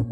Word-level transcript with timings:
We, 0.00 0.06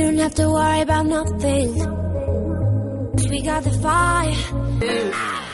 don't 0.00 0.18
have 0.18 0.34
to 0.34 0.48
worry 0.50 0.80
about 0.80 1.06
nothing. 1.06 1.78
'Cause 3.14 3.28
we 3.28 3.42
got 3.42 3.62
the 3.62 3.70
fire. 3.70 5.45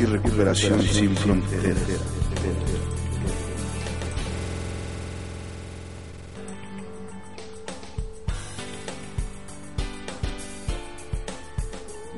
Y 0.00 0.04
recuperación 0.06 0.80
sin 0.80 1.14
fronteras. 1.16 1.76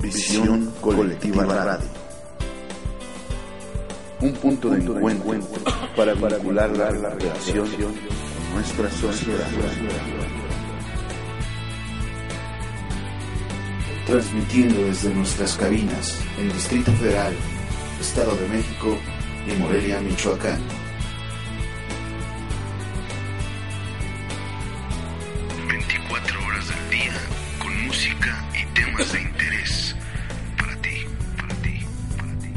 Visión 0.01 0.73
colectiva 0.81 1.45
radio. 1.65 1.89
Un 4.21 4.33
punto 4.35 4.71
de 4.71 4.79
encuentro 4.79 5.63
para 5.97 6.15
vincular 6.15 6.71
la 6.77 6.91
relación 7.11 7.69
con 7.73 8.55
nuestra 8.55 8.89
sociedad. 8.89 10.46
Transmitiendo 14.07 14.85
desde 14.85 15.13
nuestras 15.13 15.57
cabinas 15.57 16.17
en 16.39 16.53
Distrito 16.53 16.93
Federal, 16.93 17.35
Estado 18.01 18.37
de 18.37 18.49
México 18.49 18.97
y 19.49 19.61
Morelia, 19.61 20.01
Michoacán. 20.01 20.61
horas 26.47 26.69
del 26.69 26.91
día 26.91 27.13
con 27.59 27.87
música 27.87 28.45
y 28.55 28.65
temas 28.75 29.13
de 29.13 29.23
interés 29.23 29.97
para 30.57 30.77
ti, 30.77 31.05
para 31.37 31.55
ti, 31.55 31.81
para 32.17 32.39
ti. 32.39 32.53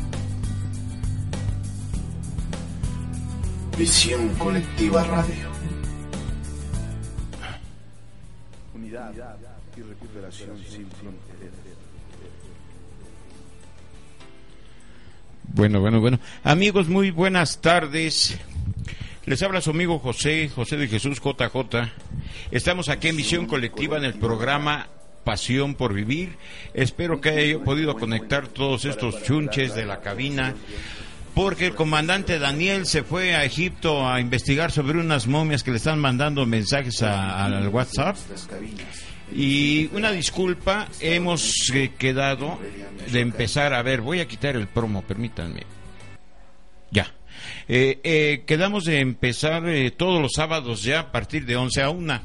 Visión 3.77 4.29
colectiva 4.35 5.03
radio. 5.03 5.49
Unidad 8.75 9.13
y 9.75 9.81
recuperación 9.81 10.57
sin 10.69 10.88
Bueno, 15.59 15.81
bueno, 15.81 15.99
bueno. 15.99 16.21
Amigos, 16.45 16.87
muy 16.87 17.11
buenas 17.11 17.59
tardes. 17.59 18.39
Les 19.25 19.43
habla 19.43 19.59
su 19.59 19.71
amigo 19.71 19.99
José, 19.99 20.47
José 20.47 20.77
de 20.77 20.87
Jesús 20.87 21.19
JJ. 21.19 21.91
Estamos 22.49 22.87
aquí 22.87 23.09
en 23.09 23.17
Misión 23.17 23.45
Colectiva 23.45 23.97
en 23.97 24.05
el 24.05 24.13
programa 24.13 24.87
Pasión 25.25 25.75
por 25.75 25.93
Vivir. 25.93 26.37
Espero 26.73 27.19
que 27.19 27.31
haya 27.31 27.59
podido 27.59 27.95
conectar 27.95 28.47
todos 28.47 28.85
estos 28.85 29.21
chunches 29.23 29.75
de 29.75 29.85
la 29.85 29.99
cabina. 29.99 30.55
Porque 31.35 31.65
el 31.65 31.75
comandante 31.75 32.39
Daniel 32.39 32.85
se 32.85 33.03
fue 33.03 33.35
a 33.35 33.43
Egipto 33.43 34.07
a 34.07 34.21
investigar 34.21 34.71
sobre 34.71 34.97
unas 34.97 35.27
momias 35.27 35.63
que 35.63 35.71
le 35.71 35.77
están 35.77 35.99
mandando 35.99 36.45
mensajes 36.45 37.03
al 37.03 37.67
WhatsApp. 37.67 38.15
Y 39.33 39.89
una 39.93 40.11
disculpa, 40.11 40.87
hemos 40.99 41.69
eh, 41.73 41.91
quedado 41.97 42.59
de 43.11 43.19
empezar, 43.19 43.73
a 43.73 43.81
ver, 43.83 44.01
voy 44.01 44.19
a 44.19 44.27
quitar 44.27 44.55
el 44.55 44.67
promo, 44.67 45.01
permítanme. 45.03 45.63
Ya. 46.91 47.13
Eh, 47.67 47.99
eh, 48.03 48.43
quedamos 48.45 48.85
de 48.85 48.99
empezar 48.99 49.63
todos 49.95 50.21
los 50.21 50.33
sábados 50.33 50.83
ya 50.83 50.99
a 50.99 51.11
partir 51.11 51.45
de 51.45 51.55
11 51.55 51.81
a 51.81 51.89
1. 51.89 52.21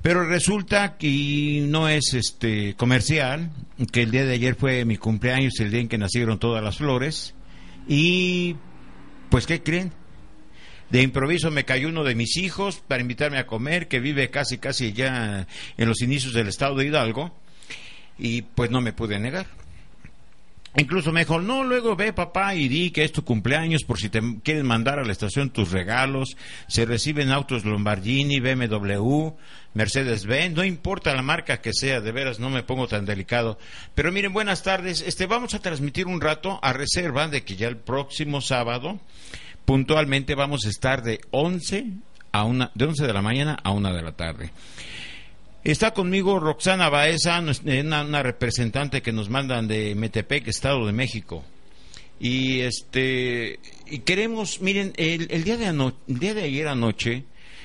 Pero 0.00 0.24
resulta 0.24 0.96
que 0.96 1.64
no 1.66 1.88
es 1.88 2.14
este 2.14 2.74
comercial, 2.76 3.50
que 3.90 4.02
el 4.02 4.12
día 4.12 4.24
de 4.24 4.34
ayer 4.34 4.54
fue 4.54 4.84
mi 4.84 4.96
cumpleaños, 4.96 5.58
el 5.58 5.72
día 5.72 5.80
en 5.80 5.88
que 5.88 5.98
nacieron 5.98 6.38
todas 6.38 6.62
las 6.62 6.76
flores. 6.76 7.34
Y 7.88 8.54
pues, 9.30 9.46
¿qué 9.46 9.62
creen? 9.64 9.92
De 10.90 11.02
improviso 11.02 11.50
me 11.50 11.64
cayó 11.64 11.88
uno 11.88 12.04
de 12.04 12.14
mis 12.14 12.36
hijos 12.36 12.82
para 12.86 13.00
invitarme 13.00 13.38
a 13.38 13.46
comer, 13.46 13.88
que 13.88 14.00
vive 14.00 14.30
casi, 14.30 14.58
casi 14.58 14.92
ya 14.92 15.46
en 15.76 15.88
los 15.88 16.00
inicios 16.00 16.32
del 16.32 16.48
estado 16.48 16.76
de 16.76 16.86
Hidalgo, 16.86 17.34
y 18.18 18.42
pues 18.42 18.70
no 18.70 18.80
me 18.80 18.92
pude 18.92 19.18
negar. 19.18 19.46
Incluso 20.78 21.10
me 21.10 21.20
dijo, 21.20 21.40
no, 21.40 21.64
luego 21.64 21.96
ve 21.96 22.12
papá 22.12 22.54
y 22.54 22.68
di 22.68 22.90
que 22.90 23.02
es 23.02 23.10
tu 23.10 23.24
cumpleaños 23.24 23.82
por 23.82 23.98
si 23.98 24.10
te 24.10 24.20
quieres 24.42 24.62
mandar 24.62 24.98
a 24.98 25.04
la 25.04 25.12
estación 25.12 25.48
tus 25.48 25.72
regalos. 25.72 26.36
Se 26.68 26.84
reciben 26.84 27.32
autos 27.32 27.64
Lombardini, 27.64 28.40
BMW, 28.40 29.30
Mercedes-Benz, 29.72 30.54
no 30.54 30.64
importa 30.64 31.14
la 31.14 31.22
marca 31.22 31.62
que 31.62 31.72
sea, 31.72 32.02
de 32.02 32.12
veras 32.12 32.40
no 32.40 32.50
me 32.50 32.62
pongo 32.62 32.88
tan 32.88 33.06
delicado. 33.06 33.58
Pero 33.94 34.12
miren, 34.12 34.34
buenas 34.34 34.62
tardes. 34.62 35.00
Este, 35.00 35.24
vamos 35.24 35.54
a 35.54 35.60
transmitir 35.60 36.06
un 36.06 36.20
rato 36.20 36.58
a 36.62 36.74
reserva 36.74 37.26
de 37.28 37.42
que 37.42 37.56
ya 37.56 37.68
el 37.68 37.78
próximo 37.78 38.42
sábado 38.42 39.00
puntualmente 39.66 40.34
vamos 40.34 40.64
a 40.64 40.70
estar 40.70 41.02
de 41.02 41.20
11 41.32 41.84
a 42.32 42.44
una, 42.44 42.70
de 42.74 42.86
11 42.86 43.06
de 43.06 43.12
la 43.12 43.20
mañana 43.20 43.58
a 43.62 43.72
una 43.72 43.92
de 43.92 44.02
la 44.02 44.12
tarde. 44.12 44.50
Está 45.64 45.92
conmigo 45.92 46.38
Roxana 46.38 46.88
Baeza, 46.88 47.42
eh, 47.66 47.82
una, 47.84 48.02
una 48.04 48.22
representante 48.22 49.02
que 49.02 49.12
nos 49.12 49.28
mandan 49.28 49.66
de 49.68 49.94
Metepec, 49.94 50.46
Estado 50.48 50.86
de 50.86 50.92
México. 50.92 51.44
Y 52.18 52.60
este 52.60 53.58
y 53.86 53.98
queremos, 53.98 54.60
miren, 54.62 54.92
el, 54.96 55.26
el 55.30 55.44
día 55.44 55.56
de 55.58 55.66
ano- 55.66 55.96
el 56.08 56.18
día 56.18 56.32
de 56.34 56.44
ayer 56.44 56.68
anoche 56.68 57.24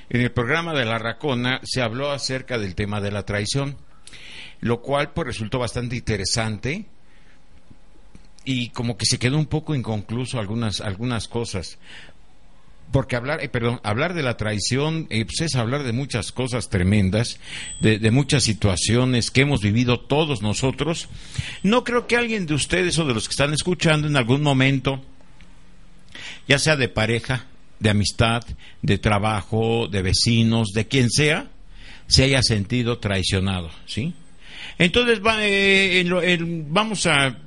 en 0.09 0.21
el 0.21 0.31
programa 0.31 0.73
de 0.73 0.83
la 0.83 0.97
Racona 0.97 1.61
se 1.63 1.81
habló 1.81 2.11
acerca 2.11 2.57
del 2.57 2.75
tema 2.75 2.99
de 2.99 3.11
la 3.11 3.23
traición, 3.23 3.77
lo 4.59 4.81
cual 4.81 5.13
pues 5.13 5.27
resultó 5.27 5.59
bastante 5.59 5.95
interesante 5.95 6.85
y 8.45 8.69
como 8.69 8.97
que 8.97 9.05
se 9.05 9.19
quedó 9.19 9.37
un 9.37 9.45
poco 9.45 9.75
inconcluso 9.75 10.39
algunas 10.39 10.81
algunas 10.81 11.27
cosas. 11.27 11.77
Porque 12.91 13.15
hablar, 13.15 13.41
eh, 13.41 13.47
perdón, 13.47 13.79
hablar 13.83 14.13
de 14.13 14.21
la 14.21 14.35
traición 14.35 15.07
eh, 15.09 15.23
pues 15.23 15.39
es 15.41 15.55
hablar 15.55 15.83
de 15.83 15.93
muchas 15.93 16.33
cosas 16.33 16.67
tremendas, 16.69 17.39
de, 17.79 17.99
de 17.99 18.11
muchas 18.11 18.43
situaciones 18.43 19.31
que 19.31 19.41
hemos 19.41 19.61
vivido 19.61 19.97
todos 20.01 20.41
nosotros. 20.41 21.07
No 21.63 21.85
creo 21.85 22.05
que 22.05 22.17
alguien 22.17 22.45
de 22.47 22.53
ustedes 22.53 22.99
o 22.99 23.05
de 23.05 23.13
los 23.13 23.29
que 23.29 23.31
están 23.31 23.53
escuchando 23.53 24.07
en 24.09 24.17
algún 24.17 24.41
momento, 24.41 25.01
ya 26.49 26.59
sea 26.59 26.75
de 26.75 26.89
pareja, 26.89 27.45
de 27.79 27.89
amistad, 27.91 28.43
de 28.81 28.97
trabajo, 28.97 29.87
de 29.87 30.01
vecinos, 30.01 30.69
de 30.73 30.85
quien 30.87 31.09
sea, 31.09 31.47
se 32.07 32.23
haya 32.23 32.43
sentido 32.43 32.97
traicionado, 32.97 33.71
¿sí? 33.85 34.13
Entonces 34.77 35.21
va, 35.25 35.45
eh, 35.45 36.01
en 36.01 36.09
lo- 36.09 36.21
en- 36.21 36.73
vamos 36.73 37.05
a, 37.05 37.37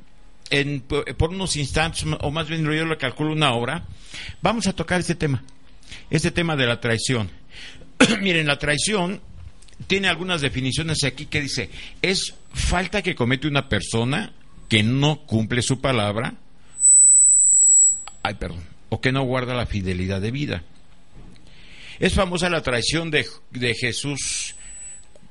en- 0.60 0.80
por 0.80 1.30
unos 1.30 1.56
instantes, 1.56 2.04
o 2.20 2.30
más 2.30 2.48
bien 2.48 2.64
yo 2.64 2.84
lo 2.84 2.96
calculo 2.98 3.32
una 3.32 3.52
hora, 3.54 3.86
vamos 4.42 4.66
a 4.66 4.72
tocar 4.72 5.00
este 5.00 5.14
tema, 5.14 5.42
este 6.10 6.30
tema 6.30 6.56
de 6.56 6.66
la 6.66 6.80
traición. 6.80 7.30
Miren, 8.20 8.46
la 8.46 8.58
traición 8.58 9.20
tiene 9.86 10.08
algunas 10.08 10.40
definiciones 10.40 11.02
aquí 11.04 11.26
que 11.26 11.40
dice, 11.40 11.70
es 12.02 12.34
falta 12.52 13.02
que 13.02 13.14
comete 13.14 13.48
una 13.48 13.68
persona 13.68 14.32
que 14.68 14.82
no 14.82 15.26
cumple 15.26 15.62
su 15.62 15.80
palabra, 15.80 16.34
ay, 18.22 18.34
perdón, 18.34 18.62
o 18.88 19.00
que 19.00 19.12
no 19.12 19.22
guarda 19.24 19.54
la 19.54 19.66
fidelidad 19.66 20.20
de 20.20 20.30
vida. 20.30 20.62
Es 21.98 22.14
famosa 22.14 22.48
la 22.48 22.62
traición 22.62 23.10
de, 23.10 23.26
de 23.50 23.74
Jesús, 23.74 24.56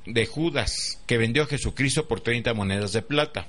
de 0.06 0.26
Judas, 0.26 1.00
que 1.08 1.18
vendió 1.18 1.44
a 1.44 1.48
Jesucristo 1.48 2.08
por 2.08 2.22
30 2.22 2.54
monedas 2.54 2.94
de 2.94 3.02
plata. 3.02 3.48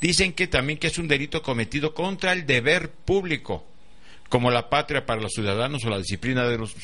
Dicen 0.00 0.32
que 0.32 0.46
también 0.46 0.78
que 0.78 0.86
es 0.88 0.98
un 0.98 1.08
delito 1.08 1.42
cometido 1.42 1.94
contra 1.94 2.32
el 2.32 2.46
deber 2.46 2.90
público, 2.90 3.64
como 4.28 4.50
la 4.50 4.68
patria 4.68 5.06
para 5.06 5.20
los 5.20 5.32
ciudadanos 5.32 5.84
o 5.84 5.90
la 5.90 5.98
disciplina 5.98 6.46
de 6.46 6.58
los 6.58 6.74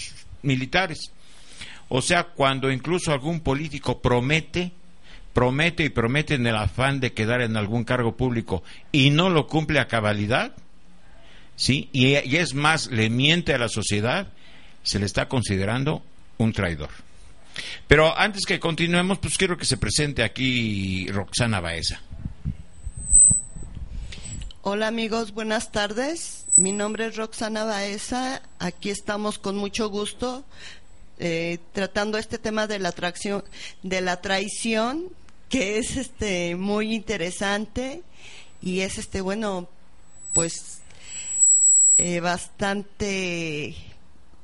militares. 0.43 1.13
O 1.89 2.03
sea, 2.03 2.25
cuando 2.25 2.71
incluso 2.71 3.13
algún 3.13 3.41
político 3.41 4.01
promete, 4.01 4.73
promete 5.33 5.85
y 5.85 5.89
promete 5.91 6.35
en 6.35 6.47
el 6.47 6.57
afán 6.57 7.01
de 7.01 7.13
quedar 7.13 7.43
en 7.43 7.57
algún 7.57 7.85
cargo 7.85 8.17
público 8.17 8.63
y 8.93 9.11
no 9.11 9.31
lo 9.31 9.47
cumple 9.47 9.81
a 9.81 9.89
cabalidad, 9.89 10.55
¿sí? 11.57 11.89
Y, 11.93 12.17
y 12.17 12.37
es 12.37 12.55
más, 12.55 12.91
le 12.91 13.11
miente 13.11 13.55
a 13.55 13.59
la 13.59 13.69
sociedad, 13.69 14.29
se 14.83 14.99
le 14.99 15.07
está 15.07 15.29
considerando 15.29 16.03
un 16.39 16.53
traidor. 16.53 16.91
Pero 17.87 18.17
antes 18.19 18.47
que 18.47 18.59
continuemos, 18.59 19.19
pues 19.19 19.37
quiero 19.37 19.57
que 19.57 19.65
se 19.65 19.77
presente 19.77 20.23
aquí 20.23 21.07
Roxana 21.09 21.61
Baeza. 21.61 22.01
Hola 24.65 24.87
amigos, 24.87 25.35
buenas 25.35 25.73
tardes. 25.73 26.47
Mi 26.55 26.71
nombre 26.71 27.07
es 27.07 27.17
Roxana 27.17 27.65
Baeza. 27.65 28.43
Aquí 28.61 28.91
estamos 28.91 29.41
con 29.41 29.57
mucho 29.57 29.91
gusto 29.91 30.45
eh, 31.19 31.59
tratando 31.73 32.17
este 32.17 32.39
tema 32.39 32.69
de 32.69 32.79
la 32.79 32.91
atracción, 32.91 33.43
de 33.83 34.01
la 34.03 34.21
traición, 34.21 35.09
que 35.49 35.79
es 35.79 35.97
este 35.97 36.55
muy 36.55 36.95
interesante 36.95 38.05
y 38.61 38.83
es 38.83 38.99
este 38.99 39.21
bueno, 39.21 39.69
pues 40.33 40.83
eh, 41.97 42.21
bastante 42.21 43.75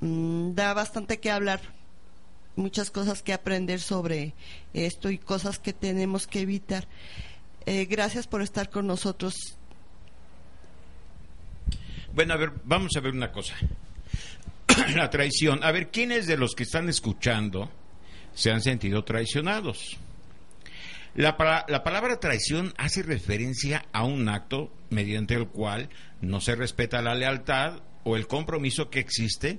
mm, 0.01 0.53
da 0.55 0.75
bastante 0.75 1.21
que 1.21 1.31
hablar, 1.31 1.61
muchas 2.57 2.91
cosas 2.91 3.23
que 3.23 3.33
aprender 3.33 3.81
sobre 3.81 4.35
esto 4.75 5.11
y 5.11 5.19
cosas 5.19 5.61
que 5.61 5.73
tenemos 5.73 6.27
que 6.27 6.41
evitar. 6.41 6.89
Eh, 7.67 7.85
gracias 7.85 8.27
por 8.27 8.43
estar 8.43 8.69
con 8.69 8.89
nosotros. 8.89 9.58
Bueno, 12.15 12.35
a 12.35 12.37
ver, 12.37 12.53
vamos 12.65 12.97
a 12.97 13.01
ver 13.01 13.13
una 13.13 13.31
cosa. 13.31 13.55
la 14.95 15.11
traición. 15.11 15.63
A 15.63 15.73
ver, 15.73 15.91
¿quiénes 15.91 16.27
de 16.27 16.37
los 16.37 16.55
que 16.55 16.65
están 16.65 16.89
escuchando 16.89 17.71
se 18.35 18.51
han 18.51 18.63
sentido 18.63 19.05
traicionados? 19.05 19.97
La, 21.15 21.37
la 21.69 21.83
palabra 21.83 22.21
traición 22.21 22.73
hace 22.77 23.03
referencia 23.03 23.87
a 23.93 24.05
un 24.05 24.29
acto 24.29 24.73
mediante 24.91 25.35
el 25.35 25.49
cual 25.49 25.89
no 26.21 26.41
se 26.41 26.55
respeta 26.55 27.03
la 27.03 27.15
lealtad 27.15 27.81
o 28.05 28.17
el 28.17 28.27
compromiso 28.27 28.89
que 28.91 29.01
existe 29.01 29.59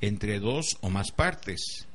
entre 0.00 0.38
dos 0.38 0.78
o 0.80 0.90
más 0.90 1.10
partes. 1.10 1.86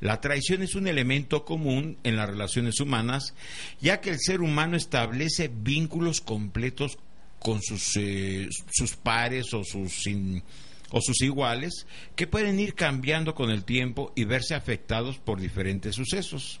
La 0.00 0.20
traición 0.20 0.62
es 0.62 0.74
un 0.74 0.86
elemento 0.86 1.44
común 1.44 1.98
en 2.04 2.16
las 2.16 2.28
relaciones 2.28 2.80
humanas, 2.80 3.34
ya 3.80 4.00
que 4.00 4.10
el 4.10 4.18
ser 4.18 4.40
humano 4.40 4.76
establece 4.76 5.50
vínculos 5.52 6.22
completos 6.22 6.98
con 7.40 7.60
sus, 7.62 7.96
eh, 7.96 8.48
sus 8.70 8.94
pares 8.96 9.52
o 9.54 9.64
sus, 9.64 10.06
in- 10.06 10.42
o 10.90 11.00
sus 11.00 11.20
iguales, 11.22 11.86
que 12.16 12.26
pueden 12.26 12.60
ir 12.60 12.74
cambiando 12.74 13.34
con 13.34 13.50
el 13.50 13.64
tiempo 13.64 14.12
y 14.14 14.24
verse 14.24 14.54
afectados 14.54 15.18
por 15.18 15.40
diferentes 15.40 15.94
sucesos. 15.96 16.60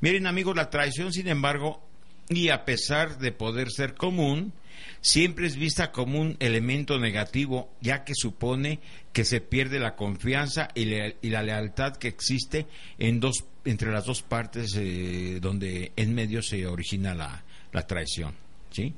Miren 0.00 0.26
amigos, 0.26 0.56
la 0.56 0.70
traición, 0.70 1.12
sin 1.12 1.28
embargo, 1.28 1.82
y 2.28 2.48
a 2.48 2.64
pesar 2.64 3.18
de 3.18 3.32
poder 3.32 3.70
ser 3.70 3.94
común, 3.94 4.52
siempre 5.00 5.46
es 5.46 5.56
vista 5.56 5.92
como 5.92 6.20
un 6.20 6.36
elemento 6.40 6.98
negativo, 6.98 7.70
ya 7.80 8.04
que 8.04 8.12
supone 8.14 8.80
que 9.12 9.24
se 9.24 9.40
pierde 9.40 9.78
la 9.78 9.96
confianza 9.96 10.68
y, 10.74 10.86
le- 10.86 11.16
y 11.22 11.28
la 11.30 11.42
lealtad 11.42 11.96
que 11.96 12.08
existe 12.08 12.66
en 12.98 13.20
dos, 13.20 13.44
entre 13.64 13.92
las 13.92 14.04
dos 14.06 14.22
partes 14.22 14.74
eh, 14.76 15.38
donde 15.40 15.92
en 15.96 16.14
medio 16.14 16.42
se 16.42 16.66
origina 16.66 17.14
la, 17.14 17.44
la 17.72 17.86
traición, 17.86 18.34
¿sí? 18.74 18.94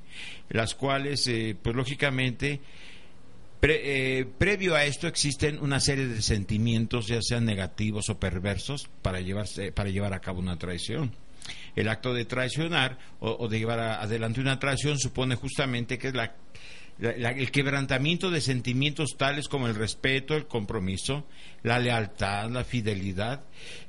Las 0.48 0.74
cuales, 0.74 1.26
eh, 1.28 1.56
pues 1.60 1.76
lógicamente, 1.76 2.60
Pre- 3.60 4.18
eh, 4.20 4.26
previo 4.26 4.74
a 4.74 4.84
esto 4.84 5.08
existen 5.08 5.58
una 5.60 5.80
serie 5.80 6.06
de 6.06 6.20
sentimientos, 6.20 7.06
ya 7.08 7.22
sean 7.22 7.46
negativos 7.46 8.10
o 8.10 8.20
perversos, 8.20 8.86
para, 9.00 9.20
llevarse, 9.22 9.72
para 9.72 9.88
llevar 9.88 10.12
a 10.12 10.20
cabo 10.20 10.40
una 10.40 10.58
traición. 10.58 11.12
El 11.74 11.88
acto 11.88 12.12
de 12.12 12.26
traicionar 12.26 12.98
o, 13.18 13.48
de 13.48 13.58
llevar 13.58 13.80
adelante 13.80 14.40
una 14.42 14.58
traición 14.58 14.98
supone 14.98 15.36
justamente 15.36 15.98
que 15.98 16.08
es 16.08 16.14
la- 16.14 16.34
el 16.98 17.50
quebrantamiento 17.50 18.30
de 18.30 18.40
sentimientos 18.42 19.16
tales 19.16 19.48
como 19.48 19.66
el 19.68 19.74
respeto, 19.74 20.34
el 20.36 20.46
compromiso, 20.46 21.26
la 21.62 21.78
lealtad, 21.78 22.50
la 22.50 22.62
fidelidad 22.62 23.42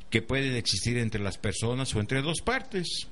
que 0.10 0.22
pueden 0.22 0.56
existir 0.56 0.98
entre 0.98 1.22
las 1.22 1.38
personas 1.38 1.94
o 1.94 2.00
entre 2.00 2.22
dos 2.22 2.40
partes. 2.42 3.08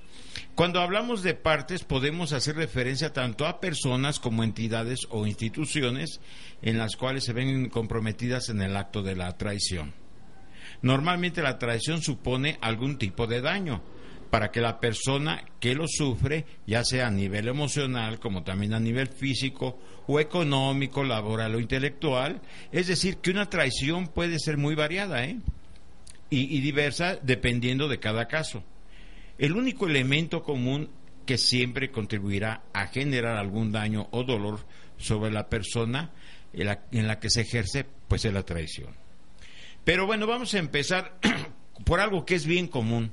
Cuando 0.55 0.79
hablamos 0.79 1.21
de 1.21 1.33
partes 1.33 1.83
podemos 1.83 2.31
hacer 2.31 2.55
referencia 2.55 3.11
tanto 3.11 3.45
a 3.45 3.59
personas 3.59 4.19
como 4.19 4.41
entidades 4.41 5.01
o 5.09 5.27
instituciones 5.27 6.21
en 6.61 6.77
las 6.77 6.95
cuales 6.95 7.25
se 7.25 7.33
ven 7.33 7.67
comprometidas 7.67 8.47
en 8.47 8.61
el 8.61 8.77
acto 8.77 9.03
de 9.03 9.17
la 9.17 9.35
traición. 9.37 9.93
Normalmente 10.81 11.41
la 11.41 11.59
traición 11.59 12.01
supone 12.01 12.57
algún 12.61 12.97
tipo 12.97 13.27
de 13.27 13.41
daño 13.41 13.83
para 14.29 14.51
que 14.51 14.61
la 14.61 14.79
persona 14.79 15.43
que 15.59 15.75
lo 15.75 15.89
sufre, 15.89 16.45
ya 16.65 16.85
sea 16.85 17.07
a 17.07 17.11
nivel 17.11 17.49
emocional 17.49 18.21
como 18.21 18.43
también 18.43 18.73
a 18.73 18.79
nivel 18.79 19.09
físico 19.09 19.77
o 20.07 20.21
económico, 20.21 21.03
laboral 21.03 21.55
o 21.55 21.59
intelectual, 21.59 22.41
es 22.71 22.87
decir, 22.87 23.17
que 23.17 23.31
una 23.31 23.49
traición 23.49 24.07
puede 24.07 24.39
ser 24.39 24.55
muy 24.55 24.73
variada 24.73 25.25
¿eh? 25.25 25.37
y, 26.29 26.55
y 26.55 26.61
diversa 26.61 27.19
dependiendo 27.21 27.89
de 27.89 27.99
cada 27.99 28.29
caso. 28.29 28.63
El 29.37 29.53
único 29.53 29.87
elemento 29.87 30.43
común 30.43 30.89
que 31.25 31.37
siempre 31.37 31.91
contribuirá 31.91 32.63
a 32.73 32.87
generar 32.87 33.37
algún 33.37 33.71
daño 33.71 34.07
o 34.11 34.23
dolor 34.23 34.65
sobre 34.97 35.31
la 35.31 35.49
persona 35.49 36.11
en 36.53 37.07
la, 37.07 37.19
que 37.19 37.29
se 37.29 37.41
ejerce, 37.41 37.85
pues 38.07 38.23
es 38.25 38.33
la 38.33 38.43
traición. 38.43 38.95
Pero 39.83 40.05
bueno, 40.05 40.25
vamos 40.27 40.53
a 40.53 40.59
empezar 40.59 41.17
por 41.85 41.99
algo 41.99 42.25
que 42.25 42.35
es 42.35 42.45
bien 42.45 42.67
común 42.67 43.11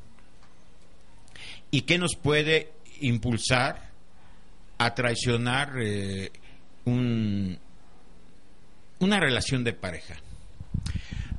y 1.71 1.83
que 1.83 1.99
nos 1.99 2.15
puede 2.17 2.73
impulsar 3.01 3.91
a 4.79 4.95
traicionar 4.95 5.73
eh, 5.81 6.31
un- 6.85 7.59
una 9.01 9.19
relación 9.19 9.65
de 9.65 9.73
pareja. 9.73 10.15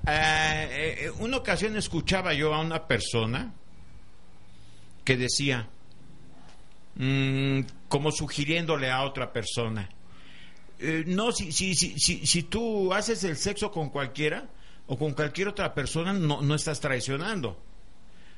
Eh, 0.08 0.98
eh, 1.06 1.12
una 1.20 1.38
ocasión 1.38 1.78
escuchaba 1.78 2.34
yo 2.34 2.54
a 2.54 2.60
una 2.60 2.88
persona 2.88 3.54
que 5.04 5.18
decía, 5.18 5.68
mm, 6.96 7.62
como 7.88 8.12
sugiriéndole 8.12 8.90
a 8.90 9.04
otra 9.04 9.32
persona, 9.32 9.90
eh, 10.80 11.04
no, 11.08 11.32
si, 11.32 11.52
si, 11.52 11.76
si, 11.76 11.98
si, 12.26 12.44
tú 12.44 12.94
haces 12.94 13.24
el 13.24 13.38
sexo 13.38 13.72
con 13.72 13.90
cualquiera 13.90 14.50
o 14.88 14.98
con 14.98 15.14
cualquier 15.14 15.48
otra 15.48 15.74
persona, 15.74 16.14
no, 16.14 16.42
no 16.42 16.56
estás 16.56 16.80
traicionando. 16.80 17.62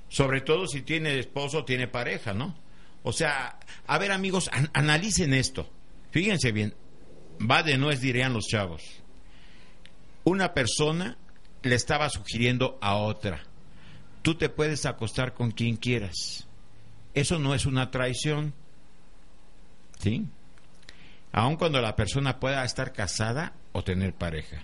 Sobre 0.10 0.42
todo 0.42 0.68
si 0.68 0.82
tiene 0.84 1.18
esposo 1.20 1.66
tiene 1.66 1.88
pareja, 1.88 2.34
¿no? 2.34 2.56
O 3.04 3.12
sea, 3.12 3.60
a 3.88 3.98
ver 3.98 4.12
amigos, 4.12 4.50
an- 4.52 4.70
analicen 4.74 5.34
esto. 5.34 5.70
Fíjense 6.12 6.52
bien, 6.52 6.76
va 7.40 7.64
de 7.64 7.78
nuez 7.78 8.02
dirían 8.02 8.34
los 8.34 8.46
chavos. 8.48 8.84
Una 10.24 10.54
persona 10.54 11.18
le 11.64 11.76
estaba 11.76 12.10
sugiriendo 12.10 12.78
a 12.82 12.96
otra, 12.96 13.44
tú 14.22 14.36
te 14.36 14.50
puedes 14.50 14.86
acostar 14.86 15.34
con 15.34 15.52
quien 15.52 15.76
quieras. 15.78 16.48
Eso 17.16 17.40
no 17.40 17.56
es 17.56 17.66
una 17.66 17.90
traición. 17.92 18.54
¿Sí? 20.00 20.26
Aun 21.32 21.56
cuando 21.58 21.82
la 21.82 21.96
persona 21.96 22.40
pueda 22.40 22.64
estar 22.64 22.94
casada 22.94 23.54
o 23.72 23.84
tener 23.84 24.14
pareja. 24.14 24.64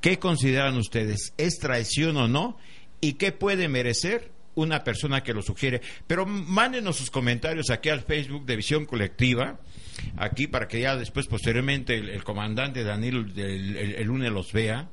¿Qué 0.00 0.18
consideran 0.18 0.76
ustedes? 0.76 1.32
¿Es 1.36 1.58
traición 1.58 2.16
o 2.16 2.26
no? 2.28 2.56
¿Y 3.00 3.14
qué 3.14 3.30
puede 3.32 3.68
merecer 3.68 4.30
una 4.54 4.82
persona 4.84 5.22
que 5.22 5.32
lo 5.34 5.42
sugiere? 5.42 5.80
Pero 6.06 6.26
mándenos 6.26 6.96
sus 6.96 7.10
comentarios 7.10 7.70
aquí 7.70 7.88
al 7.88 8.02
Facebook 8.02 8.44
de 8.46 8.56
Visión 8.56 8.84
Colectiva, 8.86 9.60
aquí 10.16 10.46
para 10.48 10.66
que 10.66 10.80
ya 10.80 10.96
después, 10.96 11.26
posteriormente, 11.28 11.96
el, 11.96 12.24
comandante 12.24 12.82
Daniel 12.82 13.32
el, 13.36 13.76
el- 13.96 14.06
lunes 14.06 14.32
los 14.32 14.52
vea 14.52 14.88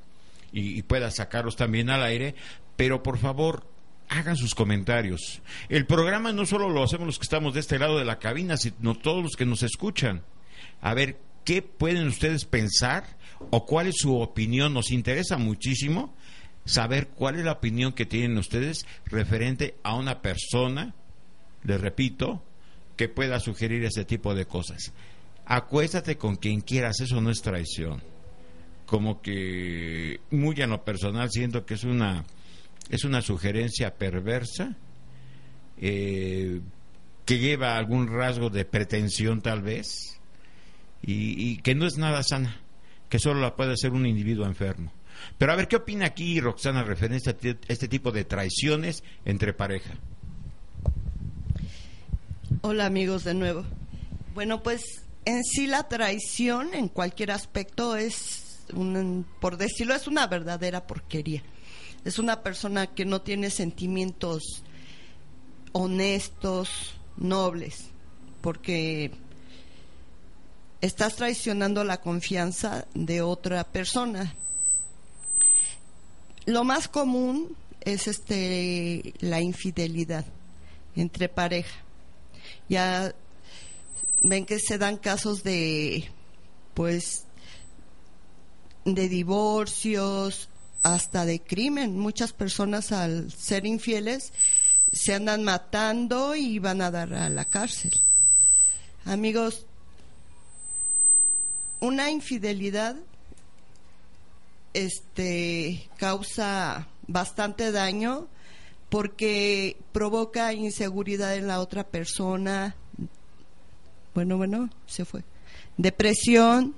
y 0.51 0.81
pueda 0.83 1.09
sacarlos 1.11 1.55
también 1.55 1.89
al 1.89 2.03
aire. 2.03 2.35
Pero 2.75 3.01
por 3.03 3.17
favor, 3.17 3.65
hagan 4.09 4.35
sus 4.35 4.55
comentarios. 4.55 5.41
El 5.69 5.85
programa 5.85 6.33
no 6.33 6.45
solo 6.45 6.69
lo 6.69 6.83
hacemos 6.83 7.05
los 7.05 7.19
que 7.19 7.23
estamos 7.23 7.53
de 7.53 7.61
este 7.61 7.79
lado 7.79 7.97
de 7.97 8.05
la 8.05 8.19
cabina, 8.19 8.57
sino 8.57 8.95
todos 8.95 9.23
los 9.23 9.35
que 9.35 9.45
nos 9.45 9.63
escuchan. 9.63 10.23
A 10.81 10.93
ver, 10.93 11.17
¿qué 11.45 11.61
pueden 11.61 12.07
ustedes 12.07 12.45
pensar 12.45 13.17
o 13.51 13.65
cuál 13.65 13.87
es 13.87 13.95
su 13.99 14.19
opinión? 14.19 14.73
Nos 14.73 14.91
interesa 14.91 15.37
muchísimo 15.37 16.13
saber 16.65 17.07
cuál 17.07 17.35
es 17.35 17.45
la 17.45 17.53
opinión 17.53 17.93
que 17.93 18.05
tienen 18.05 18.37
ustedes 18.37 18.85
referente 19.05 19.75
a 19.83 19.95
una 19.95 20.21
persona, 20.21 20.93
les 21.63 21.79
repito, 21.79 22.43
que 22.95 23.09
pueda 23.09 23.39
sugerir 23.39 23.83
ese 23.85 24.05
tipo 24.05 24.35
de 24.35 24.45
cosas. 24.45 24.91
Acuéstate 25.45 26.17
con 26.17 26.35
quien 26.35 26.61
quieras, 26.61 26.99
eso 26.99 27.21
no 27.21 27.29
es 27.31 27.41
traición. 27.41 28.01
Como 28.85 29.21
que 29.21 30.19
muy 30.31 30.59
en 30.59 30.71
lo 30.71 30.83
personal 30.83 31.29
siento 31.31 31.65
que 31.65 31.75
es 31.75 31.83
una 31.83 32.25
es 32.89 33.03
una 33.03 33.21
sugerencia 33.21 33.95
perversa 33.95 34.75
eh, 35.77 36.61
que 37.25 37.37
lleva 37.37 37.77
algún 37.77 38.07
rasgo 38.07 38.49
de 38.49 38.65
pretensión 38.65 39.41
tal 39.41 39.61
vez 39.61 40.19
y, 41.01 41.57
que 41.57 41.75
no 41.75 41.85
es 41.85 41.97
nada 41.97 42.23
sana, 42.23 42.59
que 43.07 43.19
solo 43.19 43.39
la 43.39 43.55
puede 43.55 43.73
hacer 43.73 43.91
un 43.91 44.05
individuo 44.05 44.45
enfermo. 44.45 44.91
Pero 45.37 45.51
a 45.53 45.55
ver, 45.55 45.67
¿qué 45.67 45.77
opina 45.77 46.07
aquí 46.07 46.41
Roxana 46.41 46.83
referencia 46.83 47.31
a 47.31 47.55
este 47.67 47.87
tipo 47.87 48.11
de 48.11 48.25
traiciones 48.25 49.03
entre 49.25 49.53
pareja? 49.53 49.93
Hola 52.61 52.85
amigos 52.85 53.23
de 53.23 53.33
nuevo. 53.33 53.63
Bueno, 54.33 54.61
pues 54.61 55.03
en 55.25 55.43
sí 55.43 55.67
la 55.67 55.87
traición 55.87 56.73
en 56.73 56.89
cualquier 56.89 57.31
aspecto 57.31 57.95
es, 57.95 58.65
un, 58.73 59.25
por 59.39 59.57
decirlo, 59.57 59.95
es 59.95 60.07
una 60.07 60.27
verdadera 60.27 60.85
porquería. 60.85 61.43
Es 62.05 62.19
una 62.19 62.41
persona 62.43 62.87
que 62.87 63.05
no 63.05 63.21
tiene 63.21 63.49
sentimientos 63.49 64.63
honestos, 65.71 66.95
nobles, 67.17 67.85
porque 68.41 69.11
estás 70.81 71.15
traicionando 71.15 71.83
la 71.83 72.01
confianza 72.01 72.87
de 72.93 73.21
otra 73.21 73.63
persona. 73.65 74.33
Lo 76.45 76.63
más 76.63 76.87
común 76.87 77.55
es 77.81 78.07
este 78.07 79.13
la 79.19 79.41
infidelidad 79.41 80.25
entre 80.95 81.29
pareja. 81.29 81.83
Ya 82.67 83.13
ven 84.21 84.45
que 84.45 84.59
se 84.59 84.77
dan 84.77 84.97
casos 84.97 85.43
de 85.43 86.09
pues 86.73 87.25
de 88.85 89.09
divorcios, 89.09 90.48
hasta 90.83 91.25
de 91.25 91.39
crimen. 91.41 91.97
Muchas 91.97 92.33
personas 92.33 92.91
al 92.91 93.31
ser 93.31 93.65
infieles 93.65 94.31
se 94.91 95.13
andan 95.13 95.43
matando 95.43 96.35
y 96.35 96.59
van 96.59 96.81
a 96.81 96.91
dar 96.91 97.13
a 97.13 97.29
la 97.29 97.45
cárcel. 97.45 97.93
Amigos, 99.05 99.65
una 101.79 102.11
infidelidad 102.11 102.95
este 104.73 105.89
causa 105.97 106.87
bastante 107.07 107.71
daño 107.71 108.27
porque 108.89 109.77
provoca 109.91 110.53
inseguridad 110.53 111.35
en 111.35 111.47
la 111.47 111.59
otra 111.59 111.83
persona. 111.83 112.75
Bueno, 114.13 114.37
bueno, 114.37 114.69
se 114.87 115.05
fue. 115.05 115.23
Depresión, 115.77 116.75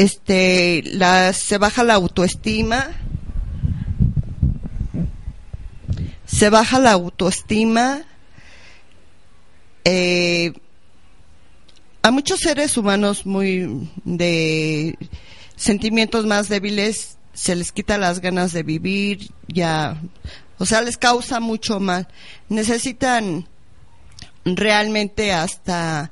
este 0.00 0.82
se 1.34 1.58
baja 1.58 1.84
la 1.84 1.94
autoestima. 1.94 2.88
Se 6.24 6.48
baja 6.48 6.78
la 6.78 6.92
autoestima. 6.92 8.00
Eh, 9.84 10.54
a 12.00 12.10
muchos 12.10 12.40
seres 12.40 12.78
humanos 12.78 13.26
muy 13.26 13.90
de 14.04 14.96
sentimientos 15.56 16.24
más 16.24 16.48
débiles 16.48 17.18
se 17.34 17.54
les 17.54 17.70
quita 17.70 17.98
las 17.98 18.20
ganas 18.20 18.52
de 18.52 18.62
vivir 18.62 19.30
ya 19.48 20.00
o 20.58 20.64
sea 20.64 20.80
les 20.80 20.96
causa 20.96 21.40
mucho 21.40 21.78
mal. 21.78 22.08
Necesitan 22.48 23.46
realmente 24.46 25.32
hasta 25.32 26.10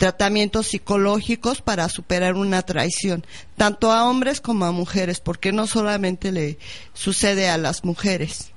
tratamientos 0.00 0.68
psicológicos 0.68 1.60
para 1.60 1.86
superar 1.90 2.34
una 2.34 2.62
traición, 2.62 3.22
tanto 3.58 3.92
a 3.92 4.08
hombres 4.08 4.40
como 4.40 4.64
a 4.64 4.72
mujeres, 4.72 5.20
porque 5.20 5.52
no 5.52 5.66
solamente 5.66 6.32
le 6.32 6.56
sucede 6.94 7.50
a 7.50 7.58
las 7.58 7.84
mujeres. 7.84 8.52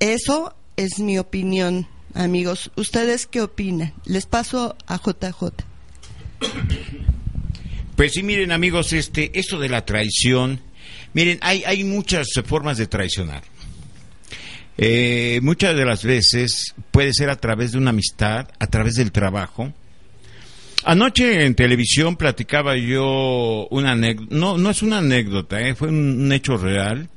Eso 0.00 0.52
es 0.76 0.98
mi 0.98 1.16
opinión, 1.16 1.86
amigos. 2.12 2.72
¿Ustedes 2.74 3.28
qué 3.28 3.40
opinan? 3.40 3.94
Les 4.04 4.26
paso 4.26 4.76
a 4.88 4.96
JJ. 4.96 5.62
Pues 7.94 8.12
sí, 8.12 8.24
miren 8.24 8.50
amigos, 8.50 8.92
este, 8.92 9.30
esto 9.38 9.60
de 9.60 9.68
la 9.68 9.84
traición, 9.84 10.60
miren, 11.14 11.38
hay, 11.40 11.62
hay 11.62 11.84
muchas 11.84 12.26
formas 12.44 12.78
de 12.78 12.88
traicionar. 12.88 13.44
Eh, 14.76 15.38
muchas 15.44 15.76
de 15.76 15.84
las 15.84 16.02
veces 16.02 16.74
puede 16.90 17.14
ser 17.14 17.30
a 17.30 17.36
través 17.36 17.70
de 17.70 17.78
una 17.78 17.90
amistad, 17.90 18.48
a 18.58 18.66
través 18.66 18.96
del 18.96 19.12
trabajo. 19.12 19.72
Anoche 20.88 21.44
en 21.44 21.56
televisión 21.56 22.14
platicaba 22.16 22.76
yo 22.76 23.66
una 23.72 23.90
anécdota, 23.92 24.36
no, 24.36 24.56
no 24.56 24.70
es 24.70 24.82
una 24.82 24.98
anécdota, 24.98 25.60
eh, 25.60 25.74
fue 25.74 25.88
un, 25.88 26.30
hecho 26.30 26.56
real 26.56 27.10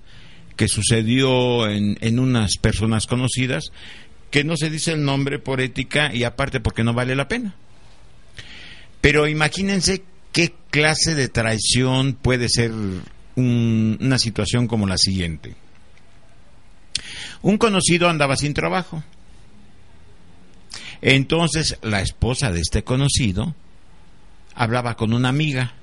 que 0.55 0.67
sucedió 0.67 1.69
en, 1.69 1.95
en 2.01 2.17
unas 2.17 2.57
personas 2.57 3.05
conocidas, 3.05 3.65
que 4.31 4.43
no 4.43 4.57
se 4.57 4.71
dice 4.71 4.93
el 4.93 5.03
nombre 5.05 5.37
por 5.37 5.61
ética 5.61 6.11
y 6.11 6.23
aparte 6.23 6.59
porque 6.59 6.83
no 6.83 6.95
vale 6.95 7.15
la 7.15 7.27
pena. 7.27 7.53
Pero 9.01 9.27
imagínense 9.27 10.01
qué 10.31 10.51
clase 10.71 11.13
de 11.13 11.29
traición 11.29 12.13
puede 12.13 12.49
ser 12.49 12.71
un- 12.71 13.97
una 14.01 14.17
situación 14.17 14.67
como 14.67 14.87
la 14.87 14.97
siguiente. 14.97 15.53
Un 17.43 17.59
conocido 17.59 18.09
andaba 18.09 18.35
sin 18.35 18.55
trabajo. 18.55 19.03
Entonces 21.01 21.77
la 21.81 22.01
esposa 22.01 22.51
de 22.51 22.59
este 22.59 22.83
conocido 22.83 23.55
hablaba 24.53 24.95
con 24.95 25.13
una 25.13 25.29
amiga 25.29 25.73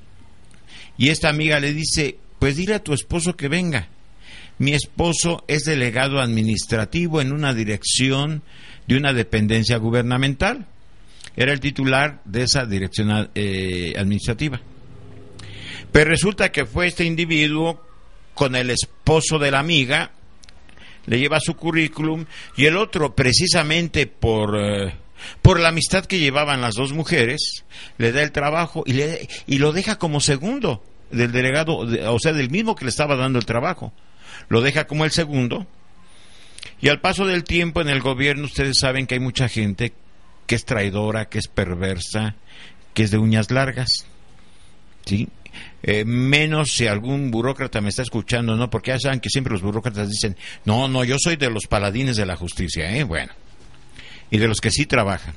y 0.98 1.08
esta 1.08 1.28
amiga 1.28 1.60
le 1.60 1.72
dice, 1.72 2.18
pues 2.38 2.56
dile 2.56 2.74
a 2.74 2.82
tu 2.82 2.92
esposo 2.92 3.36
que 3.36 3.48
venga. 3.48 3.88
Mi 4.58 4.72
esposo 4.72 5.44
es 5.48 5.64
delegado 5.64 6.20
administrativo 6.20 7.20
en 7.20 7.32
una 7.32 7.52
dirección 7.52 8.42
de 8.86 8.96
una 8.96 9.12
dependencia 9.12 9.76
gubernamental. 9.76 10.66
Era 11.36 11.52
el 11.52 11.60
titular 11.60 12.22
de 12.24 12.44
esa 12.44 12.64
dirección 12.64 13.30
eh, 13.34 13.92
administrativa. 13.98 14.60
Pero 15.92 16.10
resulta 16.10 16.50
que 16.50 16.64
fue 16.64 16.86
este 16.86 17.04
individuo 17.04 17.82
con 18.34 18.54
el 18.56 18.70
esposo 18.70 19.38
de 19.38 19.50
la 19.50 19.58
amiga, 19.58 20.12
le 21.06 21.18
lleva 21.18 21.40
su 21.40 21.54
currículum 21.54 22.24
y 22.56 22.64
el 22.66 22.76
otro 22.76 23.14
precisamente 23.14 24.06
por, 24.06 24.58
eh, 24.58 24.94
por 25.42 25.58
la 25.60 25.68
amistad 25.68 26.04
que 26.04 26.18
llevaban 26.18 26.60
las 26.60 26.74
dos 26.74 26.92
mujeres, 26.92 27.64
le 27.98 28.12
da 28.12 28.22
el 28.22 28.32
trabajo 28.32 28.82
y, 28.86 28.92
le, 28.94 29.28
y 29.46 29.58
lo 29.58 29.72
deja 29.72 29.96
como 29.98 30.20
segundo 30.20 30.82
del 31.10 31.32
delegado, 31.32 31.86
de- 31.86 32.06
o 32.06 32.18
sea, 32.18 32.32
del 32.32 32.50
mismo 32.50 32.74
que 32.74 32.84
le 32.84 32.90
estaba 32.90 33.16
dando 33.16 33.38
el 33.38 33.46
trabajo. 33.46 33.92
Lo 34.48 34.60
deja 34.60 34.86
como 34.86 35.04
el 35.04 35.10
segundo. 35.10 35.66
Y 36.80 36.88
al 36.88 37.00
paso 37.00 37.26
del 37.26 37.44
tiempo 37.44 37.80
en 37.80 37.88
el 37.88 38.00
gobierno 38.00 38.44
ustedes 38.44 38.78
saben 38.78 39.06
que 39.06 39.14
hay 39.14 39.20
mucha 39.20 39.48
gente 39.48 39.92
que 40.46 40.54
es 40.54 40.64
traidora, 40.64 41.28
que 41.28 41.38
es 41.38 41.48
perversa, 41.48 42.34
que 42.94 43.04
es 43.04 43.10
de 43.10 43.18
uñas 43.18 43.50
largas. 43.50 44.06
¿Sí? 45.04 45.28
eh, 45.82 46.04
menos 46.04 46.72
si 46.72 46.86
algún 46.86 47.30
burócrata 47.30 47.80
me 47.80 47.88
está 47.88 48.02
escuchando, 48.02 48.56
¿no? 48.56 48.68
Porque 48.68 48.90
ya 48.90 48.98
saben 48.98 49.20
que 49.20 49.30
siempre 49.30 49.52
los 49.52 49.62
burócratas 49.62 50.10
dicen, 50.10 50.36
no, 50.64 50.86
no, 50.88 51.02
yo 51.04 51.16
soy 51.18 51.36
de 51.36 51.48
los 51.48 51.66
paladines 51.66 52.16
de 52.16 52.26
la 52.26 52.36
justicia, 52.36 52.94
¿eh? 52.94 53.04
Bueno, 53.04 53.32
y 54.30 54.38
de 54.38 54.48
los 54.48 54.60
que 54.60 54.70
sí 54.70 54.86
trabajan. 54.86 55.34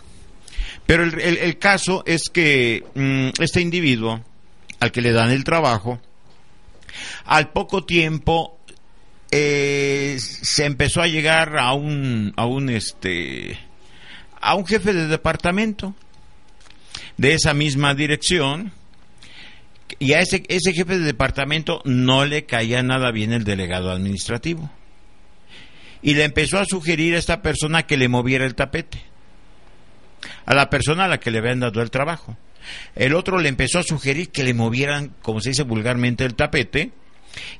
Pero 0.86 1.03
el, 1.03 1.19
el- 1.19 1.58
caso 1.60 2.03
es 2.05 2.24
que 2.31 2.84
mm, 2.96 3.41
este 3.41 3.62
individuo, 3.62 4.24
al 4.79 4.91
que 4.91 5.01
le 5.01 5.12
dan 5.12 5.29
el 5.31 5.43
trabajo, 5.43 6.00
al 7.25 7.51
poco 7.51 7.86
tiempo 7.86 8.58
eh, 9.31 10.17
se 10.19 10.65
empezó 10.65 11.01
a 11.01 11.08
llegar 11.08 11.58
a 11.58 11.74
un, 11.74 12.34
a 12.36 12.46
un, 12.46 12.69
este, 12.69 13.60
a 14.41 14.55
un 14.55 14.65
jefe 14.65 14.93
de 14.93 15.08
departamento 15.08 15.93
de 17.17 17.34
esa 17.36 17.53
misma 17.53 17.93
dirección 17.93 18.72
y 20.00 20.13
a 20.13 20.22
ese, 20.22 20.43
ese 20.48 20.74
jefe 20.74 20.98
de 20.98 21.05
departamento 21.05 21.81
no 21.86 22.25
le 22.25 22.46
caía 22.46 22.81
nada 22.81 23.12
bien 23.12 23.34
el 23.34 23.43
delegado 23.43 23.91
administrativo. 23.91 24.72
Y 26.01 26.13
le 26.13 26.24
empezó 26.24 26.60
a 26.60 26.65
sugerir 26.65 27.15
a 27.15 27.20
esta 27.20 27.41
persona 27.41 27.84
que 27.84 27.98
le 27.98 28.08
moviera 28.08 28.46
el 28.46 28.56
tapete. 28.56 29.01
A 30.46 30.53
la 30.53 30.70
persona 30.70 31.06
a 31.06 31.08
la 31.08 31.20
que 31.20 31.32
le 31.32 31.39
habían 31.39 31.60
dado 31.60 31.82
el 31.82 31.91
trabajo. 31.91 32.38
El 32.96 33.15
otro 33.15 33.39
le 33.39 33.50
empezó 33.50 33.79
a 33.79 33.84
sugerir 33.84 34.29
que 34.29 34.44
le 34.44 34.53
movieran, 34.53 35.13
como 35.22 35.41
se 35.41 35.50
dice 35.50 35.63
vulgarmente, 35.63 36.25
el 36.25 36.36
tapete. 36.36 36.91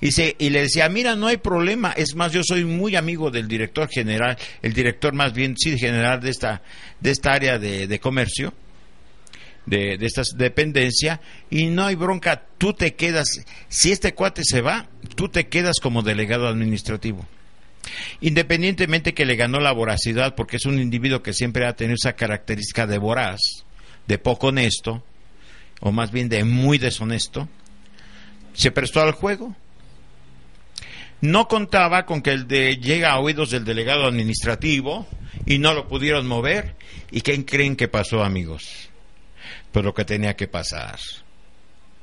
Y, 0.02 0.12
se, 0.12 0.36
y 0.40 0.50
le 0.50 0.64
decía, 0.64 0.90
mira, 0.90 1.16
no 1.16 1.28
hay 1.28 1.38
problema. 1.38 1.92
Es 1.92 2.16
más, 2.16 2.32
yo 2.32 2.42
soy 2.44 2.66
muy 2.66 2.96
amigo 2.96 3.30
del 3.32 3.48
director 3.48 3.88
general, 3.90 4.38
el 4.62 4.74
director 4.74 5.14
más 5.14 5.34
bien, 5.34 5.56
sí, 5.58 5.78
general 5.78 6.22
de 6.22 6.30
esta, 6.32 6.62
de 7.00 7.12
esta 7.12 7.34
área 7.34 7.60
de, 7.60 7.88
de 7.88 8.00
comercio 8.00 8.54
de, 9.70 9.98
de 9.98 10.06
esta 10.06 10.24
dependencia 10.36 11.22
y 11.50 11.68
no 11.68 11.86
hay 11.86 11.96
bronca, 11.96 12.44
tú 12.58 12.74
te 12.74 12.96
quedas, 12.96 13.46
si 13.68 13.92
este 13.92 14.14
cuate 14.14 14.42
se 14.44 14.62
va, 14.62 14.88
tú 15.16 15.30
te 15.30 15.48
quedas 15.48 15.80
como 15.80 16.02
delegado 16.02 16.48
administrativo. 16.48 17.26
Independientemente 18.22 19.14
que 19.14 19.26
le 19.26 19.36
ganó 19.36 19.60
la 19.60 19.72
voracidad, 19.72 20.36
porque 20.36 20.58
es 20.58 20.66
un 20.66 20.80
individuo 20.80 21.24
que 21.24 21.34
siempre 21.34 21.66
ha 21.66 21.76
tenido 21.76 21.96
esa 21.96 22.14
característica 22.14 22.86
de 22.88 22.98
voraz, 22.98 23.40
de 24.08 24.18
poco 24.18 24.48
honesto, 24.48 25.04
o 25.82 25.92
más 25.92 26.12
bien 26.12 26.30
de 26.30 26.44
muy 26.44 26.78
deshonesto, 26.78 27.48
se 28.54 28.72
prestó 28.72 29.02
al 29.02 29.14
juego. 29.14 29.56
No 31.22 31.48
contaba 31.48 32.06
con 32.06 32.22
que 32.22 32.32
el 32.32 32.48
de 32.48 32.78
llega 32.78 33.12
a 33.12 33.20
oídos 33.20 33.52
del 33.52 33.66
delegado 33.66 34.06
administrativo 34.06 35.08
y 35.46 35.60
no 35.60 35.74
lo 35.74 35.88
pudieron 35.88 36.28
mover. 36.28 36.76
¿Y 37.12 37.22
quién 37.22 37.44
creen 37.44 37.76
que 37.76 37.88
pasó, 37.88 38.24
amigos? 38.24 38.90
Pues 39.72 39.84
lo 39.84 39.94
que 39.94 40.06
tenía 40.06 40.36
que 40.36 40.48
pasar. 40.48 41.00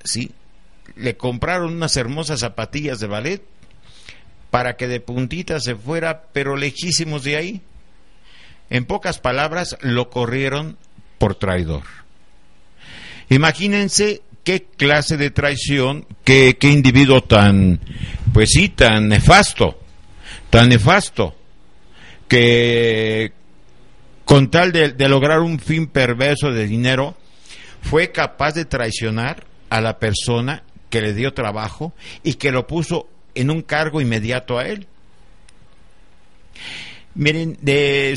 Sí, 0.05 0.33
le 0.97 1.17
compraron 1.17 1.75
unas 1.75 1.97
hermosas 1.97 2.41
zapatillas 2.41 3.01
de 3.01 3.07
ballet 3.07 3.43
para 4.51 4.77
que 4.77 4.87
de 4.89 5.01
puntita 5.01 5.61
se 5.61 5.75
fuera, 5.75 6.25
pero 6.33 6.57
lejísimos 6.57 7.25
de 7.25 7.37
ahí. 7.37 7.63
En 8.71 8.85
pocas 8.85 9.19
palabras, 9.19 9.77
lo 9.81 10.11
corrieron 10.11 10.77
por 11.19 11.35
traidor. 11.35 11.85
Imagínense 13.29 14.23
qué 14.45 14.65
clase 14.65 15.17
de 15.17 15.31
traición, 15.31 16.07
qué, 16.25 16.57
qué 16.59 16.69
individuo 16.69 17.23
tan, 17.23 17.81
pues 18.33 18.51
sí, 18.51 18.69
tan 18.69 19.09
nefasto, 19.09 19.79
tan 20.51 20.69
nefasto, 20.69 21.35
que 22.29 23.33
con 24.25 24.51
tal 24.51 24.73
de, 24.73 24.93
de 24.93 25.09
lograr 25.09 25.41
un 25.41 25.59
fin 25.59 25.87
perverso 25.87 26.51
de 26.51 26.67
dinero, 26.67 27.17
fue 27.83 28.11
capaz 28.11 28.53
de 28.53 28.65
traicionar 28.65 29.45
a 29.71 29.81
la 29.81 29.99
persona 29.99 30.65
que 30.91 31.01
le 31.01 31.15
dio 31.15 31.35
trabajo 31.35 31.95
y 32.23 32.35
que 32.35 32.51
lo 32.51 32.67
puso 32.67 33.09
en 33.37 33.51
un 33.51 33.63
cargo 33.63 34.01
inmediato 34.01 34.59
a 34.59 34.67
él. 34.67 34.87
Miren, 37.15 37.59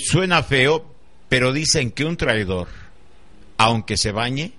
suena 0.03 0.43
feo, 0.43 0.93
pero 1.29 1.53
dicen 1.53 1.91
que 1.91 2.05
un 2.05 2.17
traidor, 2.17 2.67
aunque 3.57 3.97
se 3.97 4.11
bañe, 4.11 4.53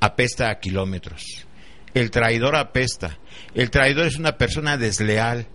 apesta 0.00 0.50
a 0.50 0.60
kilómetros. 0.60 1.46
El 1.92 2.10
traidor 2.10 2.56
apesta. 2.56 3.18
El 3.54 3.70
traidor 3.70 4.06
es 4.06 4.16
una 4.16 4.38
persona 4.38 4.76
desleal. 4.76 5.46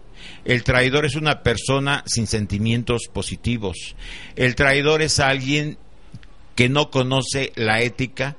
El 0.43 0.63
traidor 0.63 1.05
es 1.05 1.15
una 1.15 1.43
persona 1.43 2.03
sin 2.05 2.27
sentimientos 2.27 3.03
positivos. 3.11 3.95
El 4.35 4.55
traidor 4.55 5.01
es 5.01 5.19
alguien 5.19 5.77
que 6.55 6.69
no 6.69 6.89
conoce 6.89 7.53
la 7.55 7.81
ética, 7.81 8.35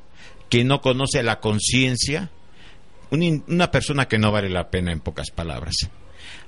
que 0.49 0.65
no 0.65 0.81
conoce 0.81 1.23
la 1.23 1.41
conciencia, 1.41 2.31
una 3.11 3.71
persona 3.71 4.09
que 4.09 4.19
no 4.19 4.33
vale 4.33 4.49
la 4.49 4.71
pena 4.71 4.93
en 4.93 5.01
pocas 5.01 5.31
palabras. 5.31 5.75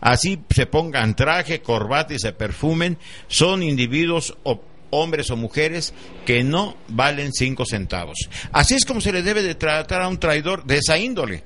Así 0.00 0.40
se 0.50 0.66
pongan 0.66 1.16
traje, 1.16 1.60
corbata 1.60 2.14
y 2.14 2.18
se 2.18 2.32
perfumen, 2.32 2.98
son 3.26 3.62
individuos 3.62 4.36
o 4.44 4.62
hombres 4.90 5.30
o 5.30 5.36
mujeres 5.36 5.92
que 6.24 6.44
no 6.44 6.76
valen 6.88 7.32
cinco 7.32 7.64
centavos. 7.66 8.18
Así 8.52 8.74
es 8.74 8.84
como 8.84 9.00
se 9.00 9.12
le 9.12 9.22
debe 9.22 9.42
de 9.42 9.54
tratar 9.54 10.02
a 10.02 10.08
un 10.08 10.18
traidor 10.18 10.64
de 10.64 10.78
esa 10.78 10.98
índole. 10.98 11.44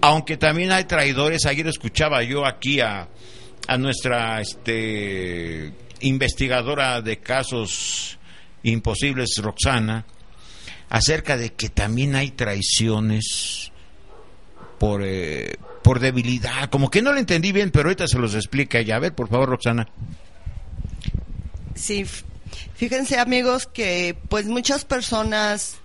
Aunque 0.00 0.36
también 0.36 0.72
hay 0.72 0.84
traidores, 0.84 1.46
ayer 1.46 1.66
escuchaba 1.66 2.22
yo 2.22 2.46
aquí 2.46 2.80
a, 2.80 3.08
a 3.66 3.78
nuestra 3.78 4.40
este, 4.40 5.72
investigadora 6.00 7.00
de 7.00 7.18
casos 7.18 8.18
imposibles, 8.62 9.30
Roxana, 9.38 10.04
acerca 10.88 11.36
de 11.36 11.52
que 11.54 11.70
también 11.70 12.14
hay 12.14 12.30
traiciones 12.30 13.72
por, 14.78 15.02
eh, 15.04 15.56
por 15.82 16.00
debilidad. 16.00 16.70
Como 16.70 16.90
que 16.90 17.02
no 17.02 17.12
lo 17.12 17.18
entendí 17.18 17.52
bien, 17.52 17.70
pero 17.70 17.88
ahorita 17.88 18.08
se 18.08 18.18
los 18.18 18.34
explica 18.34 18.78
ella. 18.78 18.96
A 18.96 19.00
ver, 19.00 19.14
por 19.14 19.28
favor, 19.28 19.48
Roxana. 19.48 19.88
Sí, 21.74 22.04
fíjense 22.74 23.18
amigos 23.18 23.66
que 23.66 24.16
pues 24.28 24.46
muchas 24.46 24.84
personas, 24.84 25.76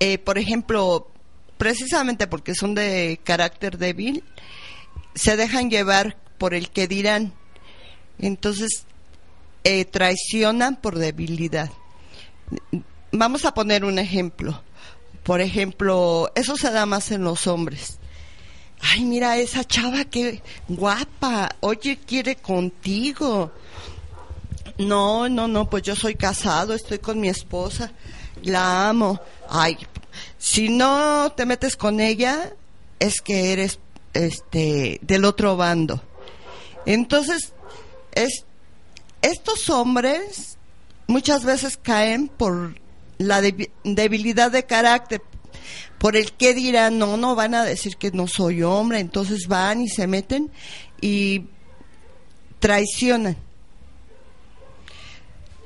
eh, 0.00 0.18
por 0.18 0.38
ejemplo, 0.38 1.08
precisamente 1.56 2.26
porque 2.26 2.54
son 2.54 2.74
de 2.74 3.20
carácter 3.24 3.78
débil, 3.78 4.22
se 5.14 5.36
dejan 5.36 5.70
llevar 5.70 6.16
por 6.38 6.54
el 6.54 6.70
que 6.70 6.86
dirán. 6.86 7.32
Entonces, 8.18 8.86
eh, 9.64 9.84
traicionan 9.86 10.76
por 10.76 10.98
debilidad. 10.98 11.70
Vamos 13.12 13.44
a 13.44 13.54
poner 13.54 13.84
un 13.84 13.98
ejemplo. 13.98 14.62
Por 15.24 15.40
ejemplo, 15.40 16.30
eso 16.34 16.56
se 16.56 16.70
da 16.70 16.86
más 16.86 17.10
en 17.10 17.24
los 17.24 17.46
hombres. 17.46 17.98
Ay, 18.80 19.04
mira 19.04 19.38
esa 19.38 19.64
chava 19.64 20.04
que 20.04 20.42
guapa. 20.68 21.56
Oye, 21.60 21.98
quiere 21.98 22.36
contigo. 22.36 23.50
No, 24.78 25.28
no, 25.28 25.48
no, 25.48 25.70
pues 25.70 25.82
yo 25.82 25.96
soy 25.96 26.14
casado, 26.14 26.74
estoy 26.74 26.98
con 26.98 27.20
mi 27.20 27.28
esposa, 27.28 27.92
la 28.42 28.88
amo. 28.88 29.20
Ay, 29.48 29.78
si 30.36 30.68
no 30.68 31.32
te 31.34 31.46
metes 31.46 31.76
con 31.76 32.00
ella, 32.00 32.52
es 32.98 33.20
que 33.20 33.52
eres 33.52 33.78
este 34.12 34.98
del 35.02 35.24
otro 35.24 35.56
bando. 35.56 36.02
Entonces, 36.84 37.54
es, 38.12 38.44
estos 39.22 39.70
hombres 39.70 40.58
muchas 41.06 41.44
veces 41.44 41.78
caen 41.80 42.28
por 42.28 42.74
la 43.18 43.40
debi- 43.40 43.70
debilidad 43.84 44.50
de 44.50 44.64
carácter, 44.64 45.22
por 45.98 46.16
el 46.16 46.32
que 46.32 46.52
dirán, 46.54 46.98
no, 46.98 47.16
no 47.16 47.34
van 47.34 47.54
a 47.54 47.64
decir 47.64 47.96
que 47.96 48.10
no 48.10 48.26
soy 48.26 48.62
hombre, 48.62 49.00
entonces 49.00 49.46
van 49.48 49.80
y 49.80 49.88
se 49.88 50.06
meten 50.06 50.50
y 51.00 51.44
traicionan. 52.58 53.36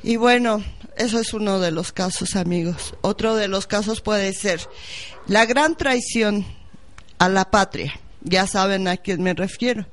Y 0.03 0.17
bueno, 0.17 0.63
eso 0.97 1.19
es 1.19 1.35
uno 1.35 1.59
de 1.59 1.73
los 1.73 1.93
casos, 1.93 2.37
amigos. 2.37 2.95
Otro 3.01 3.35
de 3.35 3.49
los 3.49 3.67
casos 3.67 4.01
puede 4.01 4.33
ser 4.33 4.61
la 5.27 5.45
gran 5.45 5.77
traición 5.77 6.47
a 7.19 7.29
la 7.29 7.51
patria. 7.51 7.99
Ya 8.23 8.47
saben 8.47 8.87
a 8.87 8.97
quién 8.97 9.23
me 9.23 9.35
refiero. 9.35 9.87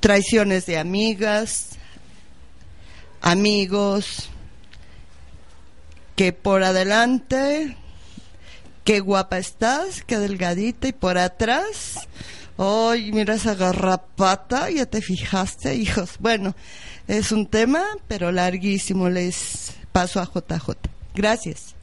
Traiciones 0.00 0.66
de 0.66 0.78
amigas, 0.78 1.70
amigos, 3.20 4.30
que 6.22 6.32
por 6.32 6.62
adelante, 6.62 7.76
qué 8.84 9.00
guapa 9.00 9.38
estás, 9.38 10.04
qué 10.04 10.18
delgadita, 10.18 10.86
y 10.86 10.92
por 10.92 11.18
atrás, 11.18 12.06
ay, 12.58 13.10
mira 13.10 13.34
esa 13.34 13.56
garrapata, 13.56 14.70
ya 14.70 14.86
te 14.86 15.02
fijaste, 15.02 15.74
hijos. 15.74 16.10
Bueno, 16.20 16.54
es 17.08 17.32
un 17.32 17.48
tema, 17.48 17.82
pero 18.06 18.30
larguísimo, 18.30 19.08
les 19.08 19.74
paso 19.90 20.20
a 20.20 20.30
JJ. 20.32 20.76
Gracias. 21.12 21.74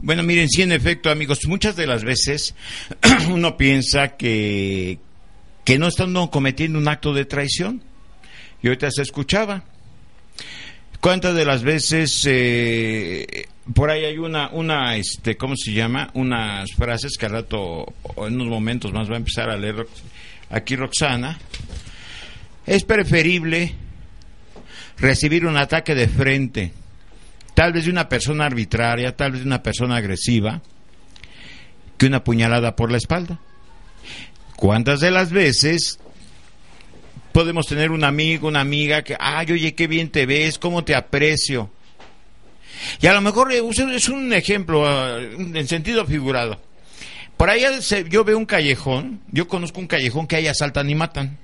Bueno, 0.00 0.22
miren, 0.22 0.48
sí, 0.48 0.62
en 0.62 0.72
efecto, 0.72 1.10
amigos, 1.10 1.40
muchas 1.46 1.76
de 1.76 1.86
las 1.86 2.02
veces 2.02 2.54
uno 3.28 3.58
piensa 3.58 4.16
que, 4.16 5.00
que 5.66 5.78
no 5.78 5.88
están 5.88 6.14
cometiendo 6.28 6.78
un 6.78 6.88
acto 6.88 7.12
de 7.12 7.26
traición. 7.26 7.82
Y 8.62 8.68
ahorita 8.68 8.90
se 8.90 9.02
escuchaba. 9.02 9.64
¿Cuántas 11.02 11.34
de 11.34 11.44
las 11.44 11.62
veces 11.62 12.24
eh, 12.26 13.48
por 13.74 13.90
ahí 13.90 14.04
hay 14.04 14.18
una, 14.18 14.50
una, 14.50 14.96
este, 14.96 15.36
¿cómo 15.36 15.56
se 15.56 15.72
llama? 15.72 16.10
Unas 16.14 16.72
frases 16.72 17.16
que 17.18 17.26
al 17.26 17.32
rato, 17.32 17.94
en 18.16 18.34
unos 18.34 18.48
momentos 18.48 18.92
más 18.92 19.10
va 19.10 19.14
a 19.14 19.18
empezar 19.18 19.50
a 19.50 19.56
leer 19.56 19.86
aquí 20.50 20.76
Roxana. 20.76 21.38
Es 22.64 22.84
preferible 22.84 23.74
recibir 24.98 25.46
un 25.46 25.56
ataque 25.56 25.94
de 25.94 26.08
frente, 26.08 26.72
tal 27.54 27.72
vez 27.72 27.84
de 27.84 27.90
una 27.90 28.08
persona 28.08 28.46
arbitraria, 28.46 29.16
tal 29.16 29.32
vez 29.32 29.40
de 29.42 29.46
una 29.46 29.62
persona 29.62 29.96
agresiva, 29.96 30.62
que 31.98 32.06
una 32.06 32.24
puñalada 32.24 32.76
por 32.76 32.90
la 32.90 32.98
espalda. 32.98 33.40
¿Cuántas 34.56 35.00
de 35.00 35.10
las 35.10 35.32
veces 35.32 35.98
podemos 37.32 37.66
tener 37.66 37.90
un 37.90 38.04
amigo, 38.04 38.48
una 38.48 38.60
amiga 38.60 39.02
que, 39.02 39.16
ay, 39.18 39.52
oye, 39.52 39.74
qué 39.74 39.86
bien 39.86 40.08
te 40.10 40.24
ves, 40.24 40.58
cómo 40.58 40.84
te 40.84 40.94
aprecio? 40.94 41.70
Y 43.00 43.06
a 43.06 43.12
lo 43.12 43.20
mejor 43.20 43.52
es 43.52 44.08
un 44.08 44.32
ejemplo 44.32 44.86
ah, 44.86 45.18
en 45.20 45.68
sentido 45.68 46.04
figurado. 46.04 46.60
Por 47.36 47.50
ahí 47.50 47.62
yo 48.08 48.24
veo 48.24 48.38
un 48.38 48.46
callejón, 48.46 49.20
yo 49.30 49.46
conozco 49.46 49.80
un 49.80 49.86
callejón 49.86 50.26
que 50.26 50.36
ahí 50.36 50.46
asaltan 50.46 50.88
y 50.88 50.94
matan. 50.94 51.38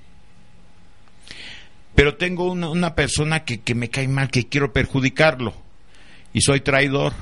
Pero 1.93 2.15
tengo 2.15 2.51
una, 2.51 2.69
una 2.69 2.95
persona 2.95 3.43
que, 3.43 3.61
que 3.61 3.75
me 3.75 3.89
cae 3.89 4.07
mal, 4.07 4.31
que 4.31 4.47
quiero 4.47 4.73
perjudicarlo. 4.73 5.53
Y 6.33 6.41
soy 6.41 6.61
traidor. 6.61 7.13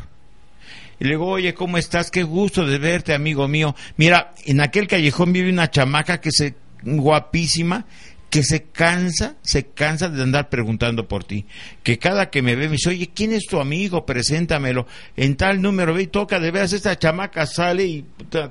Y 1.02 1.04
le 1.04 1.12
digo, 1.12 1.28
oye, 1.28 1.54
¿cómo 1.54 1.78
estás? 1.78 2.12
Qué 2.12 2.24
gusto 2.24 2.66
de 2.66 2.78
verte, 2.78 3.14
amigo 3.14 3.48
mío. 3.50 3.76
Mira, 3.98 4.34
en 4.46 4.62
aquel 4.62 4.88
callejón 4.88 5.34
vive 5.34 5.50
una 5.50 5.70
chamaca 5.70 6.22
que 6.22 6.32
se 6.32 6.56
guapísima, 6.84 7.86
que 8.32 8.44
se 8.44 8.64
cansa, 8.64 9.36
se 9.44 9.68
cansa 9.68 10.10
de 10.10 10.24
andar 10.24 10.50
preguntando 10.50 11.08
por 11.08 11.24
ti. 11.26 11.46
Que 11.84 12.00
cada 12.00 12.30
que 12.32 12.42
me 12.42 12.56
ve 12.56 12.68
me 12.68 12.78
dice, 12.78 12.90
oye, 12.90 13.12
¿quién 13.14 13.34
es 13.34 13.46
tu 13.46 13.60
amigo? 13.60 14.06
Preséntamelo. 14.06 14.88
En 15.18 15.36
tal 15.36 15.62
número, 15.62 15.94
ve 15.94 16.04
y 16.04 16.08
toca, 16.08 16.40
de 16.40 16.50
veras, 16.50 16.72
esta 16.74 16.98
chamaca 16.98 17.46
sale 17.46 17.86
y 17.86 18.06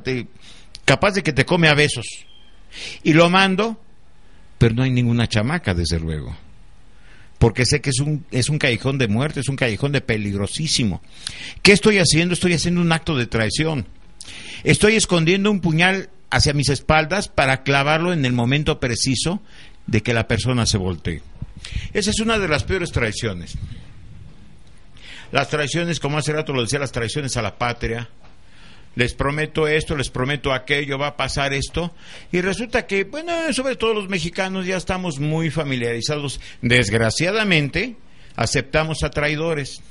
te- 0.05 0.27
capaz 0.85 1.13
de 1.15 1.23
que 1.23 1.33
te 1.33 1.47
come 1.47 1.69
a 1.69 1.75
besos. 1.75 2.07
Y 3.03 3.15
lo 3.15 3.31
mando, 3.31 3.81
pero 4.59 4.75
no 4.75 4.83
hay 4.83 4.91
ninguna 4.91 5.27
chamaca, 5.29 5.73
desde 5.75 5.99
luego. 5.99 6.37
Porque 7.39 7.65
sé 7.65 7.81
que 7.81 7.89
es 7.89 8.01
un, 8.01 8.27
es 8.31 8.51
un 8.51 8.59
callejón 8.59 8.99
de 8.99 9.09
muerte, 9.09 9.41
es 9.41 9.49
un 9.49 9.57
callejón 9.57 9.93
de 9.93 10.03
peligrosísimo. 10.03 11.01
¿Qué 11.63 11.73
estoy 11.73 11.97
haciendo? 11.97 12.35
Estoy 12.35 12.53
haciendo 12.53 12.83
un 12.83 12.93
acto 12.93 13.17
de 13.17 13.27
traición. 13.27 13.87
Estoy 14.63 14.97
escondiendo 14.97 15.51
un 15.51 15.61
puñal 15.61 16.11
hacia 16.31 16.53
mis 16.53 16.69
espaldas 16.69 17.29
para 17.29 17.63
clavarlo 17.63 18.13
en 18.13 18.25
el 18.27 18.33
momento 18.35 18.79
preciso 18.79 19.43
de 19.91 20.03
que 20.03 20.15
la 20.15 20.29
persona 20.29 20.67
se 20.67 20.79
voltee. 20.79 21.21
Esa 21.93 22.11
es 22.11 22.21
una 22.21 22.39
de 22.39 22.47
las 22.49 22.63
peores 22.63 22.93
traiciones. 22.93 23.59
Las 25.33 25.49
traiciones, 25.49 25.99
como 25.99 26.17
hace 26.17 26.33
rato 26.33 26.53
lo 26.53 26.63
decía, 26.63 26.79
las 26.79 26.93
traiciones 26.93 27.37
a 27.37 27.43
la 27.43 27.59
patria. 27.59 28.09
Les 28.95 29.15
prometo 29.15 29.67
esto, 29.67 29.97
les 29.97 30.09
prometo 30.09 30.53
aquello, 30.53 30.97
va 30.97 31.09
a 31.09 31.17
pasar 31.17 31.53
esto. 31.53 31.93
Y 32.31 32.41
resulta 32.41 32.87
que, 32.87 33.03
bueno, 33.03 33.33
sobre 33.53 33.75
todo 33.75 33.95
los 33.95 34.09
mexicanos 34.09 34.65
ya 34.65 34.77
estamos 34.77 35.19
muy 35.19 35.51
familiarizados. 35.51 36.41
Desgraciadamente, 36.63 37.97
aceptamos 38.37 39.03
a 39.03 39.11
traidores. 39.11 39.83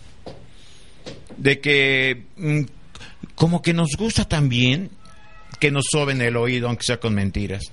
De 1.38 1.59
que, 1.59 2.23
mm, 2.38 2.62
como 3.35 3.62
que 3.62 3.73
nos 3.73 3.89
gusta 3.97 4.25
también 4.25 4.91
que 5.59 5.71
nos 5.71 5.85
soben 5.91 6.21
el 6.21 6.38
oído, 6.38 6.67
aunque 6.67 6.85
sea 6.85 7.01
con 7.01 7.13
mentiras. 7.13 7.63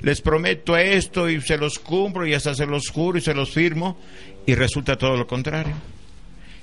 Les 0.00 0.20
prometo 0.20 0.76
esto 0.76 1.28
y 1.28 1.40
se 1.40 1.56
los 1.56 1.78
cumplo 1.78 2.26
y 2.26 2.34
hasta 2.34 2.54
se 2.54 2.66
los 2.66 2.88
juro 2.88 3.18
y 3.18 3.20
se 3.20 3.34
los 3.34 3.50
firmo 3.50 3.98
y 4.46 4.54
resulta 4.54 4.96
todo 4.96 5.16
lo 5.16 5.26
contrario. 5.26 5.74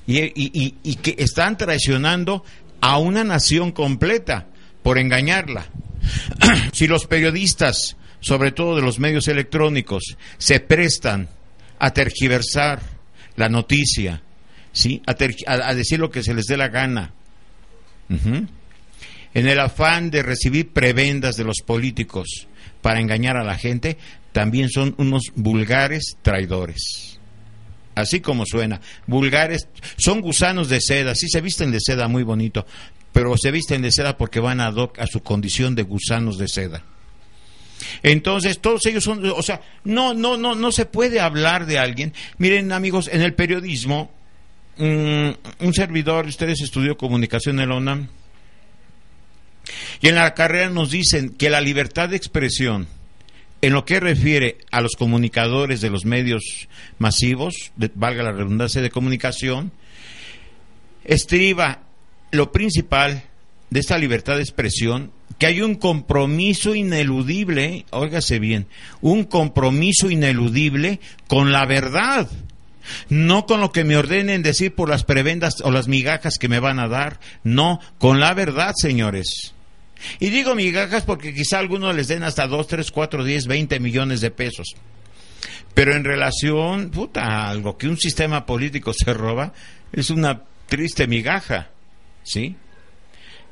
Y, 0.08 0.20
y- 0.20 0.76
y- 0.84 0.96
que 0.96 1.16
están 1.18 1.58
traicionando 1.58 2.44
a 2.80 2.98
una 2.98 3.24
nación 3.24 3.72
completa 3.72 4.48
por 4.84 4.98
engañarla. 4.98 5.66
si 6.72 6.88
los 6.88 7.08
periodistas, 7.08 7.98
sobre 8.20 8.52
todo 8.52 8.76
de 8.76 8.84
los 8.84 9.00
medios 9.00 9.28
electrónicos, 9.28 10.16
se 10.38 10.60
prestan 10.60 11.28
a 11.80 11.92
tergiversar 11.92 12.82
la 13.36 13.50
noticia, 13.50 14.22
¿sí? 14.72 15.02
a, 15.08 15.74
decir 15.74 16.00
lo 16.00 16.10
que 16.12 16.24
se 16.24 16.34
les 16.34 16.46
dé 16.46 16.56
la 16.56 16.70
gana, 16.70 17.12
en 18.08 19.48
el 19.48 19.60
afán 19.60 20.12
de 20.12 20.22
recibir 20.24 20.70
prebendas 20.70 21.36
de 21.36 21.44
los 21.44 21.58
políticos 21.66 22.48
para 22.86 23.00
engañar 23.00 23.36
a 23.36 23.44
la 23.44 23.58
gente, 23.58 23.98
también 24.32 24.70
son 24.70 24.94
unos 25.00 25.32
vulgares 25.34 26.18
traidores. 26.22 27.20
Así 27.96 28.20
como 28.20 28.46
suena, 28.46 28.80
vulgares, 29.08 29.68
son 29.98 30.22
gusanos 30.22 30.70
de 30.70 30.80
seda, 30.82 31.16
sí 31.16 31.28
se 31.28 31.42
visten 31.42 31.72
de 31.72 31.80
seda 31.82 32.08
muy 32.08 32.22
bonito, 32.22 32.64
pero 33.12 33.36
se 33.38 33.50
visten 33.50 33.82
de 33.82 33.92
seda 33.92 34.20
porque 34.20 34.40
van 34.40 34.62
hoc 34.62 35.00
a 35.00 35.08
su 35.08 35.24
condición 35.24 35.74
de 35.74 35.82
gusanos 35.82 36.38
de 36.38 36.48
seda. 36.48 36.84
Entonces, 38.04 38.60
todos 38.60 38.86
ellos 38.86 39.04
son, 39.04 39.32
o 39.32 39.42
sea, 39.42 39.62
no, 39.84 40.14
no, 40.14 40.38
no, 40.38 40.54
no 40.54 40.72
se 40.72 40.86
puede 40.86 41.20
hablar 41.20 41.66
de 41.66 41.80
alguien. 41.80 42.14
Miren, 42.38 42.72
amigos, 42.72 43.10
en 43.12 43.24
el 43.24 43.34
periodismo, 43.34 44.12
mm, 44.78 45.30
un 45.58 45.74
servidor, 45.74 46.28
ustedes 46.28 46.62
estudió 46.62 46.98
comunicación 46.98 47.60
en 47.60 47.70
la 47.70 47.78
UNAM, 47.78 48.10
y 50.02 50.08
en 50.08 50.16
la 50.16 50.34
carrera 50.34 50.70
nos 50.70 50.92
dicen 50.92 51.30
que 51.30 51.50
la 51.50 51.62
libertad 51.62 52.10
de 52.10 52.18
expresión, 52.18 52.88
en 53.62 53.74
lo 53.74 53.86
que 53.86 54.00
refiere 54.00 54.58
a 54.72 54.82
los 54.82 54.96
comunicadores 54.96 55.82
de 55.82 55.90
los 55.90 56.06
medios 56.06 56.68
masivos, 57.00 57.72
valga 57.96 58.24
la 58.24 58.32
redundancia 58.32 58.82
de 58.82 58.92
comunicación, 58.92 59.72
estriba 61.04 61.82
lo 62.32 62.52
principal 62.52 63.24
de 63.70 63.80
esta 63.80 63.98
libertad 63.98 64.36
de 64.36 64.42
expresión, 64.42 65.12
que 65.40 65.48
hay 65.48 65.62
un 65.62 65.76
compromiso 65.76 66.76
ineludible, 66.76 67.86
óigase 67.92 68.40
bien, 68.40 68.68
un 69.02 69.24
compromiso 69.24 70.10
ineludible 70.10 71.00
con 71.28 71.52
la 71.52 71.66
verdad, 71.66 72.30
no 73.10 73.46
con 73.46 73.62
lo 73.62 73.72
que 73.72 73.84
me 73.84 73.98
ordenen 73.98 74.44
decir 74.44 74.76
por 74.76 74.90
las 74.90 75.04
prebendas 75.04 75.56
o 75.64 75.72
las 75.72 75.88
migajas 75.88 76.38
que 76.38 76.48
me 76.48 76.60
van 76.60 76.80
a 76.80 76.88
dar, 76.88 77.20
no, 77.44 77.80
con 77.98 78.20
la 78.20 78.34
verdad, 78.34 78.74
señores. 78.78 79.55
Y 80.20 80.30
digo 80.30 80.56
migajas 80.56 81.04
porque 81.04 81.34
quizá 81.34 81.60
algunos 81.60 81.96
les 81.96 82.08
den 82.08 82.24
hasta 82.24 82.48
2, 82.48 82.68
3, 82.68 82.92
4, 82.92 83.24
10, 83.24 83.48
20 83.48 83.80
millones 83.80 84.22
de 84.22 84.32
pesos. 84.32 84.76
Pero 85.74 85.96
en 85.96 86.04
relación, 86.04 86.90
puta, 86.90 87.24
a 87.24 87.50
algo 87.50 87.78
que 87.78 87.88
un 87.88 87.98
sistema 87.98 88.46
político 88.46 88.94
se 88.94 89.14
roba, 89.14 89.54
es 89.92 90.10
una 90.10 90.44
triste 90.68 91.08
migaja, 91.08 91.70
¿sí? 92.24 92.56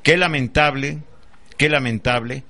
Qué 0.02 0.18
lamentable, 0.18 1.00
qué 1.58 1.70
lamentable 1.70 2.44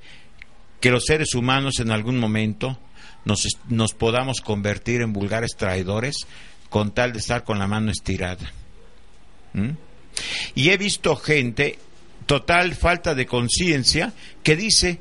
que 0.80 0.92
los 0.92 1.06
seres 1.06 1.34
humanos 1.34 1.80
en 1.80 1.92
algún 1.92 2.20
momento 2.20 2.78
nos, 3.26 3.48
nos 3.70 3.94
podamos 3.94 4.42
convertir 4.42 5.02
en 5.02 5.14
vulgares 5.14 5.56
traidores 5.58 6.28
con 6.70 6.92
tal 6.92 7.14
de 7.14 7.20
estar 7.20 7.44
con 7.44 7.60
la 7.60 7.68
mano 7.68 7.92
estirada. 7.92 8.52
Y 10.56 10.70
he 10.70 10.78
visto 10.78 11.16
gente, 11.16 11.78
total 12.26 12.76
falta 12.76 13.16
de 13.16 13.26
conciencia, 13.26 14.14
que 14.42 14.56
dice, 14.56 15.00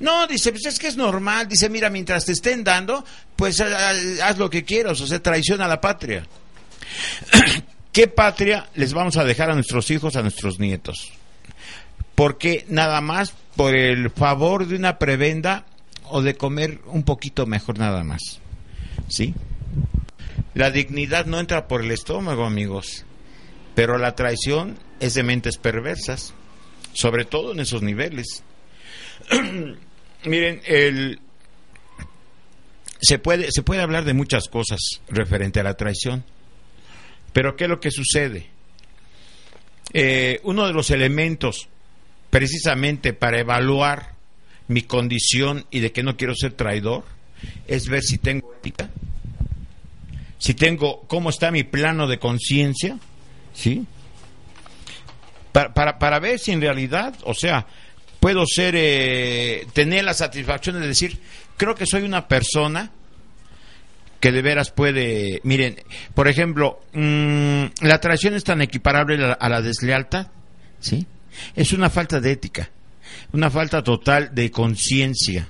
no, 0.00 0.26
dice, 0.26 0.52
pues 0.52 0.66
es 0.66 0.78
que 0.78 0.88
es 0.88 0.96
normal, 0.96 1.48
dice, 1.48 1.68
mira, 1.68 1.90
mientras 1.90 2.24
te 2.24 2.32
estén 2.32 2.64
dando, 2.64 3.04
pues 3.34 3.60
haz 3.60 4.38
lo 4.38 4.50
que 4.50 4.64
quieras, 4.64 5.00
o 5.00 5.06
sea, 5.06 5.22
traiciona 5.22 5.64
a 5.64 5.68
la 5.68 5.80
patria. 5.80 6.26
¿Qué 7.92 8.08
patria 8.08 8.68
les 8.74 8.92
vamos 8.92 9.16
a 9.16 9.24
dejar 9.24 9.50
a 9.50 9.54
nuestros 9.54 9.90
hijos, 9.90 10.16
a 10.16 10.22
nuestros 10.22 10.58
nietos? 10.58 11.12
Porque 12.14 12.66
nada 12.68 13.00
más 13.00 13.32
por 13.56 13.74
el 13.74 14.10
favor 14.10 14.66
de 14.66 14.76
una 14.76 14.98
prebenda 14.98 15.64
o 16.04 16.22
de 16.22 16.36
comer 16.36 16.80
un 16.86 17.02
poquito 17.04 17.46
mejor 17.46 17.78
nada 17.78 18.04
más. 18.04 18.40
¿Sí? 19.08 19.34
La 20.54 20.70
dignidad 20.70 21.26
no 21.26 21.40
entra 21.40 21.68
por 21.68 21.82
el 21.82 21.90
estómago, 21.90 22.44
amigos, 22.44 23.04
pero 23.74 23.98
la 23.98 24.14
traición 24.14 24.78
es 25.00 25.14
de 25.14 25.22
mentes 25.22 25.56
perversas, 25.58 26.34
sobre 26.96 27.26
todo 27.26 27.52
en 27.52 27.60
esos 27.60 27.82
niveles. 27.82 28.42
Miren, 30.24 30.62
el, 30.64 31.20
se, 33.00 33.18
puede, 33.18 33.52
se 33.52 33.62
puede 33.62 33.82
hablar 33.82 34.04
de 34.04 34.14
muchas 34.14 34.48
cosas 34.48 34.80
referente 35.08 35.60
a 35.60 35.62
la 35.62 35.74
traición, 35.74 36.24
pero 37.34 37.54
¿qué 37.54 37.64
es 37.64 37.70
lo 37.70 37.80
que 37.80 37.90
sucede? 37.90 38.46
Eh, 39.92 40.40
uno 40.42 40.66
de 40.66 40.72
los 40.72 40.90
elementos 40.90 41.68
precisamente 42.30 43.12
para 43.12 43.40
evaluar 43.40 44.14
mi 44.68 44.82
condición 44.82 45.66
y 45.70 45.80
de 45.80 45.92
que 45.92 46.02
no 46.02 46.16
quiero 46.16 46.34
ser 46.34 46.52
traidor 46.52 47.04
es 47.68 47.88
ver 47.88 48.02
si 48.02 48.16
tengo 48.16 48.54
ética, 48.54 48.88
si 50.38 50.54
tengo 50.54 51.02
cómo 51.08 51.28
está 51.28 51.50
mi 51.50 51.62
plano 51.62 52.08
de 52.08 52.18
conciencia, 52.18 52.98
¿sí? 53.52 53.86
Para, 55.56 55.72
para, 55.72 55.98
para 55.98 56.18
ver 56.18 56.38
si 56.38 56.52
en 56.52 56.60
realidad, 56.60 57.14
o 57.24 57.32
sea, 57.32 57.66
puedo 58.20 58.44
ser, 58.46 58.74
eh, 58.76 59.66
tener 59.72 60.04
la 60.04 60.12
satisfacción 60.12 60.78
de 60.78 60.86
decir, 60.86 61.18
creo 61.56 61.74
que 61.74 61.86
soy 61.86 62.02
una 62.02 62.28
persona 62.28 62.90
que 64.20 64.32
de 64.32 64.42
veras 64.42 64.70
puede, 64.70 65.40
miren, 65.44 65.76
por 66.12 66.28
ejemplo, 66.28 66.80
mm, 66.92 67.64
la 67.80 67.98
traición 68.02 68.34
es 68.34 68.44
tan 68.44 68.60
equiparable 68.60 69.34
a 69.40 69.48
la, 69.48 69.62
deslealtad, 69.62 70.26
¿sí? 70.78 71.06
Es 71.54 71.72
una 71.72 71.88
falta 71.88 72.20
de 72.20 72.32
ética, 72.32 72.68
una 73.32 73.48
falta 73.48 73.82
total 73.82 74.34
de 74.34 74.50
conciencia, 74.50 75.48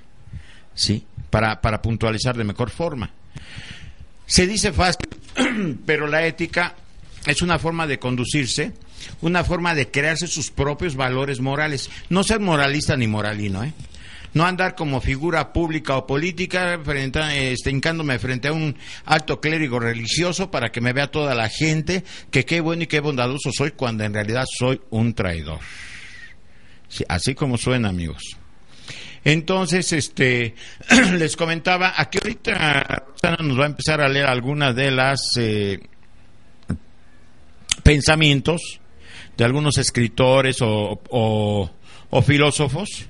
¿sí? 0.73 1.05
Para, 1.31 1.61
para 1.61 1.83
puntualizar 1.83 2.37
de 2.37 2.45
mejor 2.45 2.71
forma. 2.71 3.11
Se 4.25 4.47
dice 4.47 4.73
fácil, 4.73 5.09
pero 5.85 6.07
la 6.07 6.25
ética 6.25 6.77
es 7.27 7.43
una 7.43 7.59
forma 7.59 7.89
de 7.89 7.99
conducirse, 7.99 8.73
una 9.21 9.45
forma 9.45 9.75
de 9.75 9.91
crearse 9.91 10.27
sus 10.27 10.51
propios 10.51 10.97
valores 10.97 11.41
morales. 11.41 11.91
No 12.09 12.25
ser 12.25 12.41
moralista 12.41 12.97
ni 12.97 13.07
moralino, 13.07 13.65
¿eh? 13.65 13.73
No 14.35 14.45
andar 14.45 14.75
como 14.75 15.01
figura 15.01 15.53
pública 15.53 15.97
o 15.97 16.07
política, 16.07 16.79
frente 16.85 17.55
hincándome 17.65 18.19
frente 18.19 18.49
a 18.49 18.53
un 18.53 18.77
alto 19.07 19.41
clérigo 19.41 19.79
religioso 19.79 20.51
para 20.51 20.71
que 20.71 20.83
me 20.83 20.93
vea 20.93 21.11
toda 21.11 21.35
la 21.35 21.49
gente 21.49 22.05
que 22.31 22.45
qué 22.45 22.61
bueno 22.61 22.83
y 22.83 22.87
qué 22.87 23.01
bondadoso 23.01 23.51
soy 23.51 23.71
cuando 23.71 24.05
en 24.05 24.13
realidad 24.13 24.45
soy 24.59 24.79
un 24.91 25.15
traidor. 25.15 25.61
Sí, 26.89 27.03
así 27.09 27.35
como 27.35 27.57
suena, 27.57 27.89
amigos. 27.89 28.37
Entonces, 29.25 29.93
este, 29.93 30.55
les 31.15 31.35
comentaba, 31.35 31.95
aquí 31.97 32.19
ahorita 32.23 33.05
nos 33.41 33.59
va 33.59 33.65
a 33.65 33.69
empezar 33.69 34.01
a 34.01 34.09
leer 34.09 34.27
algunas 34.27 34.77
de 34.77 34.91
las 34.91 35.21
eh, 35.39 35.81
pensamientos 37.83 38.81
de 39.37 39.45
algunos 39.45 39.79
escritores 39.79 40.61
o, 40.63 41.01
o- 41.11 41.71
filósofos 42.23 43.07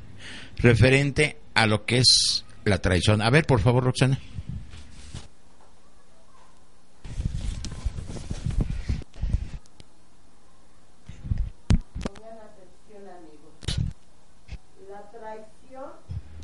referente 0.59 1.37
a 1.55 1.67
lo 1.67 1.85
que 1.85 1.99
es 1.99 2.45
la 2.65 2.79
traición. 2.79 3.23
A 3.23 3.31
ver, 3.31 3.47
por 3.47 3.61
favor, 3.61 3.85
Roxana. 3.85 4.19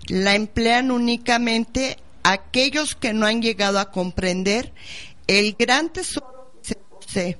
La 0.09 0.35
emplean 0.35 0.90
únicamente 0.90 1.97
aquellos 2.23 2.95
que 2.95 3.12
no 3.12 3.27
han 3.27 3.40
llegado 3.40 3.79
a 3.79 3.90
comprender 3.90 4.73
el 5.27 5.55
gran 5.55 5.90
tesoro 5.90 6.53
que 6.61 6.68
se 6.68 6.75
posee, 6.77 7.38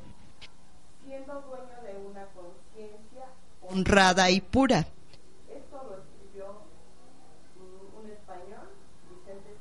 siendo 1.05 1.40
dueño 1.42 1.83
de 1.85 2.09
una 2.09 2.24
conciencia 2.26 3.24
honrada 3.72 4.30
y 4.30 4.40
pura. 4.40 4.80
Esto 5.48 5.82
lo 5.88 5.98
escribió 5.98 6.62
un 7.98 8.11
español, 8.11 8.68
Vicente. 9.11 9.56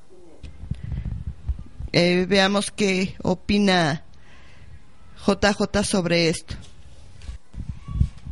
Eh, 1.93 2.25
veamos 2.27 2.71
qué 2.71 3.15
opina 3.23 4.03
JJ 5.25 5.83
sobre 5.83 6.29
esto. 6.29 6.55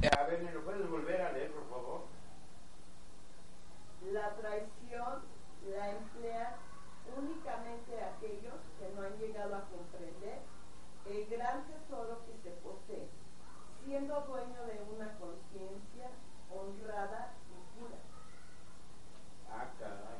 A 0.01 0.23
ver, 0.23 0.43
¿me 0.43 0.51
lo 0.51 0.63
puedes 0.63 0.89
volver 0.89 1.21
a 1.21 1.31
leer, 1.33 1.51
por 1.51 1.69
favor? 1.69 2.07
La 4.11 4.35
traición 4.35 5.21
la 5.69 5.91
emplean 5.91 6.53
únicamente 7.17 8.01
aquellos 8.01 8.55
que 8.79 8.89
no 8.95 9.01
han 9.03 9.17
llegado 9.17 9.55
a 9.55 9.65
comprender 9.69 10.39
el 11.05 11.25
gran 11.27 11.65
tesoro 11.67 12.21
que 12.25 12.37
se 12.43 12.55
posee, 12.57 13.09
siendo 13.85 14.21
dueño 14.21 14.65
de 14.65 14.79
una 14.95 15.11
conciencia 15.17 16.11
honrada 16.53 17.33
y 17.49 17.79
pura. 17.79 17.97
Ah, 19.51 19.67
caray. 19.79 20.19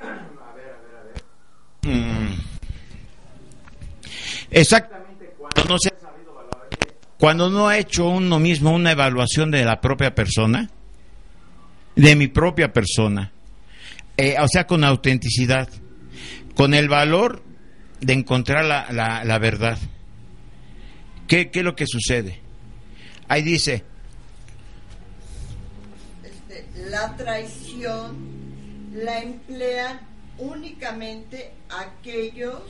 A 0.00 0.54
ver, 0.54 0.70
a 0.70 0.80
ver, 0.80 0.96
a 0.96 1.02
ver. 1.04 1.24
Mm. 1.82 2.34
Exactamente 4.54 5.34
cuando 5.38 5.64
no 5.64 5.78
se 5.78 5.88
ha 5.90 5.98
sabido 6.00 6.34
valorar. 6.34 6.68
Cuando 7.18 7.50
no 7.50 7.68
ha 7.68 7.78
hecho 7.78 8.08
uno 8.08 8.38
mismo 8.38 8.70
una 8.72 8.92
evaluación 8.92 9.50
de 9.50 9.64
la 9.64 9.80
propia 9.80 10.14
persona, 10.14 10.70
de 11.96 12.16
mi 12.16 12.28
propia 12.28 12.72
persona, 12.72 13.32
eh, 14.16 14.36
o 14.40 14.48
sea, 14.48 14.66
con 14.66 14.84
autenticidad, 14.84 15.68
con 16.54 16.72
el 16.74 16.88
valor 16.88 17.42
de 18.00 18.12
encontrar 18.12 18.64
la, 18.64 18.86
la- 18.92 19.24
la 19.24 19.38
verdad. 19.38 19.78
¿Qué, 21.26 21.50
¿Qué 21.50 21.60
es 21.60 21.64
lo 21.64 21.74
que 21.74 21.86
sucede? 21.86 22.40
Ahí 23.28 23.42
dice, 23.42 23.82
Este, 26.22 26.66
la 26.90 27.16
traición 27.16 28.16
la 28.94 29.18
emplean 29.20 30.00
únicamente 30.38 31.52
aquellos 31.70 32.62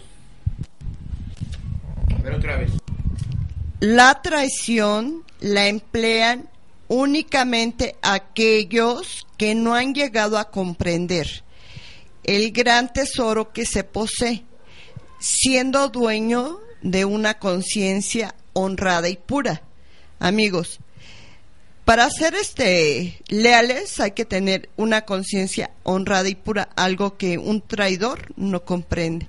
La 3.80 4.22
traición 4.22 5.24
la 5.40 5.66
emplean 5.66 6.48
únicamente 6.88 7.96
aquellos 8.02 9.26
que 9.36 9.54
no 9.54 9.74
han 9.74 9.94
llegado 9.94 10.38
a 10.38 10.50
comprender 10.50 11.44
el 12.22 12.52
gran 12.52 12.92
tesoro 12.92 13.52
que 13.52 13.66
se 13.66 13.84
posee, 13.84 14.44
siendo 15.18 15.88
dueño 15.88 16.60
de 16.80 17.04
una 17.04 17.38
conciencia 17.38 18.34
honrada 18.54 19.08
y 19.08 19.16
pura. 19.16 19.62
Amigos, 20.18 20.80
para 21.84 22.08
ser 22.08 22.34
este 22.34 23.20
leales 23.28 24.00
hay 24.00 24.12
que 24.12 24.24
tener 24.24 24.70
una 24.76 25.02
conciencia 25.02 25.70
honrada 25.82 26.28
y 26.28 26.34
pura, 26.34 26.70
algo 26.76 27.18
que 27.18 27.36
un 27.36 27.60
traidor 27.60 28.32
no 28.36 28.64
comprende. 28.64 29.26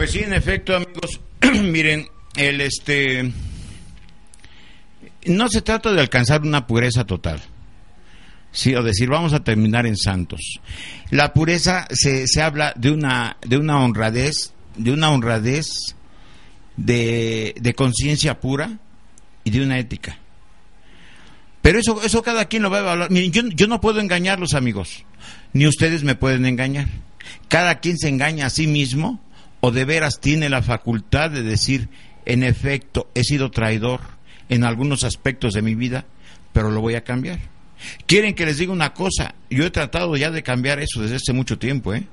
Pues 0.00 0.12
sí, 0.12 0.20
en 0.20 0.32
efecto, 0.32 0.74
amigos, 0.74 1.20
miren, 1.62 2.08
el 2.34 2.62
este 2.62 3.30
no 5.26 5.50
se 5.50 5.60
trata 5.60 5.92
de 5.92 6.00
alcanzar 6.00 6.40
una 6.40 6.66
pureza 6.66 7.04
total. 7.04 7.42
Sí, 8.50 8.74
o 8.74 8.82
decir, 8.82 9.10
vamos 9.10 9.34
a 9.34 9.44
terminar 9.44 9.84
en 9.84 9.98
santos. 9.98 10.40
La 11.10 11.34
pureza 11.34 11.86
se, 11.90 12.26
se 12.28 12.40
habla 12.40 12.72
de 12.76 12.92
una 12.92 13.36
de 13.42 13.58
una 13.58 13.84
honradez, 13.84 14.54
de 14.74 14.90
una 14.90 15.10
honradez 15.10 15.68
de, 16.78 17.54
de 17.60 17.74
conciencia 17.74 18.40
pura 18.40 18.78
y 19.44 19.50
de 19.50 19.60
una 19.60 19.78
ética. 19.78 20.16
Pero 21.60 21.78
eso, 21.78 22.02
eso 22.02 22.22
cada 22.22 22.46
quien 22.46 22.62
lo 22.62 22.70
va 22.70 22.78
a 22.78 22.80
evaluar. 22.80 23.10
Miren, 23.10 23.32
yo, 23.32 23.42
yo 23.50 23.66
no 23.66 23.82
puedo 23.82 24.00
engañarlos, 24.00 24.54
amigos. 24.54 25.04
Ni 25.52 25.66
ustedes 25.66 26.04
me 26.04 26.14
pueden 26.14 26.46
engañar. 26.46 26.88
Cada 27.48 27.80
quien 27.80 27.98
se 27.98 28.08
engaña 28.08 28.46
a 28.46 28.50
sí 28.50 28.66
mismo 28.66 29.20
o 29.60 29.70
de 29.70 29.84
veras 29.84 30.20
tiene 30.20 30.48
la 30.48 30.62
facultad 30.62 31.30
de 31.30 31.42
decir, 31.42 31.88
en 32.24 32.42
efecto, 32.42 33.10
he 33.14 33.24
sido 33.24 33.50
traidor 33.50 34.00
en 34.48 34.64
algunos 34.64 35.04
aspectos 35.04 35.54
de 35.54 35.62
mi 35.62 35.74
vida, 35.74 36.06
pero 36.52 36.70
lo 36.70 36.80
voy 36.80 36.94
a 36.94 37.04
cambiar. 37.04 37.38
Quieren 38.06 38.34
que 38.34 38.46
les 38.46 38.58
diga 38.58 38.72
una 38.72 38.92
cosa, 38.92 39.34
yo 39.48 39.64
he 39.64 39.70
tratado 39.70 40.16
ya 40.16 40.30
de 40.30 40.42
cambiar 40.42 40.80
eso 40.80 41.02
desde 41.02 41.16
hace 41.16 41.32
mucho 41.32 41.58
tiempo, 41.58 41.94
¿eh? 41.94 42.06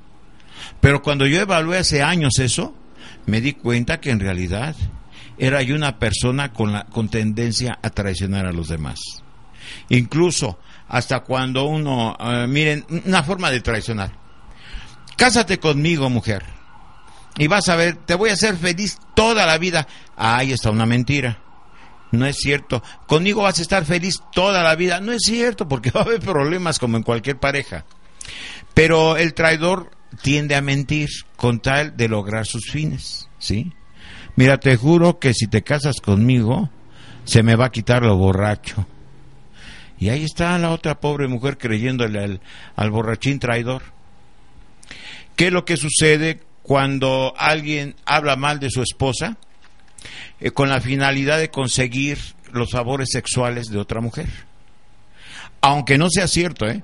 Pero 0.81 1.01
cuando 1.01 1.25
yo 1.25 1.39
evalué 1.39 1.77
hace 1.77 2.01
años 2.01 2.39
eso, 2.39 2.75
me 3.25 3.41
di 3.41 3.53
cuenta 3.53 3.99
que 3.99 4.11
en 4.11 4.19
realidad 4.19 4.75
era 5.37 5.61
yo 5.61 5.75
una 5.75 5.99
persona 5.99 6.53
con, 6.53 6.71
la, 6.71 6.85
con 6.85 7.09
tendencia 7.09 7.77
a 7.81 7.89
traicionar 7.89 8.45
a 8.45 8.51
los 8.51 8.69
demás. 8.69 8.99
Incluso 9.89 10.59
hasta 10.87 11.21
cuando 11.21 11.65
uno, 11.65 12.15
eh, 12.19 12.47
miren, 12.47 12.85
una 13.05 13.23
forma 13.23 13.51
de 13.51 13.61
traicionar. 13.61 14.11
Cásate 15.15 15.59
conmigo, 15.59 16.09
mujer. 16.09 16.56
Y 17.37 17.47
vas 17.47 17.69
a 17.69 17.75
ver, 17.75 17.97
te 17.97 18.15
voy 18.15 18.29
a 18.29 18.33
hacer 18.33 18.55
feliz 18.57 18.97
toda 19.15 19.45
la 19.45 19.57
vida. 19.57 19.87
Ahí 20.15 20.51
está 20.51 20.71
una 20.71 20.85
mentira. 20.85 21.39
No 22.11 22.25
es 22.25 22.37
cierto. 22.37 22.81
Conmigo 23.05 23.43
vas 23.43 23.59
a 23.59 23.61
estar 23.61 23.85
feliz 23.85 24.21
toda 24.31 24.63
la 24.63 24.75
vida. 24.75 24.99
No 25.01 25.11
es 25.11 25.21
cierto, 25.23 25.67
porque 25.67 25.91
va 25.95 26.01
a 26.01 26.03
haber 26.03 26.19
problemas 26.19 26.79
como 26.79 26.97
en 26.97 27.03
cualquier 27.03 27.37
pareja. 27.37 27.85
Pero 28.73 29.17
el 29.17 29.33
traidor 29.33 29.91
tiende 30.21 30.55
a 30.55 30.61
mentir 30.61 31.09
con 31.35 31.59
tal 31.59 31.95
de 31.95 32.07
lograr 32.07 32.45
sus 32.45 32.71
fines, 32.71 33.29
¿sí? 33.39 33.73
Mira, 34.35 34.59
te 34.59 34.75
juro 34.77 35.19
que 35.19 35.33
si 35.33 35.47
te 35.47 35.63
casas 35.63 35.99
conmigo, 35.99 36.69
se 37.25 37.43
me 37.43 37.55
va 37.55 37.65
a 37.65 37.71
quitar 37.71 38.03
lo 38.03 38.15
borracho. 38.15 38.85
Y 39.99 40.09
ahí 40.09 40.23
está 40.23 40.57
la 40.59 40.69
otra 40.69 40.99
pobre 40.99 41.27
mujer 41.27 41.57
creyéndole 41.57 42.23
al, 42.23 42.41
al 42.75 42.91
borrachín 42.91 43.39
traidor. 43.39 43.81
¿Qué 45.35 45.47
es 45.47 45.53
lo 45.53 45.65
que 45.65 45.77
sucede 45.77 46.41
cuando 46.67 47.33
alguien 47.37 47.95
habla 48.05 48.35
mal 48.35 48.59
de 48.59 48.69
su 48.69 48.81
esposa 48.81 49.37
eh, 50.41 50.51
con 50.51 50.67
la 50.67 50.81
finalidad 50.81 51.39
de 51.39 51.49
conseguir 51.49 52.19
los 52.51 52.71
favores 52.71 53.07
sexuales 53.09 53.69
de 53.69 53.79
otra 53.79 54.01
mujer? 54.01 54.27
Aunque 55.61 55.97
no 55.97 56.09
sea 56.09 56.27
cierto, 56.27 56.67
¿eh? 56.67 56.83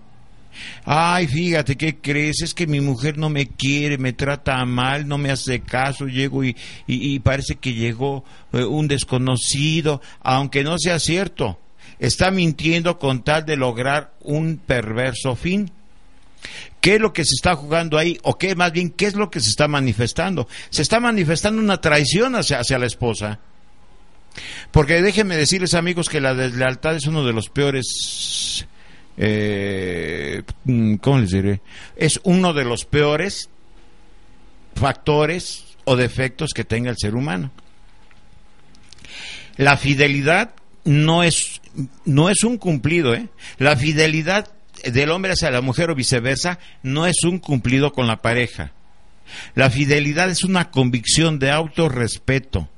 Ay, 0.86 1.28
fíjate, 1.28 1.76
¿qué 1.76 1.98
crees? 1.98 2.44
Es 2.44 2.54
que 2.54 2.66
mi 2.66 2.80
mujer 2.80 3.18
no 3.18 3.30
me 3.30 3.48
quiere, 3.48 3.98
me 3.98 4.14
trata 4.14 4.64
mal, 4.64 5.06
no 5.06 5.18
me 5.18 5.32
hace 5.32 5.60
caso, 5.60 6.06
llego 6.06 6.46
y, 6.46 6.56
y, 6.88 7.20
parece 7.20 7.56
que 7.56 7.74
llegó 7.74 8.24
eh, 8.54 8.64
un 8.64 8.88
desconocido, 8.88 10.02
aunque 10.22 10.64
no 10.64 10.78
sea 10.78 11.00
cierto. 11.00 11.60
Está 12.00 12.32
mintiendo 12.32 13.00
con 13.00 13.24
tal 13.24 13.46
de 13.46 13.58
lograr 13.58 14.14
un 14.22 14.62
perverso 14.66 15.36
fin. 15.36 15.72
¿Qué 16.82 16.96
es 16.96 17.02
lo 17.02 17.14
que 17.14 17.24
se 17.24 17.34
está 17.36 17.56
jugando 17.56 17.98
ahí? 17.98 18.18
O 18.24 18.38
qué, 18.38 18.56
más 18.56 18.72
bien, 18.72 18.90
¿qué 18.90 19.06
es 19.06 19.16
lo 19.16 19.32
que 19.32 19.40
se 19.40 19.50
está 19.50 19.68
manifestando? 19.68 20.48
Se 20.70 20.82
está 20.82 21.00
manifestando 21.00 21.62
una 21.62 21.80
traición 21.80 22.36
hacia, 22.36 22.60
hacia 22.60 22.78
la 22.78 22.86
esposa. 22.86 23.40
Porque 24.72 25.02
déjenme 25.02 25.38
decirles, 25.38 25.74
amigos, 25.74 26.10
que 26.10 26.20
la 26.20 26.34
deslealtad 26.34 26.96
es 26.96 27.08
uno 27.08 27.24
de 27.24 27.34
los 27.34 27.50
peores. 27.50 28.68
eh, 29.18 30.42
mm, 30.66 30.96
¿Cómo 30.96 31.20
les 31.20 31.32
diré? 31.32 31.62
Es 31.96 32.20
uno 32.24 32.54
de 32.54 32.66
los 32.66 32.86
peores 32.86 33.50
factores 34.76 35.66
o 35.86 35.96
defectos 35.96 36.52
que 36.54 36.64
tenga 36.64 36.90
el 36.90 36.98
ser 36.98 37.16
humano. 37.16 37.52
La 39.58 39.78
fidelidad 39.78 40.54
no 40.84 41.24
es, 41.24 41.62
no 42.06 42.30
es 42.30 42.44
un 42.44 42.58
cumplido, 42.58 43.14
¿eh? 43.14 43.30
La 43.60 43.76
fidelidad 43.78 44.50
del 44.92 45.12
hombre 45.12 45.34
hacia 45.34 45.52
la 45.52 45.62
mujer 45.62 45.90
o 45.90 45.96
viceversa 45.96 46.60
no 46.82 47.06
es 47.06 47.24
un 47.24 47.40
cumplido 47.40 47.94
con 47.94 48.08
la 48.08 48.22
pareja. 48.22 48.72
La 49.56 49.70
fidelidad 49.70 50.30
es 50.30 50.44
una 50.44 50.70
convicción 50.70 51.40
de 51.40 51.52
autorrespeto. 51.52 52.70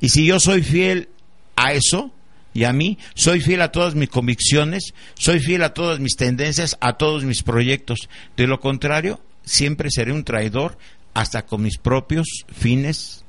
Y 0.00 0.08
si 0.10 0.26
yo 0.26 0.40
soy 0.40 0.62
fiel 0.62 1.08
a 1.56 1.72
eso 1.72 2.12
y 2.54 2.64
a 2.64 2.72
mí, 2.72 2.98
soy 3.14 3.40
fiel 3.40 3.60
a 3.62 3.72
todas 3.72 3.94
mis 3.94 4.08
convicciones, 4.08 4.94
soy 5.14 5.40
fiel 5.40 5.62
a 5.62 5.74
todas 5.74 6.00
mis 6.00 6.16
tendencias, 6.16 6.76
a 6.80 6.94
todos 6.94 7.24
mis 7.24 7.42
proyectos. 7.42 8.08
De 8.36 8.46
lo 8.46 8.60
contrario, 8.60 9.20
siempre 9.44 9.90
seré 9.90 10.12
un 10.12 10.24
traidor 10.24 10.78
hasta 11.14 11.44
con 11.46 11.62
mis 11.62 11.78
propios 11.78 12.26
fines 12.52 13.24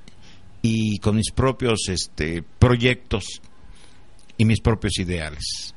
y 0.62 0.99
con 0.99 1.15
mis 1.15 1.32
propios 1.32 1.88
este, 1.89 2.43
proyectos 2.60 3.41
y 4.38 4.45
mis 4.45 4.62
propios 4.62 4.97
ideales. 4.99 5.73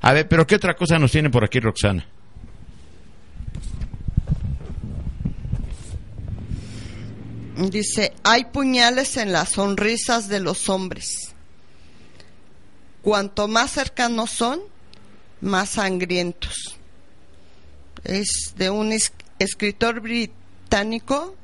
A 0.00 0.12
ver, 0.12 0.28
pero 0.28 0.46
¿qué 0.46 0.54
otra 0.56 0.74
cosa 0.74 0.98
nos 0.98 1.10
tiene 1.12 1.30
por 1.30 1.44
aquí 1.44 1.60
Roxana? 1.60 2.06
Dice, 7.56 8.12
hay 8.22 8.44
puñales 8.44 9.16
en 9.16 9.32
las 9.32 9.50
sonrisas 9.50 10.28
de 10.28 10.38
los 10.40 10.68
hombres. 10.68 11.34
Cuanto 13.02 13.48
más 13.48 13.72
cercanos 13.72 14.30
son, 14.30 14.60
más 15.40 15.70
sangrientos. 15.70 16.76
Es 18.04 18.54
de 18.56 18.70
un 18.70 18.92
es- 18.92 19.12
escritor 19.40 20.00
británico 20.00 21.34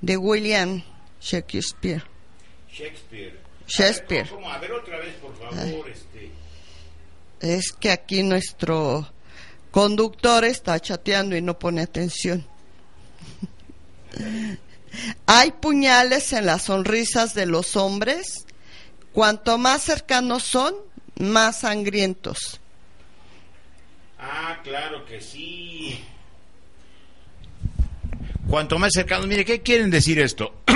de 0.00 0.16
William 0.16 0.82
Shakespeare. 1.20 2.02
Shakespeare. 2.72 3.38
Shakespeare. 3.68 4.28
A 4.46 4.58
ver, 4.58 4.72
otra 4.72 4.98
vez, 4.98 5.14
por 5.16 5.36
favor. 5.38 5.88
Este. 5.88 6.09
Es 7.40 7.72
que 7.72 7.90
aquí 7.90 8.22
nuestro 8.22 9.10
conductor 9.70 10.44
está 10.44 10.78
chateando 10.78 11.36
y 11.36 11.42
no 11.42 11.58
pone 11.58 11.82
atención. 11.82 12.46
Hay 15.26 15.52
puñales 15.52 16.32
en 16.32 16.46
las 16.46 16.62
sonrisas 16.62 17.34
de 17.34 17.46
los 17.46 17.76
hombres. 17.76 18.46
Cuanto 19.12 19.58
más 19.58 19.82
cercanos 19.82 20.42
son, 20.44 20.74
más 21.18 21.60
sangrientos. 21.60 22.60
Ah, 24.18 24.60
claro 24.62 25.04
que 25.06 25.20
sí. 25.20 25.98
Cuanto 28.48 28.78
más 28.78 28.92
cercano, 28.92 29.26
mire, 29.26 29.44
¿qué 29.44 29.60
quieren 29.60 29.90
decir 29.90 30.18
esto? 30.18 30.54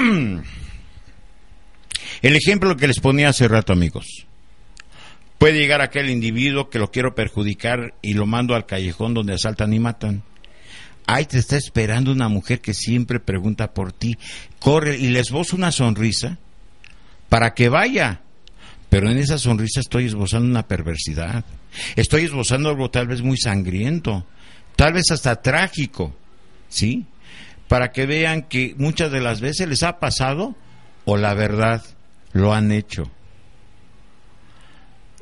El 2.23 2.37
ejemplo 2.37 2.77
que 2.77 2.87
les 2.87 3.01
ponía 3.01 3.29
hace 3.29 3.49
rato, 3.49 3.73
amigos. 3.73 4.27
Puede 5.39 5.59
llegar 5.59 5.81
aquel 5.81 6.11
individuo 6.11 6.71
que 6.71 6.79
lo 6.79 6.91
quiero 6.91 7.15
perjudicar 7.15 7.95
y 8.03 8.15
lo 8.15 8.27
mando 8.27 8.55
al 8.55 8.67
callejón 8.67 9.15
donde 9.15 9.35
asaltan 9.35 9.73
y 9.75 9.79
matan. 9.79 10.23
Ahí 11.07 11.27
te 11.27 11.39
está 11.39 11.57
esperando 11.57 12.13
una 12.13 12.29
mujer 12.29 12.61
que 12.61 12.73
siempre 12.73 13.21
pregunta 13.21 13.75
por 13.75 13.93
ti. 13.93 14.17
Corre 14.59 14.97
y 14.97 15.09
les 15.09 15.27
esboza 15.27 15.57
una 15.57 15.71
sonrisa 15.71 16.39
para 17.29 17.53
que 17.53 17.69
vaya. 17.69 18.23
Pero 18.89 19.11
en 19.11 19.19
esa 19.19 19.39
sonrisa 19.39 19.81
estoy 19.81 20.07
esbozando 20.07 20.49
una 20.49 20.67
perversidad. 20.67 21.45
Estoy 21.97 22.23
esbozando 22.23 22.71
algo 22.71 22.91
tal 22.91 23.09
vez 23.09 23.23
muy 23.23 23.37
sangriento, 23.37 24.25
tal 24.77 24.93
vez 24.93 25.11
hasta 25.11 25.43
trágico, 25.43 26.15
¿sí? 26.69 27.05
Para 27.69 27.91
que 27.91 28.07
vean 28.07 28.43
que 28.43 28.75
muchas 28.79 29.11
de 29.11 29.21
las 29.21 29.41
veces 29.41 29.69
les 29.69 29.83
ha 29.83 29.99
pasado 29.99 30.55
o 31.05 31.17
la 31.17 31.35
verdad 31.35 31.83
lo 32.33 32.55
han 32.55 32.71
hecho. 32.73 33.11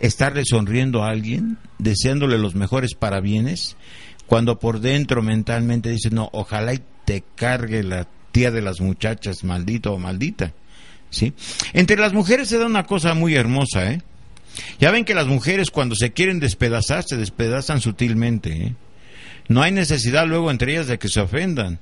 Estarle 0.02 0.42
sonriendo 0.44 1.02
a 1.02 1.08
alguien, 1.08 1.56
deseándole 1.78 2.36
los 2.36 2.54
mejores 2.54 2.94
parabienes, 2.94 3.76
cuando 4.26 4.58
por 4.58 4.80
dentro 4.80 5.22
mentalmente 5.22 5.88
dice, 5.88 6.10
no, 6.10 6.28
ojalá 6.32 6.74
y 6.74 6.82
te 7.06 7.24
cargue 7.34 7.82
la 7.82 8.06
tía 8.30 8.50
de 8.50 8.60
las 8.60 8.80
muchachas, 8.80 9.44
maldito 9.44 9.94
o 9.94 9.98
maldita. 9.98 10.52
¿Sí? 11.08 11.32
Entre 11.72 11.96
las 11.96 12.12
mujeres 12.12 12.48
se 12.48 12.58
da 12.58 12.66
una 12.66 12.84
cosa 12.84 13.14
muy 13.14 13.34
hermosa, 13.34 13.90
¿eh? 13.90 14.02
Ya 14.78 14.90
ven 14.90 15.04
que 15.04 15.14
las 15.14 15.26
mujeres 15.26 15.70
cuando 15.70 15.94
se 15.94 16.12
quieren 16.12 16.40
despedazar, 16.40 17.04
se 17.04 17.16
despedazan 17.16 17.80
sutilmente, 17.80 18.52
¿eh? 18.52 18.74
No 19.48 19.62
hay 19.62 19.72
necesidad 19.72 20.26
luego 20.26 20.50
entre 20.50 20.72
ellas 20.72 20.86
de 20.86 20.98
que 20.98 21.08
se 21.08 21.20
ofendan. 21.20 21.78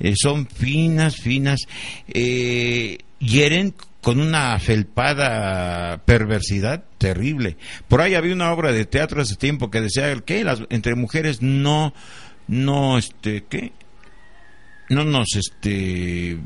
Eh, 0.00 0.14
son 0.16 0.46
finas, 0.46 1.16
finas, 1.16 1.60
eh, 2.08 2.98
hieren 3.18 3.74
con 4.08 4.20
una 4.22 4.58
felpada 4.58 5.98
perversidad 6.06 6.82
terrible. 6.96 7.58
Por 7.88 8.00
ahí 8.00 8.14
había 8.14 8.32
una 8.32 8.50
obra 8.54 8.72
de 8.72 8.86
teatro 8.86 9.20
hace 9.20 9.36
tiempo 9.36 9.70
que 9.70 9.82
decía 9.82 10.18
que 10.24 10.44
las 10.44 10.62
entre 10.70 10.94
mujeres 10.94 11.42
no, 11.42 11.92
no, 12.46 12.96
este, 12.96 13.44
¿qué? 13.50 13.74
No 14.88 15.04
nos, 15.04 15.36
este, 15.36 16.38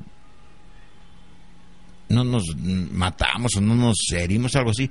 no 2.09 2.25
nos 2.25 2.43
matamos 2.57 3.55
o 3.55 3.61
no 3.61 3.77
nos 3.77 3.99
herimos, 4.13 4.57
algo 4.57 4.71
así. 4.71 4.91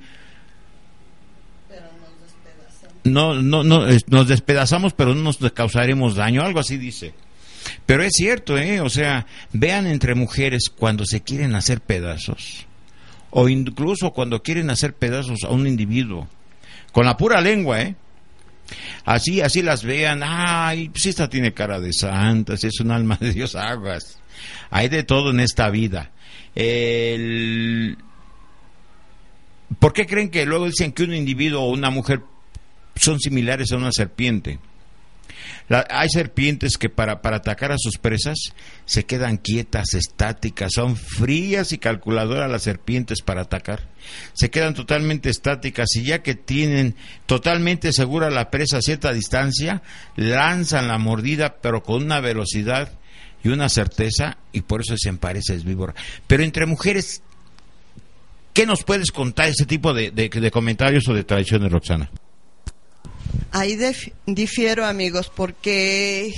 No, 3.04 3.34
no, 3.34 3.64
no, 3.64 3.86
es- 3.86 4.08
nos 4.08 4.28
despedazamos, 4.28 4.94
pero 4.94 5.14
no 5.14 5.20
nos 5.24 5.36
causaremos 5.52 6.14
daño, 6.14 6.40
algo 6.42 6.60
así 6.60 6.78
dice. 6.78 7.12
Pero 7.86 8.02
es 8.02 8.12
cierto, 8.14 8.58
¿eh? 8.58 8.80
O 8.80 8.88
sea, 8.88 9.26
vean 9.52 9.86
entre 9.86 10.14
mujeres 10.14 10.70
cuando 10.70 11.04
se 11.04 11.22
quieren 11.22 11.54
hacer 11.54 11.80
pedazos, 11.80 12.66
o 13.30 13.48
incluso 13.48 14.12
cuando 14.12 14.42
quieren 14.42 14.70
hacer 14.70 14.94
pedazos 14.94 15.44
a 15.44 15.50
un 15.50 15.66
individuo, 15.66 16.28
con 16.92 17.06
la 17.06 17.16
pura 17.16 17.40
lengua, 17.40 17.82
¿eh? 17.82 17.96
Así, 19.04 19.40
así 19.40 19.62
las 19.62 19.84
vean, 19.84 20.22
ay, 20.24 20.88
pues 20.88 21.06
esta 21.06 21.28
tiene 21.28 21.52
cara 21.52 21.80
de 21.80 21.92
santa, 21.92 22.56
si 22.56 22.68
es 22.68 22.80
un 22.80 22.90
alma 22.90 23.18
de 23.20 23.32
Dios, 23.32 23.54
aguas. 23.54 24.18
Hay 24.70 24.88
de 24.88 25.02
todo 25.02 25.30
en 25.30 25.40
esta 25.40 25.68
vida. 25.70 26.10
El... 26.54 27.98
¿Por 29.78 29.92
qué 29.92 30.06
creen 30.06 30.30
que 30.30 30.44
luego 30.46 30.66
dicen 30.66 30.92
que 30.92 31.02
un 31.02 31.14
individuo 31.14 31.62
o 31.62 31.70
una 31.70 31.90
mujer 31.90 32.20
son 32.94 33.18
similares 33.18 33.72
a 33.72 33.76
una 33.76 33.92
serpiente? 33.92 34.58
Hay 35.90 36.08
serpientes 36.10 36.76
que 36.76 36.88
para, 36.88 37.22
para 37.22 37.36
atacar 37.38 37.72
a 37.72 37.76
sus 37.78 37.96
presas 37.98 38.38
se 38.84 39.04
quedan 39.04 39.36
quietas, 39.38 39.94
estáticas, 39.94 40.72
son 40.74 40.96
frías 40.96 41.72
y 41.72 41.78
calculadoras 41.78 42.50
las 42.50 42.62
serpientes 42.62 43.22
para 43.22 43.42
atacar. 43.42 43.88
Se 44.34 44.50
quedan 44.50 44.74
totalmente 44.74 45.30
estáticas 45.30 45.88
y 45.96 46.02
ya 46.04 46.22
que 46.22 46.34
tienen 46.34 46.94
totalmente 47.26 47.92
segura 47.92 48.28
la 48.30 48.50
presa 48.50 48.78
a 48.78 48.82
cierta 48.82 49.12
distancia, 49.12 49.82
lanzan 50.16 50.88
la 50.88 50.98
mordida 50.98 51.56
pero 51.62 51.82
con 51.82 52.02
una 52.02 52.20
velocidad 52.20 52.92
y 53.44 53.48
una 53.48 53.68
certeza 53.68 54.38
y 54.52 54.60
por 54.62 54.82
eso 54.82 54.94
se 54.96 55.08
emparece 55.08 55.54
es 55.54 55.64
víbora. 55.64 55.94
Pero 56.26 56.42
entre 56.42 56.66
mujeres, 56.66 57.22
¿qué 58.52 58.66
nos 58.66 58.84
puedes 58.84 59.10
contar 59.10 59.48
ese 59.48 59.66
tipo 59.66 59.92
de, 59.94 60.10
de- 60.10 60.28
de 60.28 60.50
comentarios 60.50 61.08
o 61.08 61.14
de 61.14 61.24
tradiciones, 61.24 61.72
Roxana? 61.72 62.10
Ahí 63.50 63.76
dif- 63.76 64.12
difiero, 64.26 64.86
amigos, 64.86 65.30
porque 65.34 66.32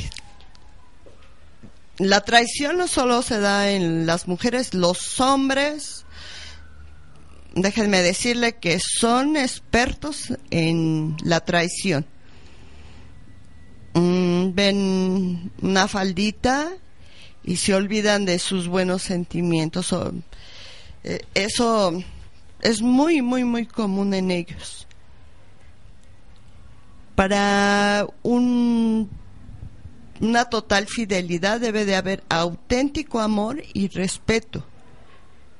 la 1.99 2.23
traición 2.23 2.77
no 2.77 2.89
solo 2.89 3.23
se 3.23 3.39
da 3.39 3.71
en 3.71 4.07
las 4.07 4.27
mujeres, 4.27 4.75
los 4.75 5.21
hombres, 5.21 6.05
déjenme 7.55 8.03
decirle 8.03 8.57
que 8.57 8.81
son 8.81 9.37
expertos 9.37 10.35
en 10.51 11.17
la 11.23 11.41
traición. 11.41 12.05
Mm, 13.95 14.55
ven 14.55 15.53
una 15.63 15.87
faldita 15.87 16.69
y 17.45 17.57
se 17.57 17.75
olvidan 17.75 18.25
de 18.25 18.41
sus 18.41 18.67
buenos 18.67 19.03
sentimientos. 19.03 19.95
eh, 21.05 21.21
eso 21.35 21.93
es 22.61 22.83
muy, 22.83 23.23
muy, 23.23 23.45
muy 23.45 23.67
común 23.67 24.15
en 24.15 24.31
ellos 24.33 24.89
para 27.15 28.07
un- 28.23 29.11
una 30.21 30.45
total 30.47 30.87
fidelidad 30.87 31.61
debe 31.61 31.85
de 31.85 31.97
haber 31.97 32.23
auténtico 32.29 33.21
amor 33.21 33.63
y 33.73 33.89
respeto, 33.89 34.65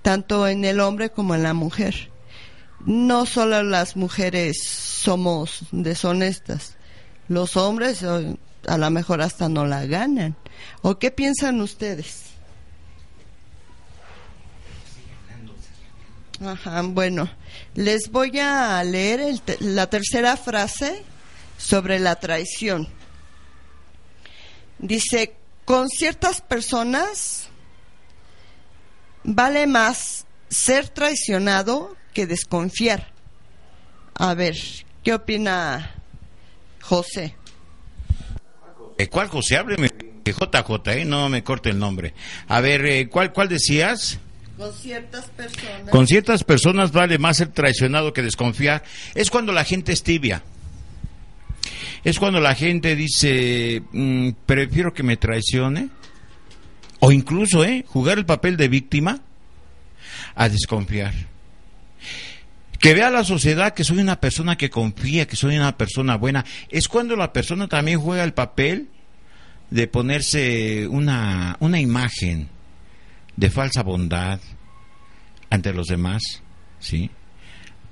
tanto 0.03 0.47
en 0.49 0.65
el 0.65 0.81
hombre 0.81 1.11
como 1.11 1.35
en 1.35 1.43
la 1.43 1.55
mujer. 1.55 2.11
No 2.87 3.25
solo 3.27 3.63
las 3.63 3.97
mujeres 3.97 4.63
somos 4.67 5.61
deshonestas, 5.73 6.77
los 7.29 7.57
hombres 7.57 8.03
eh, 8.03 8.37
a 8.67 8.79
lo 8.79 8.91
mejor 8.91 9.23
hasta 9.23 9.49
no 9.49 9.67
la 9.67 9.87
ganan. 9.87 10.37
¿O 10.83 10.99
qué 10.99 11.11
piensan 11.11 11.61
ustedes? 11.61 12.23
Ajá, 16.45 16.83
bueno, 16.83 17.29
les 17.75 18.11
voy 18.11 18.39
a 18.41 18.83
leer 18.83 19.21
el 19.21 19.41
te- 19.41 19.57
la 19.61 19.89
tercera 19.89 20.37
frase 20.37 21.05
sobre 21.65 21.99
la 21.99 22.17
traición. 22.17 22.89
Dice, 24.79 25.35
con 25.65 25.89
ciertas 25.89 26.41
personas 26.43 27.49
vale 29.23 29.67
más 29.67 30.27
ser 30.49 30.89
traicionado 30.89 31.97
que 32.13 32.27
desconfiar. 32.27 33.13
A 34.15 34.35
ver, 34.35 34.57
¿qué 35.03 35.15
opina 35.15 35.95
José? 36.83 37.35
Eh, 38.99 39.09
¿Cuál 39.09 39.29
José? 39.29 39.57
Hábleme. 39.57 39.89
de 39.89 40.33
JJ, 40.33 40.89
¿eh? 40.93 41.05
No 41.05 41.29
me 41.29 41.43
corte 41.43 41.71
el 41.71 41.79
nombre. 41.79 42.15
A 42.47 42.61
ver, 42.61 42.85
eh, 42.87 43.09
¿cuál, 43.09 43.33
¿cuál 43.33 43.49
decías? 43.49 44.19
Con 44.57 44.73
ciertas 44.73 45.25
personas. 45.27 45.91
Con 45.91 46.07
ciertas 46.07 46.45
personas 46.45 46.93
vale 46.93 47.19
más 47.19 47.39
ser 47.39 47.49
traicionado 47.49 48.13
que 48.13 48.23
desconfiar. 48.23 48.85
Es 49.15 49.31
cuando 49.31 49.53
la 49.53 49.65
gente 49.65 49.93
es 49.93 50.03
tibia. 50.03 50.43
Es 52.05 52.19
cuando 52.19 52.39
la 52.39 52.55
gente 52.55 52.95
dice, 52.97 53.83
mm, 53.93 54.31
prefiero 54.45 54.93
que 54.93 55.03
me 55.03 55.17
traicione. 55.17 55.89
O 57.01 57.11
incluso, 57.13 57.65
¿eh? 57.65 57.85
Jugar 57.87 58.19
el 58.19 58.27
papel 58.27 58.57
de 58.57 58.69
víctima 58.69 59.21
a 60.35 60.49
desconfiar. 60.49 61.15
Que 62.79 62.93
vea 62.93 63.11
la 63.11 63.25
sociedad 63.25 63.73
que 63.73 63.85
soy 63.85 63.99
una 63.99 64.21
persona 64.21 64.57
que 64.57 64.69
confía, 64.69 65.27
que 65.27 65.37
soy 65.37 65.57
una 65.57 65.79
persona 65.79 66.17
buena. 66.17 66.45
Es 66.69 66.89
cuando 66.89 67.17
la 67.17 67.33
persona 67.33 67.69
también 67.69 67.99
juega 68.01 68.25
el 68.25 68.35
papel 68.35 68.89
de 69.71 69.87
ponerse 69.87 70.87
una, 70.89 71.57
una 71.61 71.81
imagen 71.81 72.49
de 73.37 73.51
falsa 73.51 73.83
bondad 73.83 74.41
ante 75.49 75.73
los 75.73 75.87
demás, 75.87 76.23
¿sí? 76.79 77.11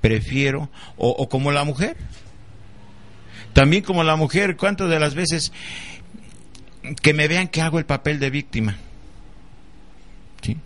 Prefiero, 0.01 0.69
o, 0.97 1.09
o 1.09 1.27
como 1.29 1.51
la 1.51 1.63
mujer, 1.63 1.97
también 3.53 3.83
como 3.83 4.03
la 4.03 4.15
mujer, 4.15 4.57
¿cuántas 4.57 4.89
de 4.89 4.99
las 4.99 5.15
veces 5.15 5.51
que 7.01 7.13
me 7.13 7.27
vean 7.27 7.47
que 7.47 7.61
hago 7.61 7.79
el 7.79 7.85
papel 7.85 8.19
de 8.19 8.29
víctima? 8.29 8.77
¿Sí? 10.41 10.57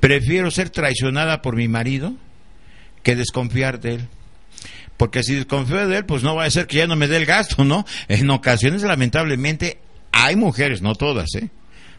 Prefiero 0.00 0.50
ser 0.50 0.70
traicionada 0.70 1.42
por 1.42 1.56
mi 1.56 1.68
marido 1.68 2.14
que 3.02 3.16
desconfiar 3.16 3.80
de 3.80 3.94
él. 3.94 4.08
Porque 4.96 5.22
si 5.22 5.34
desconfío 5.34 5.86
de 5.88 5.98
él, 5.98 6.06
pues 6.06 6.22
no 6.22 6.34
va 6.34 6.44
a 6.44 6.50
ser 6.50 6.66
que 6.66 6.78
ya 6.78 6.86
no 6.86 6.96
me 6.96 7.06
dé 7.06 7.18
el 7.18 7.26
gasto, 7.26 7.64
¿no? 7.64 7.84
En 8.08 8.30
ocasiones, 8.30 8.82
lamentablemente, 8.82 9.78
hay 10.10 10.36
mujeres, 10.36 10.80
no 10.80 10.94
todas, 10.94 11.28
¿eh? 11.34 11.50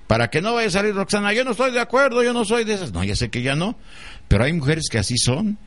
Para 0.07 0.29
que 0.29 0.41
no 0.41 0.53
vaya 0.53 0.69
a 0.69 0.71
salir 0.71 0.95
Roxana, 0.95 1.33
yo 1.33 1.43
no 1.43 1.51
estoy 1.51 1.71
de 1.71 1.81
acuerdo, 1.81 2.23
yo 2.23 2.33
no 2.33 2.45
soy 2.45 2.63
de 2.63 2.73
esas. 2.73 2.93
No, 2.93 3.03
ya 3.03 3.15
sé 3.15 3.29
que 3.29 3.41
ya 3.41 3.55
no. 3.55 3.77
Pero 4.27 4.45
hay 4.45 4.53
mujeres 4.53 4.85
que 4.89 4.97
así 4.97 5.17
son. 5.17 5.57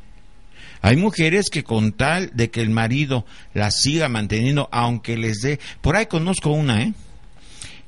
Hay 0.83 0.97
mujeres 0.97 1.51
que 1.51 1.63
con 1.63 1.93
tal 1.93 2.31
de 2.35 2.51
que 2.51 2.63
el 2.63 2.71
marido 2.71 3.27
la 3.55 3.71
siga 3.71 4.09
manteniendo, 4.09 4.69
aunque 4.73 5.17
les 5.17 5.41
dé... 5.41 5.61
Por 5.81 5.97
ahí 5.97 6.07
conozco 6.07 6.51
una, 6.51 6.83
¿eh? 6.83 6.95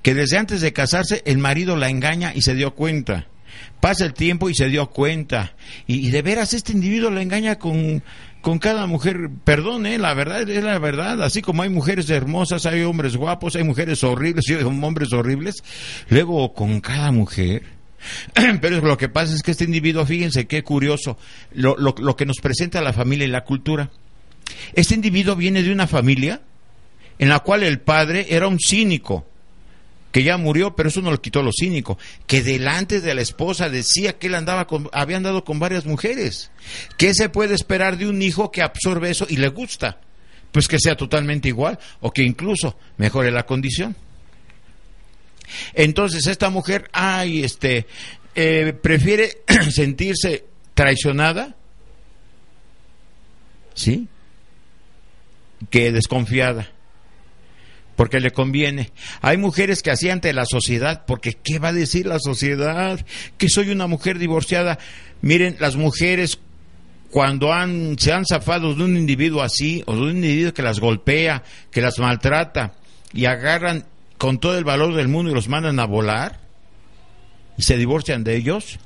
Que 0.03 0.15
desde 0.15 0.39
antes 0.39 0.61
de 0.61 0.73
casarse 0.73 1.23
el 1.25 1.39
marido 1.39 1.77
la 1.77 1.89
engaña 1.89 2.33
y 2.35 2.43
se 2.43 2.55
dio 2.55 2.75
cuenta. 2.75 3.29
Pasa 3.81 4.05
el 4.05 4.15
tiempo 4.15 4.51
y 4.51 4.55
se 4.55 4.69
dio 4.69 4.91
cuenta. 4.91 5.55
Y, 5.87 6.11
de 6.11 6.23
veras 6.23 6.55
este 6.55 6.73
individuo 6.73 7.11
la 7.11 7.23
engaña 7.23 7.59
con, 7.59 8.03
con 8.41 8.59
cada 8.59 8.87
mujer. 8.87 9.31
Perdón, 9.45 9.87
¿eh? 9.87 9.99
La 9.99 10.15
verdad 10.15 10.49
es 10.49 10.63
la 10.63 10.79
verdad. 10.79 11.23
Así 11.23 11.41
como 11.41 11.63
hay 11.63 11.69
mujeres 11.69 12.11
hermosas, 12.11 12.67
hay 12.67 12.83
hombres 12.83 13.17
guapos, 13.17 13.57
hay 13.57 13.65
mujeres 13.65 14.05
horribles 14.05 14.45
y 14.49 14.55
hombres 14.55 15.13
horribles. 15.13 15.63
Luego 16.09 16.53
con 16.53 16.81
cada 16.81 17.11
mujer 17.11 17.82
pero 18.61 18.81
lo 18.81 18.97
que 18.97 19.09
pasa 19.09 19.35
es 19.35 19.43
que 19.43 19.51
este 19.51 19.65
individuo, 19.65 20.07
fíjense 20.07 20.47
qué 20.47 20.63
curioso, 20.63 21.19
lo, 21.53 21.77
lo, 21.77 21.95
lo, 21.99 22.17
que 22.17 22.27
nos 22.27 22.39
presenta 22.39 22.81
la 22.81 22.93
familia 22.93 23.27
y 23.27 23.31
la 23.31 23.45
cultura. 23.45 23.91
Este 24.75 24.95
individuo 24.95 25.37
viene 25.37 25.63
de 25.63 25.73
una 25.73 25.87
familia 25.87 26.41
en 27.19 27.29
la 27.29 27.41
cual 27.41 27.63
el 27.63 27.81
padre 27.81 28.27
era 28.31 28.49
un 28.49 28.59
cínico, 28.59 29.27
que 30.13 30.23
ya 30.23 30.37
murió, 30.37 30.77
pero 30.77 30.91
eso 30.91 31.01
no 31.01 31.11
lo 31.11 31.21
quitó 31.21 31.43
lo 31.43 31.53
cínico, 31.53 31.99
que 32.27 32.43
delante 32.43 33.01
de 33.01 33.15
la 33.15 33.23
esposa 33.23 33.71
decía 33.71 34.19
que 34.19 34.27
él 34.27 34.35
andaba 34.35 34.67
con, 34.67 34.89
había 34.93 35.17
andado 35.17 35.43
con 35.43 35.59
varias 35.59 35.87
mujeres. 35.87 36.51
¿Qué 36.99 37.15
se 37.15 37.31
puede 37.31 37.55
esperar 37.55 37.97
de 37.97 38.09
un 38.09 38.21
hijo 38.21 38.51
que 38.51 38.63
absorbe 38.63 39.11
eso 39.11 39.27
y 39.29 39.37
le 39.37 39.49
gusta? 39.49 40.01
Pues 40.53 40.69
que 40.69 40.79
sea 40.79 40.97
totalmente 40.97 41.49
igual 41.49 41.79
o 42.01 42.13
que 42.13 42.23
incluso 42.23 42.77
mejore 42.99 43.31
la 43.31 43.47
condición. 43.47 43.97
Entonces 45.75 46.27
esta 46.27 46.51
mujer, 46.51 46.89
ay, 46.93 47.43
este, 47.45 47.87
eh, 48.35 48.73
prefiere 48.81 49.39
sentirse 49.71 50.45
traicionada, 50.75 51.55
¿sí? 53.75 54.09
Que 55.71 55.93
desconfiada, 55.93 56.71
porque 57.97 58.21
le 58.21 58.31
conviene. 58.31 58.91
Hay 59.21 59.37
mujeres 59.37 59.83
que 59.83 59.91
así 59.91 60.11
ante 60.11 60.33
la 60.33 60.47
sociedad, 60.47 61.05
porque 61.07 61.35
¿qué 61.35 61.59
va 61.59 61.69
a 61.69 61.73
decir 61.73 62.07
la 62.07 62.19
sociedad? 62.19 63.05
Que 63.39 63.49
soy 63.49 63.71
una 63.71 63.87
mujer 63.87 64.19
divorciada. 64.19 64.79
Miren, 65.21 65.57
las 65.61 65.77
mujeres 65.77 66.39
cuando 67.13 67.53
han, 67.53 67.99
se 67.99 68.11
han 68.11 68.25
zafado 68.25 68.75
de 68.75 68.85
un 68.85 68.97
individuo 68.97 69.43
así, 69.43 69.85
o 69.87 69.95
de 69.95 70.01
un 70.01 70.11
individuo 70.13 70.55
que 70.55 70.63
las 70.63 70.81
golpea, 70.81 71.45
que 71.71 71.83
las 71.83 71.99
maltrata, 71.99 72.73
y 73.13 73.27
agarran 73.27 73.85
con 74.23 74.39
todo 74.39 74.57
el 74.57 74.63
valor 74.63 74.95
del 74.95 75.09
mundo 75.09 75.33
y 75.33 75.35
los 75.35 75.49
mandan 75.49 75.81
a 75.81 75.85
volar 75.85 76.39
y 77.59 77.65
se 77.65 77.77
divorcian 77.77 78.23
de 78.23 78.37
ellos. 78.37 78.79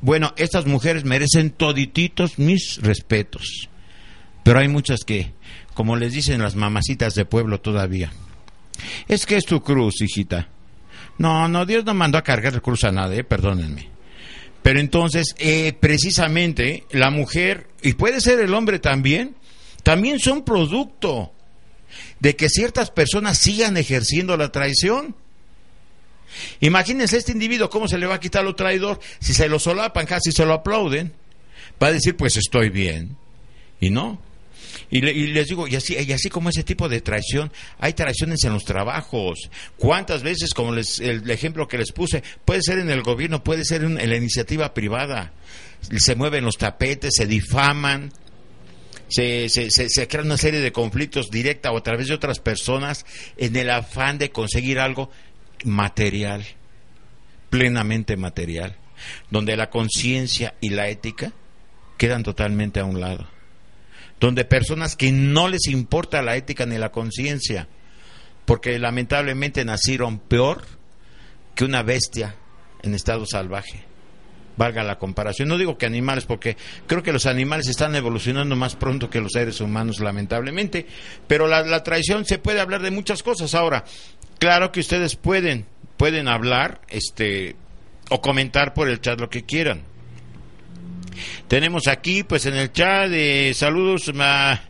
Bueno, 0.00 0.34
estas 0.36 0.66
mujeres 0.66 1.04
merecen 1.04 1.50
todititos 1.50 2.40
mis 2.40 2.82
respetos. 2.82 3.68
Pero 4.42 4.58
hay 4.58 4.66
muchas 4.66 5.04
que, 5.04 5.30
como 5.74 5.94
les 5.94 6.14
dicen 6.14 6.42
las 6.42 6.56
mamacitas 6.56 7.14
de 7.14 7.24
pueblo 7.24 7.60
todavía, 7.60 8.10
es 9.06 9.24
que 9.24 9.36
es 9.36 9.44
tu 9.46 9.62
cruz, 9.62 10.00
hijita. 10.00 10.48
No, 11.16 11.46
no, 11.46 11.64
Dios 11.64 11.84
no 11.84 11.94
mandó 11.94 12.18
a 12.18 12.22
cargar 12.22 12.60
cruz 12.60 12.82
a 12.82 12.90
nadie, 12.90 13.22
perdónenme. 13.22 13.88
Pero 14.64 14.80
entonces, 14.80 15.36
eh, 15.38 15.74
precisamente, 15.78 16.86
la 16.90 17.10
mujer, 17.10 17.68
y 17.82 17.92
puede 17.92 18.20
ser 18.20 18.40
el 18.40 18.52
hombre 18.52 18.80
también, 18.80 19.36
también 19.84 20.18
son 20.18 20.42
producto 20.42 21.30
de 22.24 22.36
que 22.36 22.48
ciertas 22.48 22.90
personas 22.90 23.36
sigan 23.36 23.76
ejerciendo 23.76 24.34
la 24.38 24.50
traición. 24.50 25.14
Imagínense 26.60 27.18
este 27.18 27.32
individuo, 27.32 27.68
¿cómo 27.68 27.86
se 27.86 27.98
le 27.98 28.06
va 28.06 28.14
a 28.14 28.20
quitar 28.20 28.42
lo 28.42 28.56
traidor? 28.56 28.98
Si 29.20 29.34
se 29.34 29.46
lo 29.46 29.58
solapan, 29.58 30.06
casi 30.06 30.32
se 30.32 30.46
lo 30.46 30.54
aplauden. 30.54 31.12
Va 31.82 31.88
a 31.88 31.92
decir, 31.92 32.16
pues 32.16 32.38
estoy 32.38 32.70
bien. 32.70 33.18
Y 33.78 33.90
no. 33.90 34.22
Y, 34.90 35.02
le, 35.02 35.12
y, 35.12 35.26
les 35.26 35.48
digo, 35.48 35.68
y 35.68 35.76
así, 35.76 35.98
y 35.98 36.12
así 36.12 36.30
como 36.30 36.48
ese 36.48 36.64
tipo 36.64 36.88
de 36.88 37.02
traición, 37.02 37.52
hay 37.78 37.92
traiciones 37.92 38.42
en 38.44 38.54
los 38.54 38.64
trabajos. 38.64 39.50
¿Cuántas 39.76 40.22
veces, 40.22 40.54
como 40.54 40.72
les, 40.72 41.00
el 41.00 41.30
ejemplo 41.30 41.68
que 41.68 41.76
les 41.76 41.92
puse, 41.92 42.22
puede 42.46 42.62
ser 42.62 42.78
en 42.78 42.88
el 42.88 43.02
gobierno, 43.02 43.44
puede 43.44 43.66
ser 43.66 43.84
en 43.84 43.96
la 43.96 44.16
iniciativa 44.16 44.72
privada? 44.72 45.34
Se 45.98 46.14
mueven 46.14 46.46
los 46.46 46.56
tapetes, 46.56 47.12
se 47.16 47.26
difaman, 47.26 48.14
se, 49.08 49.48
se, 49.48 49.70
se, 49.70 49.88
se 49.88 50.08
crea 50.08 50.24
una 50.24 50.36
serie 50.36 50.60
de 50.60 50.72
conflictos 50.72 51.30
directa 51.30 51.72
o 51.72 51.76
a 51.76 51.82
través 51.82 52.08
de 52.08 52.14
otras 52.14 52.38
personas 52.38 53.04
en 53.36 53.56
el 53.56 53.70
afán 53.70 54.18
de 54.18 54.30
conseguir 54.30 54.78
algo 54.78 55.10
material, 55.64 56.44
plenamente 57.50 58.16
material, 58.16 58.76
donde 59.30 59.56
la 59.56 59.70
conciencia 59.70 60.54
y 60.60 60.70
la 60.70 60.88
ética 60.88 61.32
quedan 61.96 62.22
totalmente 62.22 62.80
a 62.80 62.84
un 62.84 63.00
lado, 63.00 63.26
donde 64.20 64.44
personas 64.44 64.96
que 64.96 65.12
no 65.12 65.48
les 65.48 65.66
importa 65.66 66.22
la 66.22 66.36
ética 66.36 66.66
ni 66.66 66.78
la 66.78 66.92
conciencia, 66.92 67.68
porque 68.44 68.78
lamentablemente 68.78 69.64
nacieron 69.64 70.18
peor 70.18 70.64
que 71.54 71.64
una 71.64 71.82
bestia 71.82 72.34
en 72.82 72.94
estado 72.94 73.26
salvaje 73.26 73.93
valga 74.56 74.82
la 74.82 74.98
comparación. 74.98 75.48
No 75.48 75.58
digo 75.58 75.78
que 75.78 75.86
animales, 75.86 76.24
porque 76.24 76.56
creo 76.86 77.02
que 77.02 77.12
los 77.12 77.26
animales 77.26 77.68
están 77.68 77.94
evolucionando 77.94 78.56
más 78.56 78.76
pronto 78.76 79.10
que 79.10 79.20
los 79.20 79.32
seres 79.32 79.60
humanos, 79.60 80.00
lamentablemente, 80.00 80.86
pero 81.26 81.46
la, 81.46 81.82
traición 81.82 82.24
se 82.24 82.38
puede 82.38 82.60
hablar 82.60 82.82
de 82.82 82.90
muchas 82.90 83.22
cosas. 83.22 83.54
Ahora, 83.54 83.84
claro 84.38 84.72
que 84.72 84.80
ustedes 84.80 85.16
pueden, 85.16 85.66
pueden 85.96 86.28
hablar, 86.28 86.80
este, 86.88 87.56
o 88.10 88.20
comentar 88.20 88.74
por 88.74 88.88
el 88.88 89.00
chat 89.00 89.20
lo 89.20 89.30
que 89.30 89.44
quieran. 89.44 89.82
Tenemos 91.48 91.86
aquí, 91.86 92.24
pues 92.24 92.46
en 92.46 92.54
el 92.54 92.72
chat, 92.72 93.08
de 93.08 93.52
saludos 93.54 94.10
a, 94.18 94.62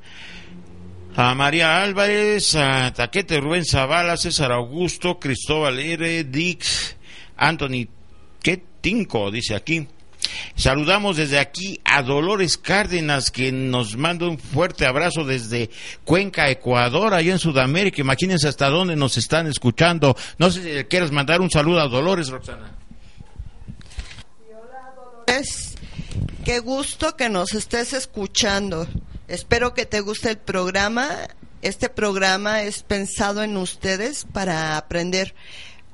a 1.17 1.35
María 1.35 1.83
Álvarez, 1.83 2.55
a 2.57 2.93
Taquete 2.93 3.41
Rubén 3.41 3.65
Zavala, 3.65 4.17
César 4.17 4.53
Augusto, 4.53 5.19
Cristóbal 5.19 5.79
R, 5.79 6.25
Dix, 6.25 6.97
Anthony, 7.37 7.89
¿qué? 8.45 8.63
Tinco, 8.83 9.31
dice 9.31 9.55
aquí. 9.55 9.89
Saludamos 10.57 11.17
desde 11.17 11.39
aquí 11.39 11.81
a 11.85 12.03
Dolores 12.03 12.57
Cárdenas, 12.59 13.31
que 13.31 13.51
nos 13.53 13.97
manda 13.97 14.27
un 14.29 14.39
fuerte 14.39 14.87
abrazo 14.87 15.25
desde 15.25 15.71
Cuenca, 16.05 16.49
Ecuador, 16.51 17.15
allá 17.15 17.33
en 17.33 17.39
Sudamérica. 17.39 18.01
Imagínense 18.01 18.49
hasta 18.49 18.69
dónde 18.69 18.97
nos 18.97 19.17
están 19.17 19.47
escuchando. 19.47 20.17
No 20.39 20.51
sé 20.51 20.79
si 20.81 20.85
quieres 20.85 21.11
mandar 21.11 21.41
un 21.41 21.51
saludo 21.51 21.81
a 21.81 21.89
Dolores, 21.89 22.29
Roxana. 22.29 22.71
Es 25.27 25.75
qué 26.45 26.59
gusto 26.59 27.17
que 27.17 27.29
nos 27.29 27.55
estés 27.55 27.93
escuchando. 27.93 28.87
Espero 29.29 29.73
que 29.75 29.87
te 29.87 30.01
guste 30.01 30.31
el 30.31 30.39
programa. 30.39 31.09
Este 31.63 31.89
programa 31.89 32.63
es 32.63 32.83
pensado 32.83 33.43
en 33.43 33.57
ustedes 33.57 34.27
para 34.33 34.77
aprender 34.77 35.35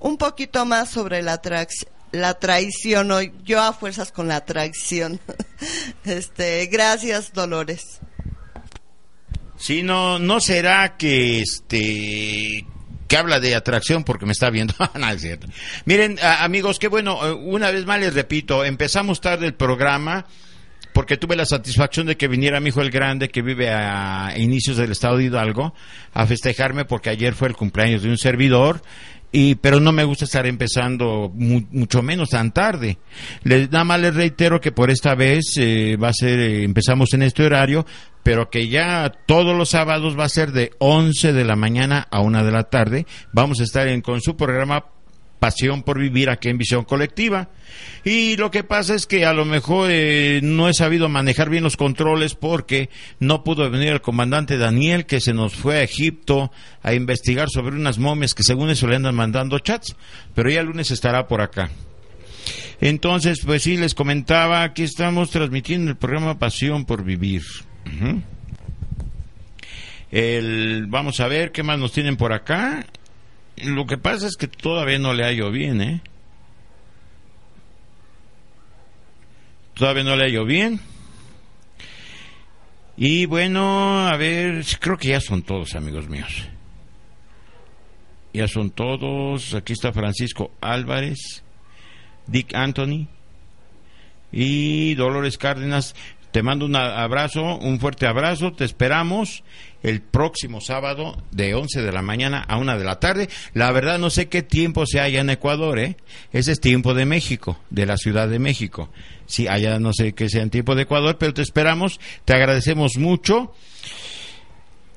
un 0.00 0.16
poquito 0.18 0.64
más 0.64 0.90
sobre 0.90 1.22
la 1.22 1.40
trax- 1.40 1.86
la 2.12 2.34
traición. 2.34 3.10
Yo 3.44 3.60
a 3.62 3.72
fuerzas 3.72 4.12
con 4.12 4.28
la 4.28 4.44
traición. 4.44 5.20
Este, 6.04 6.66
gracias, 6.66 7.34
Dolores. 7.34 8.00
Sí, 9.58 9.82
no, 9.82 10.18
no 10.18 10.40
será 10.40 10.96
que 10.96 11.42
este 11.42 12.64
que 13.06 13.16
habla 13.16 13.40
de 13.40 13.54
atracción 13.54 14.04
porque 14.04 14.24
me 14.24 14.32
está 14.32 14.48
viendo. 14.50 14.72
no, 14.98 15.10
es 15.10 15.20
cierto. 15.20 15.48
Miren, 15.84 16.18
amigos, 16.22 16.78
qué 16.78 16.88
bueno, 16.88 17.26
eh, 17.26 17.32
una 17.32 17.70
vez 17.70 17.84
más 17.84 18.00
les 18.00 18.14
repito, 18.14 18.64
empezamos 18.64 19.20
tarde 19.20 19.46
el 19.46 19.54
programa 19.54 20.26
porque 20.92 21.16
tuve 21.16 21.36
la 21.36 21.44
satisfacción 21.44 22.06
de 22.06 22.16
que 22.16 22.28
viniera 22.28 22.60
mi 22.60 22.68
hijo 22.68 22.80
el 22.80 22.90
grande 22.90 23.28
que 23.28 23.42
vive 23.42 23.70
a 23.70 24.32
inicios 24.36 24.76
del 24.76 24.92
estado 24.92 25.16
de 25.16 25.24
Hidalgo 25.24 25.74
a 26.12 26.26
festejarme 26.26 26.84
porque 26.84 27.10
ayer 27.10 27.34
fue 27.34 27.48
el 27.48 27.56
cumpleaños 27.56 28.02
de 28.02 28.10
un 28.10 28.18
servidor 28.18 28.82
y 29.32 29.54
pero 29.56 29.80
no 29.80 29.92
me 29.92 30.04
gusta 30.04 30.24
estar 30.24 30.46
empezando 30.46 31.30
mu- 31.34 31.62
mucho 31.70 32.02
menos 32.02 32.30
tan 32.30 32.52
tarde. 32.52 32.98
Les, 33.44 33.70
nada 33.70 33.84
más 33.84 34.00
les 34.00 34.14
reitero 34.14 34.60
que 34.60 34.72
por 34.72 34.90
esta 34.90 35.14
vez 35.14 35.54
eh, 35.56 35.96
va 35.96 36.08
a 36.08 36.12
ser 36.12 36.38
eh, 36.40 36.64
empezamos 36.64 37.12
en 37.14 37.22
este 37.22 37.44
horario, 37.44 37.86
pero 38.22 38.50
que 38.50 38.68
ya 38.68 39.12
todos 39.26 39.56
los 39.56 39.70
sábados 39.70 40.18
va 40.18 40.24
a 40.24 40.28
ser 40.28 40.52
de 40.52 40.72
11 40.78 41.32
de 41.32 41.44
la 41.44 41.56
mañana 41.56 42.06
a 42.10 42.20
1 42.20 42.44
de 42.44 42.52
la 42.52 42.64
tarde. 42.64 43.06
Vamos 43.32 43.60
a 43.60 43.64
estar 43.64 43.86
en, 43.88 44.00
con 44.02 44.20
su 44.20 44.36
programa 44.36 44.84
pasión 45.40 45.82
por 45.82 45.98
vivir 45.98 46.30
aquí 46.30 46.48
en 46.48 46.58
Visión 46.58 46.84
Colectiva. 46.84 47.48
Y 48.04 48.36
lo 48.36 48.50
que 48.50 48.62
pasa 48.62 48.94
es 48.94 49.06
que 49.06 49.24
a 49.26 49.32
lo 49.32 49.44
mejor 49.44 49.88
eh, 49.90 50.40
no 50.42 50.68
he 50.68 50.74
sabido 50.74 51.08
manejar 51.08 51.50
bien 51.50 51.64
los 51.64 51.76
controles 51.76 52.34
porque 52.34 52.90
no 53.18 53.42
pudo 53.42 53.68
venir 53.68 53.88
el 53.88 54.00
comandante 54.00 54.58
Daniel 54.58 55.06
que 55.06 55.20
se 55.20 55.34
nos 55.34 55.54
fue 55.54 55.78
a 55.78 55.82
Egipto 55.82 56.52
a 56.82 56.94
investigar 56.94 57.48
sobre 57.50 57.74
unas 57.74 57.98
momias 57.98 58.34
que 58.34 58.44
según 58.44 58.70
eso 58.70 58.86
le 58.86 58.96
andan 58.96 59.16
mandando 59.16 59.58
chats, 59.58 59.96
pero 60.34 60.50
ya 60.50 60.60
el 60.60 60.66
lunes 60.66 60.90
estará 60.90 61.26
por 61.26 61.40
acá. 61.40 61.70
Entonces, 62.80 63.40
pues 63.44 63.62
sí, 63.62 63.76
les 63.76 63.94
comentaba, 63.94 64.62
aquí 64.62 64.82
estamos 64.82 65.30
transmitiendo 65.30 65.90
el 65.90 65.96
programa 65.96 66.38
Pasión 66.38 66.84
por 66.84 67.04
Vivir. 67.04 67.42
El, 70.10 70.86
vamos 70.88 71.20
a 71.20 71.28
ver 71.28 71.52
qué 71.52 71.62
más 71.62 71.78
nos 71.78 71.92
tienen 71.92 72.16
por 72.16 72.32
acá. 72.32 72.86
Lo 73.56 73.86
que 73.86 73.98
pasa 73.98 74.26
es 74.26 74.36
que 74.36 74.48
todavía 74.48 74.98
no 74.98 75.12
le 75.12 75.24
hallo 75.24 75.50
bien, 75.50 75.82
¿eh? 75.82 76.00
Todavía 79.74 80.04
no 80.04 80.16
le 80.16 80.24
hallo 80.24 80.44
bien. 80.44 80.80
Y 82.96 83.24
bueno, 83.24 84.06
a 84.06 84.16
ver, 84.18 84.62
creo 84.78 84.98
que 84.98 85.08
ya 85.08 85.20
son 85.20 85.42
todos, 85.42 85.74
amigos 85.74 86.08
míos. 86.08 86.48
Ya 88.34 88.46
son 88.46 88.70
todos. 88.70 89.54
Aquí 89.54 89.72
está 89.72 89.92
Francisco 89.92 90.52
Álvarez, 90.60 91.42
Dick 92.26 92.54
Anthony 92.54 93.08
y 94.30 94.94
Dolores 94.96 95.38
Cárdenas. 95.38 95.94
Te 96.30 96.42
mando 96.42 96.66
un 96.66 96.76
abrazo, 96.76 97.56
un 97.56 97.80
fuerte 97.80 98.06
abrazo. 98.06 98.52
Te 98.52 98.64
esperamos 98.64 99.42
el 99.82 100.00
próximo 100.00 100.60
sábado 100.60 101.22
de 101.30 101.54
11 101.54 101.82
de 101.82 101.92
la 101.92 102.02
mañana 102.02 102.44
a 102.46 102.58
1 102.58 102.78
de 102.78 102.84
la 102.84 103.00
tarde. 103.00 103.28
La 103.54 103.72
verdad 103.72 103.98
no 103.98 104.10
sé 104.10 104.28
qué 104.28 104.42
tiempo 104.42 104.86
sea 104.86 105.04
allá 105.04 105.20
en 105.20 105.30
Ecuador, 105.30 105.78
¿eh? 105.78 105.96
Ese 106.32 106.52
es 106.52 106.60
tiempo 106.60 106.94
de 106.94 107.06
México, 107.06 107.58
de 107.70 107.86
la 107.86 107.96
Ciudad 107.96 108.28
de 108.28 108.38
México. 108.38 108.90
Sí, 109.26 109.48
allá 109.48 109.78
no 109.78 109.92
sé 109.92 110.12
qué 110.12 110.28
sea 110.28 110.42
en 110.42 110.50
tiempo 110.50 110.74
de 110.74 110.82
Ecuador, 110.82 111.16
pero 111.18 111.32
te 111.32 111.42
esperamos. 111.42 112.00
Te 112.24 112.34
agradecemos 112.34 112.96
mucho. 112.96 113.54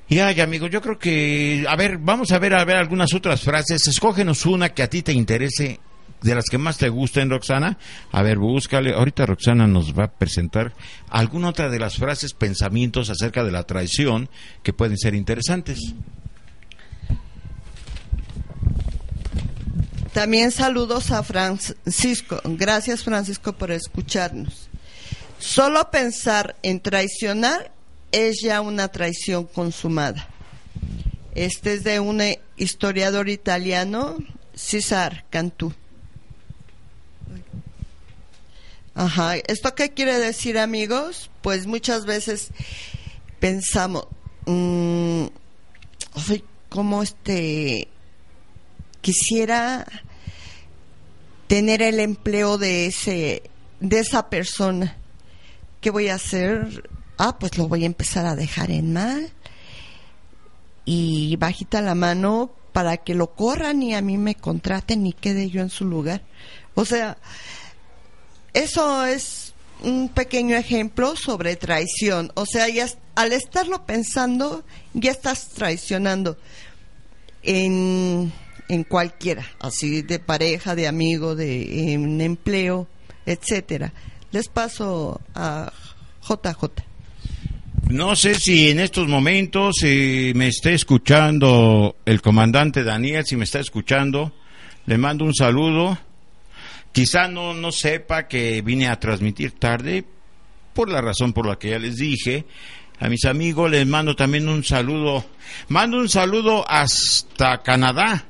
Y 0.10 0.20
ay, 0.20 0.40
amigo, 0.42 0.68
yo 0.68 0.82
creo 0.82 1.00
que, 1.00 1.66
a 1.68 1.76
ver, 1.76 1.98
vamos 1.98 2.32
a 2.32 2.40
ver, 2.40 2.54
a 2.54 2.66
ver 2.66 2.78
algunas 2.78 3.14
otras 3.14 3.42
frases. 3.42 3.88
Escógenos 3.88 4.46
una 4.46 4.70
que 4.70 4.84
a 4.84 4.90
ti 4.90 5.02
te 5.02 5.14
interese, 5.14 5.80
de 6.24 6.36
las 6.36 6.46
que 6.46 6.58
más 6.58 6.78
te 6.78 6.90
gusten, 6.90 7.30
Roxana. 7.30 7.78
A 8.12 8.24
ver, 8.24 8.38
búscale. 8.40 8.94
Ahorita 8.94 9.26
Roxana 9.26 9.68
nos 9.68 9.98
va 9.98 10.06
a 10.06 10.12
presentar 10.12 10.74
alguna 11.10 11.50
otra 11.50 11.70
de 11.70 11.80
las 11.80 11.98
frases, 11.98 12.34
pensamientos 12.34 13.10
acerca 13.10 13.44
de 13.44 13.52
la 13.52 13.64
traición 13.64 14.30
que 14.64 14.74
pueden 14.74 14.98
ser 14.98 15.14
interesantes. 15.14 15.80
También 20.14 20.52
saludos 20.52 21.12
a 21.12 21.24
Francisco. 21.24 22.40
Gracias, 22.46 23.04
Francisco, 23.04 23.54
por 23.54 23.72
escucharnos. 23.72 24.70
Solo 25.40 25.90
pensar 25.92 26.56
en 26.64 26.80
traicionar 26.80 27.72
es 28.12 28.38
ya 28.42 28.62
una 28.62 28.88
traición 28.90 29.46
consumada. 29.46 30.30
Este 31.36 31.74
es 31.74 31.84
de 31.84 32.00
un 32.00 32.22
historiador 32.58 33.28
italiano, 33.28 34.18
César 34.54 35.26
Cantú. 35.32 35.74
Ajá, 38.96 39.38
¿esto 39.38 39.74
qué 39.74 39.92
quiere 39.92 40.20
decir, 40.20 40.58
amigos? 40.60 41.32
Pues 41.42 41.66
muchas 41.66 42.06
veces 42.06 42.50
pensamos, 43.40 44.08
mm, 44.46 45.26
ay, 46.30 46.44
¿cómo 46.70 47.02
este 47.02 47.88
quisiera 49.02 49.86
tener 51.48 51.82
el 51.82 52.00
empleo 52.00 52.58
de 52.58 52.86
ese 52.86 53.44
de 53.80 54.00
esa 54.00 54.30
persona? 54.30 54.96
¿Qué 55.82 55.90
voy 55.90 56.10
a 56.10 56.16
hacer? 56.16 56.90
Ah, 57.18 57.38
pues 57.40 57.58
lo 57.58 57.68
voy 57.68 57.84
a 57.84 57.88
empezar 57.88 58.26
a 58.28 58.36
dejar 58.36 58.70
en 58.70 58.94
mal 58.94 59.32
y 60.86 61.36
bajita 61.38 61.82
la 61.82 61.96
mano 61.96 62.52
para 62.74 62.98
que 62.98 63.16
lo 63.16 63.34
corran 63.36 63.82
y 63.82 63.96
a 63.96 64.02
mí 64.02 64.18
me 64.18 64.36
contraten 64.36 65.06
y 65.06 65.14
quede 65.14 65.50
yo 65.50 65.62
en 65.62 65.70
su 65.70 65.86
lugar. 65.86 66.22
O 66.76 66.86
sea, 66.86 67.18
eso 68.54 69.06
es 69.06 69.54
un 69.82 70.10
pequeño 70.10 70.56
ejemplo 70.56 71.16
sobre 71.16 71.56
traición. 71.56 72.32
O 72.36 72.46
sea, 72.46 72.70
ya 72.70 72.88
al 73.16 73.34
estarlo 73.34 73.86
pensando, 73.86 74.64
ya 74.94 75.12
estás 75.12 75.50
traicionando 75.50 76.38
en, 77.44 78.32
en 78.70 78.84
cualquiera, 78.84 79.46
así 79.60 80.02
de 80.02 80.20
pareja, 80.20 80.76
de 80.76 80.88
amigo, 80.88 81.36
de 81.36 81.94
en 81.94 82.22
empleo, 82.22 82.88
etcétera. 83.26 83.94
Les 84.32 84.48
paso 84.48 85.22
a 85.36 85.72
JJ. 86.28 86.84
No 87.90 88.16
sé 88.16 88.36
si 88.36 88.70
en 88.70 88.80
estos 88.80 89.08
momentos 89.08 89.76
eh, 89.84 90.32
me 90.36 90.48
esté 90.48 90.74
escuchando 90.74 91.98
el 92.06 92.22
comandante 92.22 92.84
Daniel, 92.84 93.26
si 93.26 93.36
me 93.36 93.44
está 93.44 93.60
escuchando, 93.60 94.32
le 94.86 94.98
mando 94.98 95.26
un 95.26 95.36
saludo. 95.36 96.00
Quizá 96.94 97.28
no, 97.28 97.54
no 97.56 97.72
sepa 97.72 98.28
que 98.28 98.62
vine 98.62 98.88
a 98.88 99.00
transmitir 99.00 99.52
tarde, 99.54 100.06
por 100.74 100.90
la 100.90 101.02
razón 101.02 101.34
por 101.34 101.48
la 101.48 101.58
que 101.58 101.72
ya 101.72 101.80
les 101.80 101.98
dije. 101.98 102.46
A 103.00 103.10
mis 103.10 103.26
amigos 103.26 103.70
les 103.70 103.86
mando 103.86 104.16
también 104.16 104.48
un 104.48 104.64
saludo. 104.64 105.26
Mando 105.70 105.98
un 105.98 106.08
saludo 106.08 106.64
hasta 106.70 107.64
Canadá, 107.64 108.26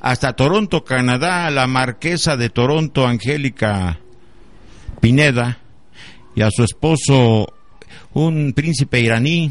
hasta 0.00 0.32
Toronto, 0.34 0.84
Canadá, 0.84 1.46
a 1.46 1.50
la 1.50 1.66
marquesa 1.66 2.36
de 2.36 2.50
Toronto, 2.50 3.06
Angélica 3.06 3.98
Pineda, 5.00 5.58
y 6.36 6.42
a 6.42 6.50
su 6.50 6.62
esposo, 6.62 7.52
un 8.12 8.52
príncipe 8.52 9.00
iraní, 9.00 9.50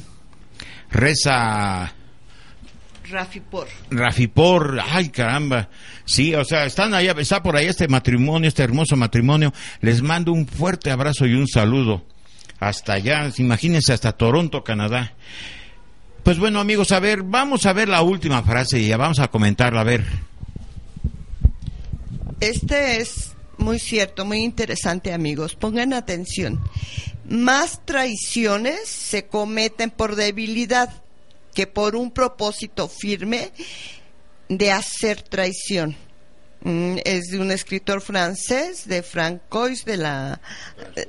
Reza 0.89 1.93
Rafipor. 3.11 3.67
Rafipor, 3.89 4.79
ay 4.89 5.09
caramba, 5.09 5.69
sí, 6.05 6.33
o 6.33 6.43
sea, 6.45 6.65
están 6.65 6.93
allá, 6.93 7.13
está 7.17 7.43
por 7.43 7.55
ahí 7.55 7.67
este 7.67 7.87
matrimonio, 7.87 8.47
este 8.47 8.63
hermoso 8.63 8.95
matrimonio, 8.95 9.53
les 9.81 10.01
mando 10.01 10.31
un 10.31 10.47
fuerte 10.47 10.91
abrazo 10.91 11.25
y 11.25 11.33
un 11.33 11.47
saludo 11.47 12.05
hasta 12.59 12.93
allá, 12.93 13.29
imagínense 13.37 13.91
hasta 13.91 14.11
Toronto, 14.11 14.63
Canadá. 14.63 15.13
Pues 16.23 16.37
bueno 16.37 16.59
amigos, 16.59 16.91
a 16.91 16.99
ver, 16.99 17.23
vamos 17.23 17.65
a 17.65 17.73
ver 17.73 17.89
la 17.89 18.03
última 18.03 18.43
frase 18.43 18.79
y 18.79 18.87
ya 18.87 18.97
vamos 18.97 19.19
a 19.19 19.29
comentarla, 19.29 19.81
a 19.81 19.83
ver. 19.83 20.05
Este 22.39 23.01
es 23.01 23.31
muy 23.57 23.79
cierto, 23.79 24.25
muy 24.25 24.39
interesante, 24.39 25.13
amigos. 25.13 25.55
Pongan 25.55 25.93
atención. 25.93 26.59
Más 27.27 27.85
traiciones 27.85 28.89
se 28.89 29.27
cometen 29.27 29.89
por 29.89 30.15
debilidad 30.15 31.00
que 31.53 31.67
por 31.67 31.95
un 31.95 32.11
propósito 32.11 32.87
firme 32.87 33.51
de 34.49 34.71
hacer 34.71 35.21
traición. 35.21 35.95
Mm, 36.63 36.97
es 37.03 37.27
de 37.31 37.39
un 37.39 37.51
escritor 37.51 38.01
francés, 38.01 38.87
de 38.87 39.01
Francois, 39.03 39.83
de 39.85 39.97
la... 39.97 40.39
eh, 40.95 41.07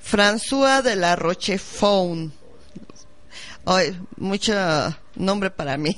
François 0.00 0.82
de 0.82 0.96
la 0.96 1.16
Rochefoucauld. 1.16 2.30
Ay, 3.64 3.96
mucho 4.16 4.52
nombre 5.14 5.50
para 5.50 5.76
mí. 5.76 5.96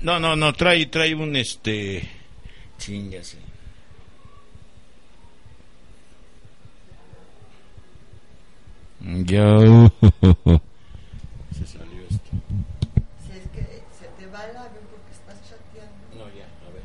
No, 0.00 0.18
no, 0.20 0.36
no, 0.36 0.52
trae, 0.52 0.86
trae 0.86 1.14
un 1.14 1.34
este. 1.36 2.08
Chingase. 2.78 3.38
Ya. 9.00 9.58
Se 11.52 11.66
salió 11.66 12.02
esto. 12.08 12.30
Si 13.24 13.32
es 13.32 13.48
que 13.52 13.82
se 13.98 14.06
te 14.18 14.26
va 14.26 14.44
el 14.46 14.56
avión 14.56 14.84
porque 14.90 15.12
estás 15.12 15.36
chateando. 15.48 15.92
No, 16.16 16.28
ya, 16.30 16.46
a 16.46 16.70
ver. 16.72 16.82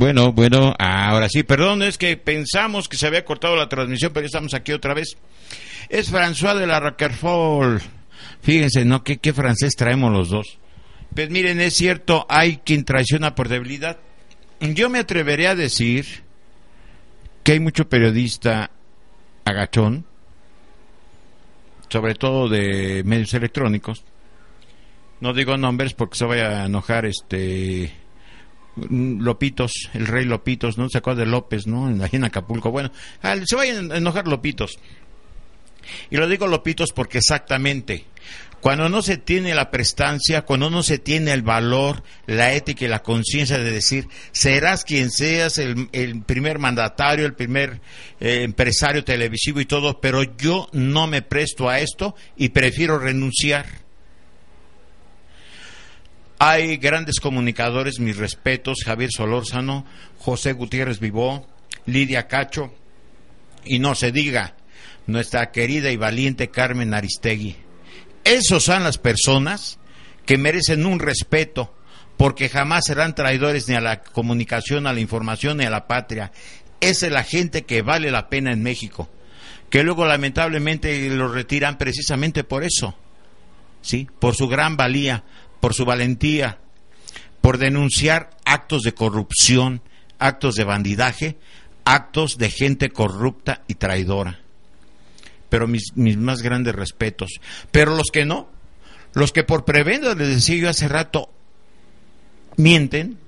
Bueno, 0.00 0.32
bueno, 0.32 0.74
ahora 0.78 1.28
sí, 1.28 1.42
perdón, 1.42 1.82
es 1.82 1.98
que 1.98 2.16
pensamos 2.16 2.88
que 2.88 2.96
se 2.96 3.06
había 3.06 3.22
cortado 3.22 3.54
la 3.54 3.68
transmisión, 3.68 4.14
pero 4.14 4.24
estamos 4.24 4.54
aquí 4.54 4.72
otra 4.72 4.94
vez. 4.94 5.18
Es 5.90 6.10
François 6.10 6.58
de 6.58 6.66
la 6.66 6.80
Roquefort. 6.80 7.82
Fíjense, 8.40 8.86
¿no? 8.86 9.04
¿Qué, 9.04 9.18
qué 9.18 9.34
francés 9.34 9.76
traemos 9.76 10.10
los 10.10 10.30
dos? 10.30 10.58
Pues 11.14 11.28
miren, 11.28 11.60
es 11.60 11.74
cierto, 11.74 12.24
hay 12.30 12.62
quien 12.64 12.86
traiciona 12.86 13.34
por 13.34 13.48
debilidad. 13.48 13.98
Yo 14.60 14.88
me 14.88 15.00
atrevería 15.00 15.50
a 15.50 15.54
decir 15.54 16.06
que 17.42 17.52
hay 17.52 17.60
mucho 17.60 17.86
periodista 17.86 18.70
agachón, 19.44 20.06
sobre 21.90 22.14
todo 22.14 22.48
de 22.48 23.02
medios 23.04 23.34
electrónicos. 23.34 24.02
No 25.20 25.34
digo 25.34 25.58
nombres 25.58 25.92
porque 25.92 26.16
se 26.16 26.24
vaya 26.24 26.62
a 26.62 26.64
enojar 26.64 27.04
este 27.04 27.92
Lopitos, 28.88 29.90
el 29.94 30.06
rey 30.06 30.24
Lopitos, 30.24 30.78
¿no? 30.78 30.88
Se 30.88 30.98
acuerda 30.98 31.20
de 31.20 31.30
López, 31.30 31.66
¿no? 31.66 31.86
Ahí 31.86 32.10
en 32.12 32.24
Acapulco. 32.24 32.70
Bueno, 32.70 32.90
se 33.44 33.56
vayan 33.56 33.92
a 33.92 33.96
enojar 33.96 34.26
Lopitos. 34.26 34.78
Y 36.10 36.16
lo 36.16 36.28
digo 36.28 36.46
Lopitos 36.46 36.92
porque 36.92 37.18
exactamente, 37.18 38.04
cuando 38.60 38.88
no 38.88 39.02
se 39.02 39.16
tiene 39.16 39.54
la 39.54 39.70
prestancia, 39.70 40.42
cuando 40.42 40.68
no 40.70 40.82
se 40.82 40.98
tiene 40.98 41.32
el 41.32 41.42
valor, 41.42 42.02
la 42.26 42.52
ética 42.52 42.84
y 42.84 42.88
la 42.88 43.02
conciencia 43.02 43.58
de 43.58 43.72
decir, 43.72 44.06
serás 44.32 44.84
quien 44.84 45.10
seas, 45.10 45.58
el, 45.58 45.88
el 45.92 46.22
primer 46.22 46.58
mandatario, 46.58 47.24
el 47.24 47.34
primer 47.34 47.80
eh, 48.20 48.42
empresario 48.42 49.02
televisivo 49.04 49.60
y 49.60 49.66
todo, 49.66 50.00
pero 50.00 50.22
yo 50.36 50.68
no 50.72 51.06
me 51.06 51.22
presto 51.22 51.68
a 51.68 51.80
esto 51.80 52.14
y 52.36 52.50
prefiero 52.50 52.98
renunciar. 52.98 53.89
Hay 56.42 56.78
grandes 56.78 57.20
comunicadores, 57.20 58.00
mis 58.00 58.16
respetos, 58.16 58.78
Javier 58.82 59.10
Solórzano, 59.14 59.84
José 60.16 60.54
Gutiérrez 60.54 60.98
Vivó, 60.98 61.46
Lidia 61.84 62.28
Cacho, 62.28 62.72
y 63.62 63.78
no 63.78 63.94
se 63.94 64.10
diga, 64.10 64.54
nuestra 65.06 65.50
querida 65.50 65.90
y 65.90 65.98
valiente 65.98 66.48
Carmen 66.48 66.94
Aristegui. 66.94 67.56
Esos 68.24 68.64
son 68.64 68.84
las 68.84 68.96
personas 68.96 69.78
que 70.24 70.38
merecen 70.38 70.86
un 70.86 70.98
respeto, 70.98 71.74
porque 72.16 72.48
jamás 72.48 72.86
serán 72.86 73.14
traidores 73.14 73.68
ni 73.68 73.74
a 73.74 73.82
la 73.82 74.02
comunicación, 74.02 74.86
a 74.86 74.94
la 74.94 75.00
información, 75.00 75.58
ni 75.58 75.66
a 75.66 75.70
la 75.70 75.86
patria. 75.86 76.32
Esa 76.80 77.04
es 77.04 77.12
la 77.12 77.22
gente 77.22 77.66
que 77.66 77.82
vale 77.82 78.10
la 78.10 78.30
pena 78.30 78.50
en 78.50 78.62
México, 78.62 79.10
que 79.68 79.82
luego 79.82 80.06
lamentablemente 80.06 81.06
lo 81.10 81.28
retiran 81.28 81.76
precisamente 81.76 82.44
por 82.44 82.64
eso, 82.64 82.96
¿sí? 83.82 84.08
Por 84.18 84.34
su 84.34 84.48
gran 84.48 84.78
valía, 84.78 85.22
por 85.60 85.74
su 85.74 85.84
valentía, 85.84 86.58
por 87.40 87.58
denunciar 87.58 88.30
actos 88.44 88.82
de 88.82 88.92
corrupción, 88.92 89.82
actos 90.18 90.54
de 90.54 90.64
bandidaje, 90.64 91.36
actos 91.84 92.38
de 92.38 92.50
gente 92.50 92.90
corrupta 92.90 93.62
y 93.68 93.74
traidora. 93.74 94.40
Pero 95.48 95.66
mis, 95.66 95.96
mis 95.96 96.16
más 96.16 96.42
grandes 96.42 96.74
respetos. 96.74 97.40
Pero 97.70 97.96
los 97.96 98.10
que 98.12 98.24
no, 98.24 98.48
los 99.14 99.32
que 99.32 99.44
por 99.44 99.64
prebenda, 99.64 100.14
les 100.14 100.28
decía 100.28 100.56
yo 100.56 100.68
hace 100.68 100.88
rato, 100.88 101.30
mienten, 102.56 103.18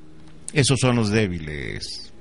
esos 0.52 0.78
son 0.80 0.96
los 0.96 1.10
débiles. 1.10 2.12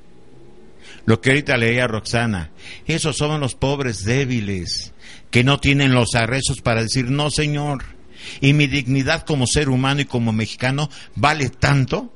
Lo 1.05 1.19
que 1.19 1.31
ahorita 1.31 1.57
leía 1.57 1.87
Roxana, 1.87 2.51
esos 2.85 3.17
son 3.17 3.39
los 3.39 3.55
pobres 3.55 4.03
débiles, 4.05 4.93
que 5.29 5.43
no 5.43 5.59
tienen 5.59 5.93
los 5.93 6.15
arrezos 6.15 6.61
para 6.61 6.83
decir, 6.83 7.09
no 7.09 7.31
señor, 7.31 7.83
y 8.39 8.53
mi 8.53 8.67
dignidad 8.67 9.25
como 9.25 9.47
ser 9.47 9.69
humano 9.69 10.01
y 10.01 10.05
como 10.05 10.31
mexicano 10.31 10.89
vale 11.15 11.49
tanto, 11.49 12.13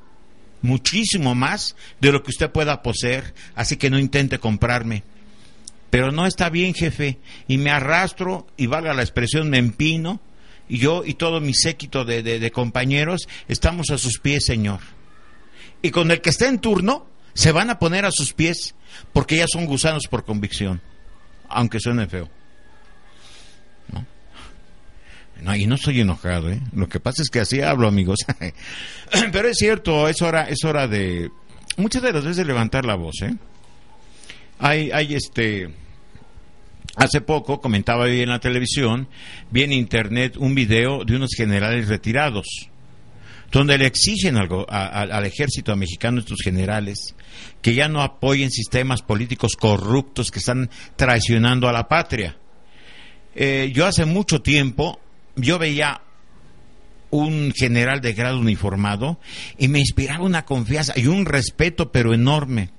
muchísimo 0.62 1.34
más 1.34 1.76
de 2.00 2.12
lo 2.12 2.22
que 2.22 2.30
usted 2.30 2.50
pueda 2.50 2.82
poseer, 2.82 3.34
así 3.54 3.76
que 3.76 3.90
no 3.90 3.98
intente 3.98 4.38
comprarme. 4.38 5.04
Pero 5.90 6.10
no 6.12 6.26
está 6.26 6.50
bien, 6.50 6.74
jefe, 6.74 7.18
y 7.46 7.58
me 7.58 7.70
arrastro, 7.70 8.46
y 8.56 8.66
valga 8.66 8.92
la 8.92 9.02
expresión, 9.02 9.48
me 9.50 9.58
empino, 9.58 10.20
y 10.68 10.78
yo 10.78 11.04
y 11.04 11.14
todo 11.14 11.40
mi 11.40 11.54
séquito 11.54 12.04
de, 12.04 12.22
de- 12.22 12.50
compañeros 12.50 13.28
estamos 13.46 13.90
a 13.90 13.98
sus 13.98 14.18
pies, 14.18 14.44
señor. 14.44 14.80
Y 15.82 15.90
con 15.92 16.10
el 16.10 16.20
que 16.20 16.30
está 16.30 16.48
en 16.48 16.58
turno, 16.58 17.06
se 17.34 17.52
van 17.52 17.70
a 17.70 17.78
poner 17.78 18.04
a 18.04 18.10
sus 18.10 18.32
pies, 18.32 18.74
porque 19.12 19.36
ya 19.36 19.46
son 19.46 19.66
gusanos 19.66 20.08
por 20.08 20.24
convicción, 20.24 20.80
aunque 21.48 21.78
suene 21.78 22.08
feo. 22.08 22.28
Y 25.56 25.66
no 25.66 25.74
estoy 25.76 26.00
enojado, 26.00 26.50
¿eh? 26.50 26.60
Lo 26.74 26.88
que 26.88 27.00
pasa 27.00 27.22
es 27.22 27.30
que 27.30 27.40
así 27.40 27.60
hablo, 27.60 27.88
amigos. 27.88 28.18
Pero 29.32 29.48
es 29.48 29.56
cierto, 29.58 30.08
es 30.08 30.20
hora, 30.22 30.48
es 30.48 30.64
hora 30.64 30.86
de, 30.88 31.30
muchas 31.76 32.02
de 32.02 32.12
las 32.12 32.22
veces 32.22 32.36
de 32.38 32.44
levantar 32.44 32.84
la 32.84 32.94
voz, 32.94 33.22
¿eh? 33.22 33.34
Hay, 34.58 34.90
hay 34.90 35.14
este, 35.14 35.68
hace 36.96 37.20
poco, 37.20 37.60
comentaba 37.60 38.04
hoy 38.04 38.20
en 38.22 38.30
la 38.30 38.40
televisión, 38.40 39.08
vi 39.50 39.62
en 39.64 39.72
internet 39.72 40.36
un 40.38 40.54
video 40.54 41.04
de 41.04 41.16
unos 41.16 41.30
generales 41.36 41.88
retirados, 41.88 42.46
donde 43.52 43.78
le 43.78 43.86
exigen 43.86 44.36
al, 44.36 44.48
go- 44.48 44.66
a- 44.68 44.86
a- 44.86 45.02
al 45.02 45.24
ejército 45.26 45.76
mexicano, 45.76 46.20
estos 46.20 46.38
generales, 46.42 47.14
que 47.62 47.74
ya 47.74 47.88
no 47.88 48.02
apoyen 48.02 48.50
sistemas 48.50 49.02
políticos 49.02 49.56
corruptos 49.58 50.30
que 50.30 50.38
están 50.38 50.70
traicionando 50.96 51.68
a 51.68 51.72
la 51.72 51.86
patria. 51.86 52.36
Eh, 53.34 53.70
yo 53.74 53.84
hace 53.86 54.06
mucho 54.06 54.40
tiempo, 54.40 54.98
yo 55.36 55.58
veía 55.58 56.02
un 57.10 57.52
general 57.54 58.00
de 58.00 58.14
grado 58.14 58.38
uniformado 58.40 59.18
y 59.58 59.68
me 59.68 59.78
inspiraba 59.78 60.24
una 60.24 60.44
confianza 60.44 60.92
y 60.96 61.06
un 61.06 61.24
respeto 61.24 61.92
pero 61.92 62.14
enorme. 62.14 62.70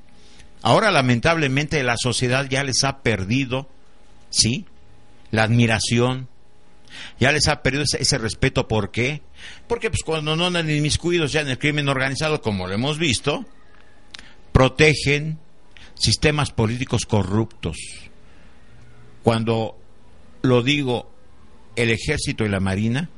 Ahora 0.61 0.91
lamentablemente 0.91 1.81
la 1.83 1.95
sociedad 1.97 2.47
ya 2.49 2.63
les 2.63 2.83
ha 2.83 3.01
perdido, 3.01 3.69
¿sí? 4.29 4.65
La 5.31 5.43
admiración, 5.43 6.27
ya 7.19 7.31
les 7.31 7.47
ha 7.47 7.61
perdido 7.61 7.83
ese, 7.83 8.17
respeto. 8.17 8.67
¿Por 8.67 8.91
qué? 8.91 9.21
Porque 9.67 9.89
pues 9.89 10.03
cuando 10.03 10.35
no 10.35 10.47
andan 10.47 10.69
inmiscuidos 10.69 11.31
ya 11.31 11.41
en 11.41 11.49
el 11.49 11.59
crimen 11.59 11.89
organizado, 11.89 12.41
como 12.41 12.67
lo 12.67 12.73
hemos 12.73 12.97
visto, 12.97 13.45
protegen 14.51 15.37
sistemas 15.95 16.51
políticos 16.51 17.05
corruptos. 17.05 17.77
Cuando 19.23 19.77
lo 20.41 20.63
digo, 20.63 21.11
el 21.77 21.91
ejército 21.91 22.43
y 22.43 22.49
la 22.49 22.59
marina 22.59 23.09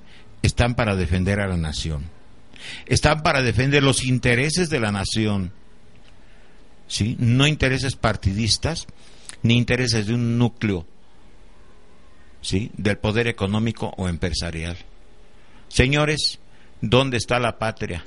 están 0.44 0.76
para 0.76 0.96
defender 0.96 1.40
a 1.40 1.48
la 1.48 1.58
nación. 1.58 2.04
Están 2.86 3.24
para 3.24 3.42
defender 3.42 3.82
los 3.82 4.04
intereses 4.04 4.70
de 4.70 4.80
la 4.80 4.92
nación. 4.92 5.52
¿Sí? 6.88 7.16
No 7.20 7.48
intereses 7.48 7.96
partidistas 7.96 8.88
ni 9.42 9.58
intereses 9.58 10.08
de 10.08 10.14
un 10.14 10.38
núcleo 10.38 10.86
¿sí? 12.42 12.72
del 12.78 12.98
poder 12.98 13.28
económico 13.28 13.94
o 13.98 14.10
empresarial. 14.10 14.78
Señores, 15.70 16.40
¿dónde 16.82 17.18
está 17.18 17.40
la 17.40 17.60
patria? 17.60 18.06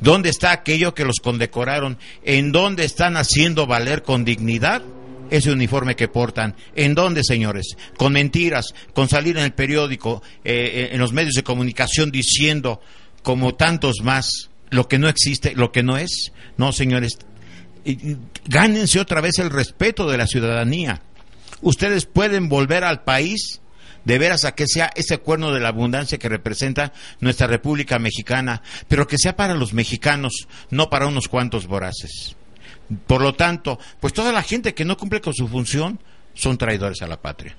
¿Dónde 0.00 0.30
está 0.30 0.52
aquello 0.52 0.94
que 0.94 1.04
los 1.04 1.20
condecoraron? 1.22 1.98
¿En 2.24 2.50
dónde 2.50 2.84
están 2.84 3.16
haciendo 3.16 3.66
valer 3.66 4.02
con 4.02 4.24
dignidad 4.24 4.82
ese 5.30 5.50
uniforme 5.50 5.96
que 5.96 6.08
portan? 6.08 6.54
¿En 6.74 6.94
dónde, 6.94 7.22
señores? 7.24 7.76
Con 7.96 8.12
mentiras, 8.12 8.74
con 8.92 9.08
salir 9.08 9.36
en 9.36 9.44
el 9.44 9.52
periódico, 9.52 10.22
eh, 10.44 10.90
en 10.92 11.00
los 11.00 11.12
medios 11.12 11.34
de 11.34 11.42
comunicación 11.42 12.10
diciendo, 12.10 12.80
como 13.22 13.54
tantos 13.54 13.96
más, 14.02 14.50
lo 14.70 14.88
que 14.88 14.98
no 14.98 15.08
existe, 15.08 15.54
lo 15.54 15.72
que 15.72 15.82
no 15.82 15.96
es. 15.96 16.32
No, 16.56 16.72
señores, 16.72 17.18
gánense 18.46 19.00
otra 19.00 19.20
vez 19.20 19.38
el 19.38 19.50
respeto 19.50 20.08
de 20.10 20.18
la 20.18 20.26
ciudadanía. 20.26 21.02
Ustedes 21.60 22.06
pueden 22.06 22.48
volver 22.48 22.84
al 22.84 23.04
país 23.04 23.60
de 24.04 24.18
veras 24.18 24.44
a 24.44 24.54
que 24.54 24.66
sea 24.66 24.90
ese 24.94 25.18
cuerno 25.18 25.52
de 25.52 25.60
la 25.60 25.68
abundancia 25.68 26.18
que 26.18 26.28
representa 26.28 26.92
nuestra 27.20 27.46
República 27.46 27.98
Mexicana, 27.98 28.62
pero 28.88 29.06
que 29.06 29.18
sea 29.18 29.36
para 29.36 29.54
los 29.54 29.72
mexicanos, 29.72 30.46
no 30.70 30.90
para 30.90 31.06
unos 31.06 31.28
cuantos 31.28 31.66
voraces. 31.66 32.36
Por 33.06 33.22
lo 33.22 33.34
tanto, 33.34 33.78
pues 34.00 34.12
toda 34.12 34.32
la 34.32 34.42
gente 34.42 34.74
que 34.74 34.84
no 34.84 34.96
cumple 34.96 35.20
con 35.20 35.34
su 35.34 35.48
función 35.48 35.98
son 36.34 36.58
traidores 36.58 37.00
a 37.02 37.06
la 37.06 37.20
patria. 37.20 37.56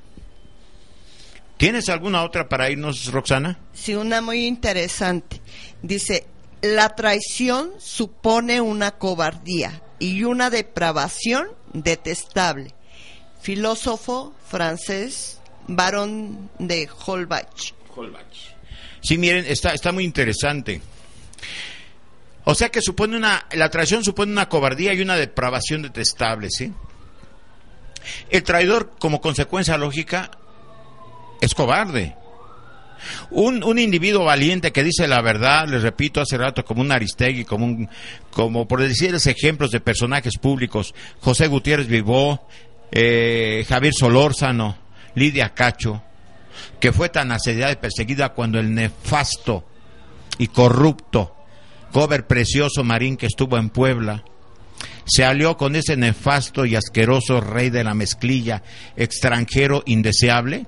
¿Tienes 1.58 1.88
alguna 1.90 2.24
otra 2.24 2.50
para 2.50 2.70
irnos, 2.70 3.12
Roxana? 3.12 3.58
Sí, 3.74 3.96
una 3.96 4.22
muy 4.22 4.46
interesante. 4.46 5.42
Dice, 5.82 6.26
La 6.62 6.96
traición 6.96 7.72
supone 7.78 8.60
una 8.60 8.92
cobardía 8.92 9.82
y 10.00 10.24
una 10.24 10.50
depravación 10.50 11.48
detestable. 11.74 12.74
Filósofo 13.42 14.34
francés, 14.50 15.40
barón 15.68 16.50
de 16.60 16.90
Holbach. 17.06 17.74
Sí, 19.02 19.18
miren, 19.18 19.46
está, 19.48 19.74
está 19.74 19.92
muy 19.92 20.04
interesante. 20.04 20.82
O 22.46 22.54
sea 22.54 22.70
que 22.70 22.82
supone 22.82 23.18
una, 23.18 23.46
la 23.54 23.70
traición 23.70 24.04
supone 24.04 24.32
una 24.32 24.48
cobardía 24.48 24.94
y 24.94 25.02
una 25.02 25.16
depravación 25.16 25.82
detestable, 25.82 26.50
¿sí? 26.52 26.72
El 28.30 28.44
traidor, 28.44 28.94
como 29.00 29.20
consecuencia 29.20 29.78
lógica, 29.78 30.30
es 31.42 31.56
cobarde. 31.56 32.16
Un, 33.32 33.64
un 33.64 33.80
individuo 33.80 34.26
valiente 34.26 34.72
que 34.72 34.84
dice 34.84 35.08
la 35.08 35.22
verdad, 35.22 35.68
les 35.68 35.82
repito 35.82 36.22
hace 36.22 36.38
rato, 36.38 36.64
como 36.64 36.82
un 36.82 36.92
Aristegui, 36.92 37.46
como 37.46 37.66
un, 37.66 37.90
como 38.32 38.68
por 38.68 38.82
decirles 38.82 39.26
ejemplos 39.28 39.72
de 39.72 39.80
personajes 39.80 40.38
públicos, 40.38 40.94
José 41.22 41.48
Gutiérrez 41.48 41.88
Vivó, 41.88 42.48
eh, 42.92 43.66
Javier 43.68 43.94
Solórzano, 43.94 44.78
Lidia 45.16 45.54
Cacho, 45.54 46.04
que 46.80 46.92
fue 46.92 47.10
tan 47.10 47.32
asediada 47.32 47.72
y 47.72 47.78
perseguida 47.78 48.30
cuando 48.30 48.60
el 48.60 48.74
nefasto 48.74 49.66
y 50.38 50.48
corrupto 50.48 51.36
Gober 51.96 52.28
Precioso 52.28 52.84
Marín 52.84 53.16
que 53.16 53.26
estuvo 53.26 53.58
en 53.58 53.70
Puebla, 53.70 54.26
se 55.06 55.24
alió 55.24 55.56
con 55.56 55.78
ese 55.78 55.96
nefasto 55.96 56.66
y 56.66 56.76
asqueroso 56.76 57.40
rey 57.40 57.70
de 57.70 57.86
la 57.86 57.94
mezclilla, 57.94 58.64
extranjero 58.98 59.82
indeseable, 59.86 60.66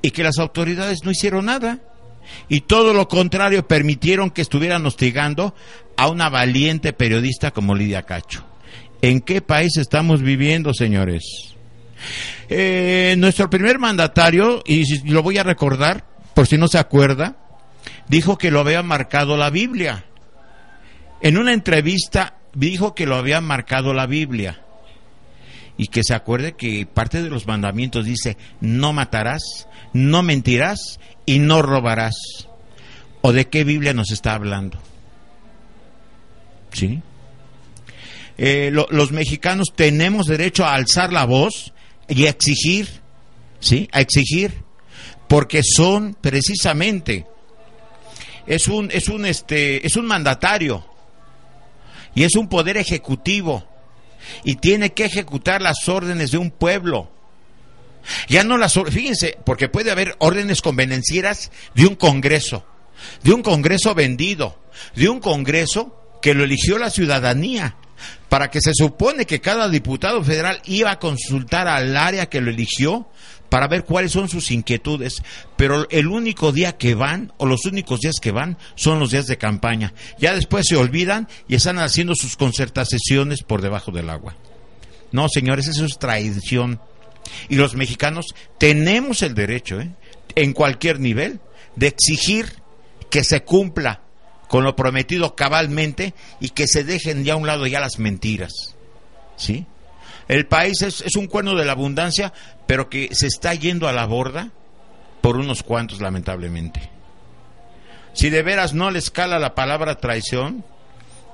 y 0.00 0.12
que 0.12 0.22
las 0.22 0.38
autoridades 0.38 1.00
no 1.02 1.10
hicieron 1.10 1.46
nada. 1.46 1.80
Y 2.48 2.60
todo 2.60 2.94
lo 2.94 3.08
contrario, 3.08 3.66
permitieron 3.66 4.30
que 4.30 4.42
estuvieran 4.42 4.86
hostigando 4.86 5.56
a 5.96 6.06
una 6.06 6.28
valiente 6.28 6.92
periodista 6.92 7.50
como 7.50 7.74
Lidia 7.74 8.04
Cacho. 8.04 8.44
¿En 9.00 9.22
qué 9.22 9.42
país 9.42 9.76
estamos 9.76 10.22
viviendo, 10.22 10.72
señores? 10.72 11.24
Eh, 12.48 13.16
nuestro 13.18 13.50
primer 13.50 13.80
mandatario, 13.80 14.62
y 14.64 14.84
lo 15.10 15.24
voy 15.24 15.38
a 15.38 15.42
recordar, 15.42 16.04
por 16.32 16.46
si 16.46 16.58
no 16.58 16.68
se 16.68 16.78
acuerda, 16.78 17.38
dijo 18.06 18.38
que 18.38 18.52
lo 18.52 18.60
había 18.60 18.84
marcado 18.84 19.36
la 19.36 19.50
Biblia. 19.50 20.04
En 21.22 21.38
una 21.38 21.52
entrevista 21.52 22.36
dijo 22.54 22.94
que 22.94 23.06
lo 23.06 23.16
había 23.16 23.40
marcado 23.40 23.94
la 23.94 24.06
Biblia. 24.06 24.60
Y 25.78 25.86
que 25.86 26.02
se 26.04 26.14
acuerde 26.14 26.52
que 26.52 26.84
parte 26.86 27.22
de 27.22 27.30
los 27.30 27.46
mandamientos 27.46 28.04
dice, 28.04 28.36
no 28.60 28.92
matarás, 28.92 29.66
no 29.94 30.22
mentirás 30.22 31.00
y 31.24 31.38
no 31.38 31.62
robarás. 31.62 32.14
¿O 33.22 33.32
de 33.32 33.48
qué 33.48 33.64
Biblia 33.64 33.94
nos 33.94 34.10
está 34.10 34.34
hablando? 34.34 34.78
¿Sí? 36.72 37.00
Eh, 38.38 38.70
lo- 38.72 38.86
los 38.90 39.12
mexicanos 39.12 39.68
tenemos 39.74 40.26
derecho 40.26 40.64
a 40.64 40.74
alzar 40.74 41.12
la 41.12 41.24
voz 41.24 41.72
y 42.08 42.26
a 42.26 42.30
exigir, 42.30 42.88
¿sí? 43.60 43.88
A 43.92 44.00
exigir, 44.00 44.62
porque 45.28 45.62
son 45.62 46.16
precisamente, 46.20 47.26
es 48.46 48.68
un, 48.68 48.90
es 48.90 49.08
un, 49.08 49.24
este, 49.26 49.86
es 49.86 49.96
un 49.96 50.06
mandatario 50.06 50.84
y 52.14 52.24
es 52.24 52.34
un 52.36 52.48
poder 52.48 52.76
ejecutivo 52.76 53.66
y 54.44 54.56
tiene 54.56 54.92
que 54.92 55.04
ejecutar 55.04 55.62
las 55.62 55.88
órdenes 55.88 56.30
de 56.30 56.38
un 56.38 56.50
pueblo. 56.50 57.10
Ya 58.28 58.44
no 58.44 58.56
las, 58.56 58.74
fíjense, 58.90 59.38
porque 59.44 59.68
puede 59.68 59.90
haber 59.90 60.16
órdenes 60.18 60.60
convenencieras 60.60 61.50
de 61.74 61.86
un 61.86 61.94
congreso, 61.94 62.66
de 63.22 63.32
un 63.32 63.42
congreso 63.42 63.94
vendido, 63.94 64.58
de 64.94 65.08
un 65.08 65.20
congreso 65.20 66.18
que 66.20 66.34
lo 66.34 66.44
eligió 66.44 66.78
la 66.78 66.90
ciudadanía, 66.90 67.76
para 68.28 68.50
que 68.50 68.60
se 68.60 68.72
supone 68.74 69.26
que 69.26 69.40
cada 69.40 69.68
diputado 69.68 70.24
federal 70.24 70.60
iba 70.64 70.90
a 70.90 70.98
consultar 70.98 71.68
al 71.68 71.96
área 71.96 72.26
que 72.26 72.40
lo 72.40 72.50
eligió 72.50 73.06
para 73.52 73.68
ver 73.68 73.84
cuáles 73.84 74.12
son 74.12 74.30
sus 74.30 74.50
inquietudes, 74.50 75.22
pero 75.58 75.86
el 75.90 76.06
único 76.06 76.52
día 76.52 76.78
que 76.78 76.94
van, 76.94 77.34
o 77.36 77.44
los 77.44 77.66
únicos 77.66 78.00
días 78.00 78.14
que 78.18 78.30
van, 78.30 78.56
son 78.76 78.98
los 78.98 79.10
días 79.10 79.26
de 79.26 79.36
campaña. 79.36 79.92
Ya 80.18 80.34
después 80.34 80.64
se 80.66 80.76
olvidan 80.76 81.28
y 81.48 81.56
están 81.56 81.78
haciendo 81.78 82.14
sus 82.14 82.38
concertaciones 82.38 83.42
por 83.42 83.60
debajo 83.60 83.92
del 83.92 84.08
agua. 84.08 84.38
No, 85.10 85.28
señores, 85.28 85.68
eso 85.68 85.84
es 85.84 85.98
traición. 85.98 86.80
Y 87.50 87.56
los 87.56 87.74
mexicanos 87.74 88.34
tenemos 88.56 89.20
el 89.20 89.34
derecho, 89.34 89.82
¿eh? 89.82 89.90
en 90.34 90.54
cualquier 90.54 90.98
nivel, 90.98 91.38
de 91.76 91.88
exigir 91.88 92.54
que 93.10 93.22
se 93.22 93.42
cumpla 93.42 94.00
con 94.48 94.64
lo 94.64 94.76
prometido 94.76 95.36
cabalmente 95.36 96.14
y 96.40 96.48
que 96.48 96.66
se 96.66 96.84
dejen 96.84 97.22
ya 97.22 97.34
a 97.34 97.36
un 97.36 97.46
lado 97.46 97.66
ya 97.66 97.80
las 97.80 97.98
mentiras. 97.98 98.74
¿Sí? 99.36 99.66
El 100.32 100.46
país 100.46 100.80
es, 100.80 101.02
es 101.02 101.16
un 101.16 101.26
cuerno 101.26 101.54
de 101.54 101.66
la 101.66 101.72
abundancia, 101.72 102.32
pero 102.66 102.88
que 102.88 103.10
se 103.12 103.26
está 103.26 103.52
yendo 103.52 103.86
a 103.86 103.92
la 103.92 104.06
borda 104.06 104.48
por 105.20 105.36
unos 105.36 105.62
cuantos, 105.62 106.00
lamentablemente. 106.00 106.88
Si 108.14 108.30
de 108.30 108.42
veras 108.42 108.72
no 108.72 108.90
le 108.90 108.98
escala 108.98 109.38
la 109.38 109.54
palabra 109.54 109.96
traición, 109.96 110.64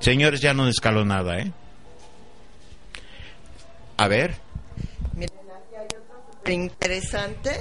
señores, 0.01 0.41
ya 0.41 0.53
no 0.53 0.65
le 0.65 0.71
escaló 0.71 1.05
nada, 1.05 1.39
¿eh? 1.39 1.53
A 3.95 4.09
ver. 4.09 4.35
Miren, 5.15 5.33
aquí 5.49 5.95
hay 6.45 6.53
interesante 6.53 7.57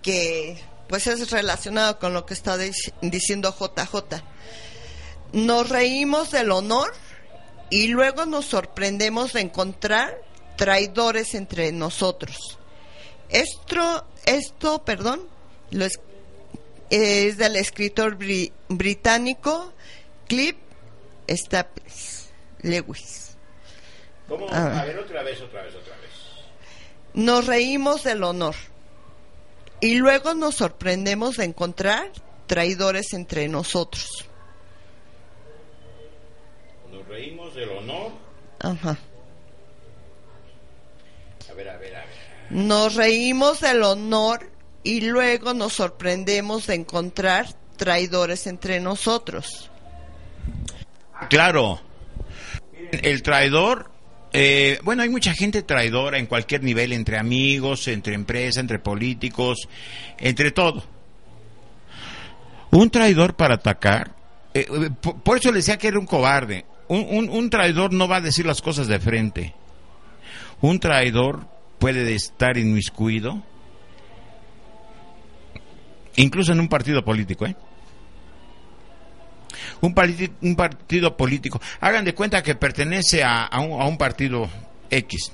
que 0.00 0.62
pues 0.88 1.08
es 1.08 1.28
relacionado 1.32 1.98
con 1.98 2.14
lo 2.14 2.24
que 2.24 2.34
está 2.34 2.56
dic- 2.56 2.92
diciendo 3.00 3.52
JJ. 3.58 4.22
Nos 5.32 5.68
reímos 5.68 6.30
del 6.30 6.52
honor 6.52 6.92
y 7.70 7.88
luego 7.88 8.26
nos 8.26 8.46
sorprendemos 8.46 9.32
de 9.32 9.40
encontrar 9.40 10.20
traidores 10.56 11.34
entre 11.34 11.72
nosotros. 11.72 12.58
Esto, 13.28 14.06
esto 14.26 14.84
perdón, 14.84 15.26
lo 15.70 15.84
es, 15.84 15.98
es 16.90 17.36
del 17.38 17.56
escritor 17.56 18.16
bri- 18.18 18.52
británico 18.68 19.72
Cliff 20.28 20.56
Staples 21.28 22.28
Lewis. 22.62 23.36
¿Cómo? 24.28 24.46
Ah. 24.50 24.80
A 24.80 24.84
ver, 24.84 24.98
otra 24.98 25.22
vez, 25.22 25.40
otra 25.40 25.62
vez, 25.62 25.74
otra 25.74 25.96
vez. 25.96 26.10
Nos 27.14 27.46
reímos 27.46 28.04
del 28.04 28.22
honor 28.24 28.54
y 29.80 29.96
luego 29.96 30.34
nos 30.34 30.56
sorprendemos 30.56 31.36
de 31.36 31.44
encontrar 31.44 32.10
traidores 32.46 33.12
entre 33.12 33.48
nosotros. 33.48 34.26
Nos 37.14 37.20
reímos 37.20 37.54
del 37.54 37.68
honor. 37.70 38.10
Ajá. 38.58 38.98
A 41.48 41.54
ver, 41.54 41.68
a 41.68 41.76
ver, 41.76 41.94
a 41.94 42.00
ver. 42.00 42.08
Nos 42.50 42.94
reímos 42.96 43.60
del 43.60 43.84
honor 43.84 44.50
y 44.82 45.00
luego 45.02 45.54
nos 45.54 45.74
sorprendemos 45.74 46.66
de 46.66 46.74
encontrar 46.74 47.46
traidores 47.76 48.48
entre 48.48 48.80
nosotros. 48.80 49.70
Claro. 51.30 51.80
El 52.90 53.22
traidor, 53.22 53.92
eh, 54.32 54.80
bueno, 54.82 55.04
hay 55.04 55.08
mucha 55.08 55.34
gente 55.34 55.62
traidora 55.62 56.18
en 56.18 56.26
cualquier 56.26 56.64
nivel, 56.64 56.92
entre 56.92 57.16
amigos, 57.16 57.86
entre 57.86 58.14
empresas, 58.14 58.56
entre 58.56 58.80
políticos, 58.80 59.68
entre 60.18 60.50
todo. 60.50 60.82
Un 62.72 62.90
traidor 62.90 63.36
para 63.36 63.54
atacar, 63.54 64.16
eh, 64.52 64.66
eh, 64.68 64.90
por, 65.00 65.22
por 65.22 65.38
eso 65.38 65.52
le 65.52 65.58
decía 65.58 65.78
que 65.78 65.86
era 65.86 66.00
un 66.00 66.06
cobarde. 66.06 66.64
Un, 66.88 67.06
un- 67.08 67.28
un 67.30 67.50
traidor 67.50 67.92
no 67.92 68.06
va 68.08 68.16
a 68.16 68.20
decir 68.20 68.44
las 68.46 68.60
cosas 68.60 68.86
de 68.88 68.98
frente. 69.00 69.54
Un 70.60 70.78
traidor 70.80 71.46
puede 71.78 72.14
estar 72.14 72.56
inmiscuido, 72.58 73.42
incluso 76.16 76.52
en 76.52 76.60
un 76.60 76.68
partido 76.68 77.04
político, 77.04 77.46
¿eh? 77.46 77.56
un, 79.80 79.94
un 80.42 80.56
partido 80.56 81.16
político. 81.16 81.60
Hagan 81.80 82.04
de 82.04 82.14
cuenta 82.14 82.42
que 82.42 82.54
pertenece 82.54 83.22
a, 83.24 83.44
a 83.44 83.60
un, 83.60 83.80
a 83.80 83.86
un 83.86 83.98
partido 83.98 84.48
X, 84.90 85.32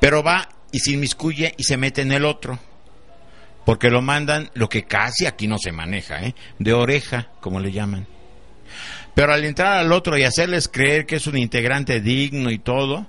pero 0.00 0.22
va 0.22 0.48
y 0.70 0.78
se 0.80 0.92
inmiscuye 0.92 1.54
y 1.56 1.64
se 1.64 1.76
mete 1.76 2.02
en 2.02 2.12
el 2.12 2.24
otro, 2.24 2.58
porque 3.64 3.90
lo 3.90 4.02
mandan 4.02 4.50
lo 4.54 4.68
que 4.68 4.84
casi 4.84 5.26
aquí 5.26 5.46
no 5.48 5.58
se 5.58 5.72
maneja, 5.72 6.22
¿eh? 6.22 6.34
de 6.58 6.72
oreja, 6.74 7.28
como 7.40 7.60
le 7.60 7.72
llaman. 7.72 8.06
Pero 9.18 9.32
al 9.32 9.44
entrar 9.44 9.78
al 9.78 9.90
otro 9.90 10.16
y 10.16 10.22
hacerles 10.22 10.68
creer 10.68 11.04
que 11.04 11.16
es 11.16 11.26
un 11.26 11.36
integrante 11.36 12.00
digno 12.00 12.52
y 12.52 12.60
todo, 12.60 13.04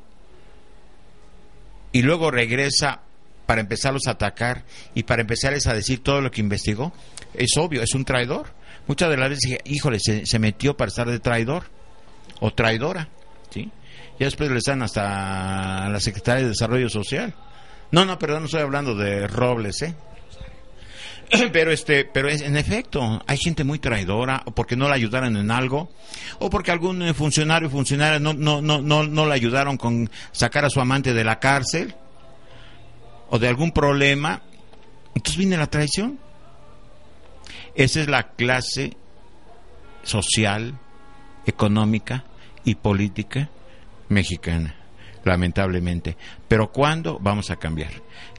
y 1.91 2.01
luego 2.01 2.31
regresa 2.31 3.01
para 3.45 3.61
empezarlos 3.61 4.07
a 4.07 4.13
atacar 4.13 4.63
y 4.95 5.03
para 5.03 5.21
empezarles 5.21 5.67
a 5.67 5.75
decir 5.75 6.01
todo 6.01 6.19
lo 6.21 6.31
que 6.31 6.41
investigó, 6.41 6.91
es 7.35 7.51
obvio, 7.57 7.83
es 7.83 7.93
un 7.93 8.05
traidor. 8.05 8.47
Muchas 8.87 9.11
de 9.11 9.17
las 9.17 9.29
veces 9.29 9.43
dije, 9.43 9.61
híjole, 9.65 9.99
se, 9.99 10.25
se 10.25 10.39
metió 10.39 10.75
para 10.75 10.89
estar 10.89 11.07
de 11.07 11.19
traidor 11.19 11.65
o 12.39 12.49
traidora, 12.55 13.07
¿sí? 13.51 13.69
Y 14.17 14.23
después 14.23 14.49
le 14.49 14.57
están 14.57 14.81
hasta 14.81 15.85
a 15.85 15.89
la 15.89 15.99
Secretaría 15.99 16.41
de 16.41 16.49
Desarrollo 16.49 16.89
Social. 16.89 17.35
No, 17.91 18.03
no, 18.03 18.17
perdón, 18.17 18.39
no 18.39 18.45
estoy 18.45 18.61
hablando 18.61 18.95
de 18.95 19.27
Robles, 19.27 19.83
¿eh? 19.83 19.93
Pero 21.53 21.71
este, 21.71 22.05
pero 22.05 22.27
es, 22.27 22.41
en 22.41 22.57
efecto, 22.57 23.21
hay 23.27 23.37
gente 23.37 23.63
muy 23.63 23.77
traidora, 23.77 24.41
o 24.45 24.51
porque 24.51 24.75
no 24.75 24.87
la 24.87 24.95
ayudaron 24.95 25.37
en 25.37 25.51
algo, 25.51 25.91
o 26.39 26.49
porque 26.49 26.71
algún 26.71 27.03
eh, 27.03 27.13
funcionario 27.13 27.67
o 27.67 27.71
funcionaria 27.71 28.19
no, 28.19 28.33
no, 28.33 28.61
no, 28.61 28.81
no, 28.81 29.03
no 29.03 29.25
la 29.27 29.35
ayudaron 29.35 29.77
con 29.77 30.09
sacar 30.31 30.65
a 30.65 30.69
su 30.69 30.81
amante 30.81 31.13
de 31.13 31.23
la 31.23 31.39
cárcel, 31.39 31.93
o 33.29 33.37
de 33.37 33.47
algún 33.47 33.71
problema. 33.71 34.41
Entonces 35.15 35.37
viene 35.37 35.57
la 35.57 35.67
traición. 35.67 36.19
Esa 37.75 38.01
es 38.01 38.07
la 38.07 38.31
clase 38.31 38.97
social, 40.03 40.77
económica 41.45 42.25
y 42.63 42.75
política 42.75 43.49
mexicana, 44.09 44.75
lamentablemente. 45.23 46.17
Pero 46.47 46.71
¿cuándo 46.71 47.19
vamos 47.21 47.51
a 47.51 47.57
cambiar? 47.57 47.91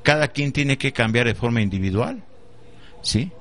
Cada 0.02 0.28
quien 0.28 0.52
tiene 0.52 0.76
que 0.76 0.92
cambiar 0.92 1.26
de 1.26 1.34
forma 1.34 1.62
individual, 1.62 2.24
¿sí? 3.02 3.32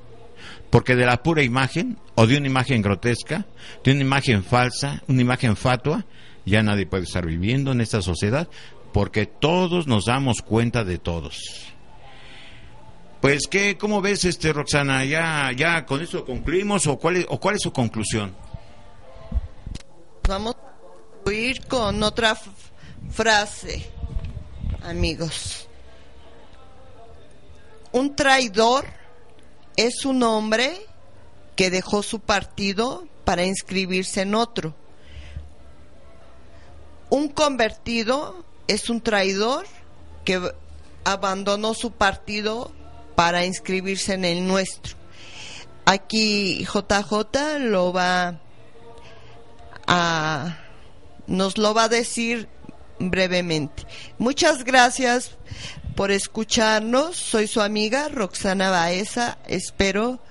Porque 0.70 0.96
de 0.96 1.06
la 1.06 1.24
pura 1.24 1.44
imagen, 1.44 1.98
o 2.16 2.28
de 2.28 2.38
una 2.38 2.48
imagen 2.48 2.82
grotesca, 2.82 3.46
de 3.84 3.92
una 3.92 4.02
imagen 4.02 4.44
falsa, 4.44 5.02
una 5.08 5.22
imagen 5.22 5.56
fatua, 5.56 6.06
ya 6.46 6.64
nadie 6.64 6.86
puede 6.86 7.04
estar 7.04 7.26
viviendo 7.26 7.72
en 7.72 7.82
esta 7.82 8.02
sociedad, 8.02 8.48
porque 8.94 9.26
todos 9.26 9.88
nos 9.88 10.06
damos 10.06 10.42
cuenta 10.42 10.84
de 10.84 10.98
todos. 10.98 11.70
Pues, 13.22 13.48
¿qué, 13.48 13.78
¿cómo 13.78 14.02
ves, 14.02 14.24
este, 14.24 14.54
Roxana? 14.54 15.04
¿Ya, 15.04 15.52
ya 15.56 15.86
con 15.86 16.02
eso 16.02 16.26
concluimos 16.26 16.88
o 16.88 16.98
cuál 16.98 17.18
es, 17.18 17.26
o 17.28 17.40
cuál 17.40 17.56
es 17.56 17.62
su 17.62 17.74
conclusión? 17.74 18.34
Vamos 20.28 20.56
a 21.26 21.32
ir 21.32 21.66
con 21.66 22.02
otra 22.02 22.38
frase, 23.12 23.90
amigos. 24.84 25.68
Un 27.92 28.16
traidor 28.16 28.86
es 29.76 30.06
un 30.06 30.24
hombre 30.24 30.80
que 31.56 31.70
dejó 31.70 32.04
su 32.04 32.20
partido 32.20 33.08
para 33.26 33.44
inscribirse 33.44 34.22
en 34.22 34.36
otro. 34.36 34.76
Un 37.10 37.28
convertido 37.28 38.44
es 38.68 38.90
un 38.90 39.02
traidor 39.02 39.66
que 40.26 40.54
abandonó 41.04 41.74
su 41.74 41.92
partido 41.92 42.72
para 43.16 43.46
inscribirse 43.46 44.14
en 44.14 44.26
el 44.26 44.48
nuestro. 44.48 44.96
Aquí 45.86 46.66
JJ 46.66 47.60
lo 47.60 47.92
va 47.92 48.40
a 49.88 50.58
nos 51.26 51.58
lo 51.58 51.74
va 51.74 51.84
a 51.84 51.90
decir 51.90 52.48
brevemente. 53.00 53.86
Muchas 54.18 54.64
gracias 54.64 55.38
por 56.00 56.12
escucharnos. 56.12 57.18
Soy 57.18 57.46
su 57.46 57.60
amiga 57.60 58.08
Roxana 58.08 58.70
Baeza. 58.70 59.38
Espero 59.50 60.22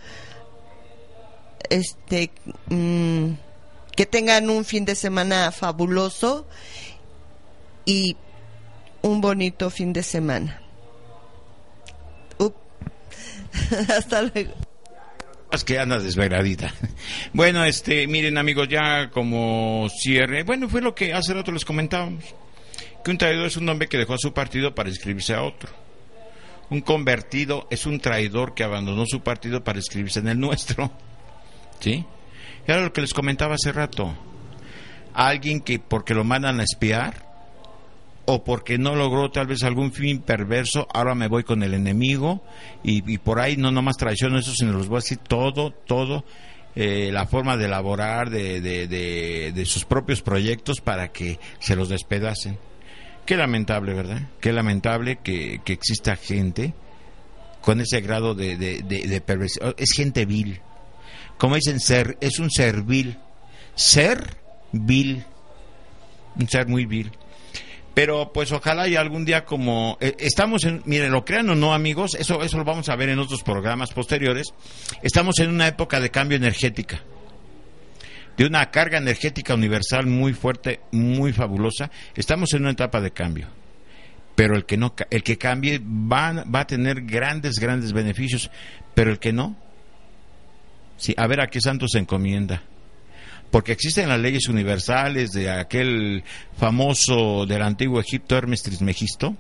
este 1.69 2.31
mm, 2.71 3.33
que 3.95 4.07
tengan 4.07 4.49
un 4.49 4.65
fin 4.65 4.87
de 4.87 4.95
semana 4.95 5.53
fabuloso 5.53 6.49
y 7.85 8.17
un 9.03 9.21
bonito 9.21 9.69
fin 9.69 9.93
de 9.93 10.03
semana. 10.03 10.63
Hasta 13.89 14.23
luego. 14.23 14.55
Es 15.53 15.65
que 15.65 15.79
anda 15.79 15.99
desveladita. 15.99 16.73
Bueno, 17.35 17.63
este, 17.67 18.07
miren 18.07 18.39
amigos, 18.39 18.69
ya 18.69 19.11
como 19.11 19.87
cierre, 19.91 20.45
bueno, 20.45 20.71
fue 20.71 20.81
lo 20.81 20.95
que 20.95 21.13
hace 21.13 21.35
rato 21.35 21.53
les 21.53 21.67
comentábamos, 21.67 22.25
que 23.05 23.11
un 23.11 23.19
traidor 23.19 23.47
es 23.47 23.57
un 23.57 23.69
hombre 23.69 23.89
que 23.89 23.99
dejó 23.99 24.15
a 24.15 24.19
su 24.19 24.33
partido 24.33 24.75
para 24.75 24.89
inscribirse 24.89 25.35
a 25.35 25.43
otro. 25.43 25.71
Un 26.71 26.81
convertido 26.81 27.67
es 27.71 27.87
un 27.87 28.01
traidor 28.01 28.55
que 28.55 28.65
abandonó 28.65 29.05
su 29.07 29.21
partido 29.21 29.65
para 29.65 29.79
inscribirse 29.79 30.21
en 30.21 30.29
el 30.29 30.39
nuestro. 30.39 30.91
¿Sí? 31.81 32.05
Y 32.67 32.71
era 32.71 32.83
lo 32.83 32.93
que 32.93 33.01
les 33.01 33.15
comentaba 33.15 33.55
hace 33.55 33.73
rato. 33.73 34.15
Alguien 35.15 35.61
que 35.61 35.79
porque 35.79 36.15
lo 36.15 36.25
mandan 36.25 36.61
a 36.61 36.65
espiar 36.65 37.27
o 38.27 38.45
porque 38.45 38.77
no 38.77 38.95
logró 38.95 39.31
tal 39.31 39.47
vez 39.47 39.63
algún 39.63 39.91
fin 39.91 40.21
perverso, 40.21 40.87
ahora 40.93 41.15
me 41.15 41.29
voy 41.29 41.45
con 41.45 41.63
el 41.63 41.73
enemigo 41.73 42.43
y, 42.85 43.11
y 43.11 43.17
por 43.17 43.41
ahí 43.41 43.57
no 43.57 43.71
nomás 43.71 43.97
traiciono 43.97 44.39
eso, 44.39 44.53
sino 44.55 44.73
los 44.73 44.87
voy 44.87 44.99
a 44.99 45.01
decir 45.01 45.17
todo, 45.17 45.71
todo, 45.71 46.25
eh, 46.77 47.11
la 47.11 47.27
forma 47.27 47.57
de 47.57 47.65
elaborar 47.65 48.29
de, 48.29 48.61
de, 48.61 48.87
de, 48.87 49.53
de 49.55 49.65
sus 49.65 49.87
propios 49.87 50.21
proyectos 50.21 50.83
para 50.83 51.09
que 51.09 51.41
se 51.59 51.75
los 51.75 51.89
despedacen. 51.89 52.59
Qué 53.29 53.37
lamentable, 53.37 53.93
¿verdad? 53.93 54.23
Qué 54.41 54.55
lamentable 54.55 55.19
que, 55.23 55.61
que 55.63 55.75
exista 55.75 56.17
gente 56.17 56.73
con 57.61 57.79
ese 57.83 58.01
grado 58.01 58.35
de, 58.35 58.57
de, 58.57 58.81
de, 58.81 59.21
perversión. 59.21 59.75
Es 59.77 59.91
gente 59.95 60.25
vil. 60.25 60.63
Como 61.37 61.57
dicen, 61.57 61.79
ser, 61.79 62.17
es 62.23 62.39
un 62.39 62.51
ser 62.51 62.85
vil. 62.85 63.19
Ser 63.75 64.39
vil. 64.73 65.27
Un 66.37 66.49
ser 66.49 66.69
muy 66.69 66.87
vil. 66.87 67.13
Pero 67.93 68.33
pues 68.33 68.51
ojalá 68.51 68.89
y 68.89 68.97
algún 68.97 69.27
día 69.27 69.45
como 69.45 69.99
eh, 70.01 70.17
estamos 70.21 70.65
en, 70.65 70.81
miren, 70.87 71.13
lo 71.13 71.27
crean 71.27 71.51
o 71.51 71.55
no 71.55 71.75
amigos, 71.75 72.15
eso 72.15 72.43
eso 72.43 72.57
lo 72.57 72.65
vamos 72.65 72.89
a 72.89 72.97
ver 72.97 73.11
en 73.11 73.19
otros 73.19 73.43
programas 73.43 73.93
posteriores. 73.93 74.55
Estamos 75.03 75.39
en 75.41 75.51
una 75.51 75.69
época 75.69 76.01
de 76.01 76.11
cambio 76.11 76.39
energética. 76.39 77.03
De 78.39 78.47
una 78.47 78.71
carga 78.71 78.99
energética 78.99 79.53
universal 79.55 80.07
muy 80.07 80.33
fuerte, 80.33 80.81
muy 80.93 81.33
fabulosa. 81.33 81.91
Estamos 82.15 82.55
en 82.55 82.63
una 82.63 82.71
etapa 82.71 83.01
de 83.01 83.11
cambio. 83.11 83.49
Pero 84.35 84.57
el 84.57 84.65
que 84.65 84.77
no 84.77 84.95
el 85.11 85.23
que 85.23 85.37
cambie 85.37 85.81
va, 85.81 86.45
va 86.45 86.61
a 86.61 86.67
tener 86.67 87.03
grandes 87.03 87.59
grandes 87.59 87.93
beneficios, 87.93 88.51
pero 88.95 89.11
el 89.11 89.19
que 89.19 89.33
no 89.33 89.57
Sí, 90.97 91.15
a 91.17 91.29
ver 91.29 91.41
a 91.41 91.47
qué 91.47 91.61
santo 91.61 91.87
se 91.87 91.99
encomienda 91.99 92.63
porque 93.51 93.73
existen 93.73 94.09
las 94.09 94.21
leyes 94.21 94.49
universales 94.49 95.31
de 95.31 95.51
aquel 95.51 96.23
famoso 96.57 97.47
del 97.47 97.63
antiguo 97.63 98.01
Egipto 98.01 98.37
Hermes 98.37 98.63
Trismegisto, 98.63 99.37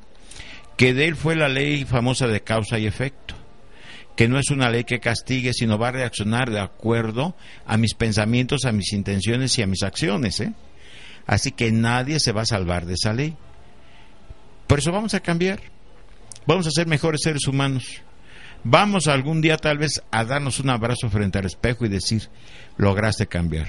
que 0.76 0.94
de 0.94 1.07
él 1.07 1.16
fue 1.16 1.36
la 1.36 1.49
ley 1.49 1.84
famosa 1.84 2.26
de 2.26 2.40
causa 2.40 2.78
y 2.78 2.86
efecto, 2.86 3.34
que 4.19 4.27
no 4.27 4.41
es 4.41 4.51
una 4.51 4.69
ley 4.69 4.83
que 4.83 4.99
castigue, 4.99 5.53
sino 5.53 5.79
va 5.79 5.89
a 5.89 5.93
reaccionar 5.93 6.51
de 6.51 6.59
acuerdo 6.59 7.37
a 7.64 7.77
mis 7.77 7.95
pensamientos, 7.95 8.64
a 8.64 8.73
mis 8.73 8.93
intenciones 8.93 9.57
y 9.57 9.62
a 9.62 9.69
mis 9.69 9.85
acciones. 9.85 10.41
¿eh? 10.41 10.55
Así 11.25 11.53
que 11.53 11.71
nadie 11.71 12.19
se 12.19 12.33
va 12.33 12.43
a 12.43 12.47
salvar 12.47 12.85
de 12.85 12.95
esa 12.95 13.12
ley. 13.12 13.37
Por 14.66 14.81
eso 14.81 14.91
vamos 14.91 15.14
a 15.14 15.21
cambiar, 15.21 15.61
vamos 16.47 16.66
a 16.66 16.73
ser 16.73 16.89
mejores 16.89 17.21
seres 17.23 17.47
humanos. 17.47 18.03
Vamos 18.64 19.07
algún 19.07 19.41
día 19.41 19.57
tal 19.57 19.79
vez 19.79 20.03
a 20.11 20.25
darnos 20.25 20.59
un 20.59 20.71
abrazo 20.71 21.09
frente 21.11 21.39
al 21.39 21.47
espejo 21.47 21.87
y 21.87 21.89
decir, 21.89 22.29
lograste 22.77 23.29
cambiar 23.29 23.69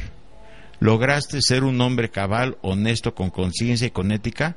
lograste 0.80 1.42
ser 1.42 1.64
un 1.64 1.80
hombre 1.82 2.10
cabal, 2.10 2.58
honesto, 2.62 3.14
con 3.14 3.30
conciencia 3.30 3.88
y 3.88 3.92
con 3.92 4.12
ética, 4.12 4.56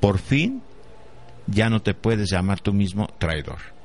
por 0.00 0.18
fin 0.18 0.62
ya 1.46 1.70
no 1.70 1.80
te 1.80 1.94
puedes 1.94 2.30
llamar 2.30 2.60
tú 2.60 2.72
mismo 2.74 3.06
traidor. 3.18 3.79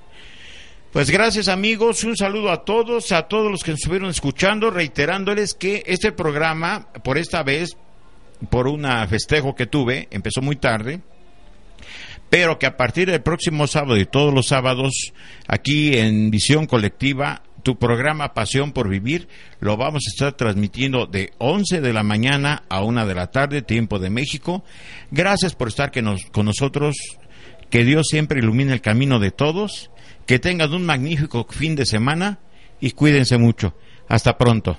Pues 0.95 1.11
gracias 1.11 1.49
amigos, 1.49 2.05
un 2.05 2.15
saludo 2.15 2.49
a 2.51 2.63
todos, 2.63 3.11
a 3.11 3.23
todos 3.23 3.51
los 3.51 3.65
que 3.65 3.71
nos 3.71 3.81
estuvieron 3.81 4.09
escuchando, 4.09 4.71
reiterándoles 4.71 5.53
que 5.53 5.83
este 5.87 6.13
programa, 6.13 6.87
por 7.03 7.17
esta 7.17 7.43
vez, 7.43 7.75
por 8.49 8.69
un 8.69 8.87
festejo 9.09 9.55
que 9.55 9.65
tuve, 9.65 10.07
empezó 10.09 10.41
muy 10.41 10.55
tarde, 10.55 11.01
pero 12.29 12.57
que 12.57 12.65
a 12.65 12.77
partir 12.77 13.11
del 13.11 13.21
próximo 13.21 13.67
sábado 13.67 13.97
y 13.97 14.05
todos 14.05 14.33
los 14.33 14.47
sábados, 14.47 15.11
aquí 15.49 15.97
en 15.97 16.31
Visión 16.31 16.65
Colectiva, 16.65 17.43
tu 17.61 17.77
programa 17.77 18.33
Pasión 18.33 18.71
por 18.71 18.87
Vivir 18.87 19.27
lo 19.59 19.75
vamos 19.75 20.03
a 20.07 20.11
estar 20.13 20.31
transmitiendo 20.37 21.07
de 21.07 21.33
11 21.39 21.81
de 21.81 21.91
la 21.91 22.03
mañana 22.03 22.63
a 22.69 22.85
1 22.85 23.05
de 23.05 23.15
la 23.15 23.31
tarde, 23.31 23.61
tiempo 23.63 23.99
de 23.99 24.11
México. 24.11 24.63
Gracias 25.11 25.55
por 25.55 25.67
estar 25.67 25.91
con 25.91 26.45
nosotros. 26.45 26.95
Que 27.69 27.83
Dios 27.83 28.05
siempre 28.09 28.39
ilumine 28.39 28.71
el 28.71 28.79
camino 28.79 29.19
de 29.19 29.31
todos. 29.31 29.89
Que 30.25 30.39
tengan 30.39 30.73
un 30.73 30.85
magnífico 30.85 31.45
fin 31.49 31.75
de 31.75 31.85
semana 31.85 32.39
y 32.79 32.91
cuídense 32.91 33.37
mucho. 33.37 33.75
Hasta 34.07 34.37
pronto. 34.37 34.77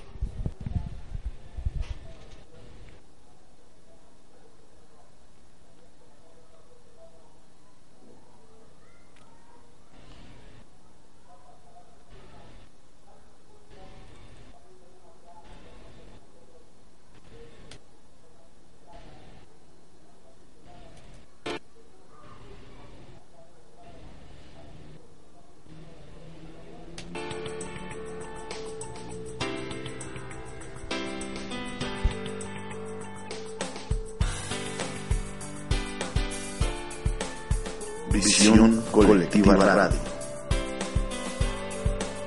Visión 38.17 38.83
Colectiva 38.91 39.55
Radio. 39.55 39.95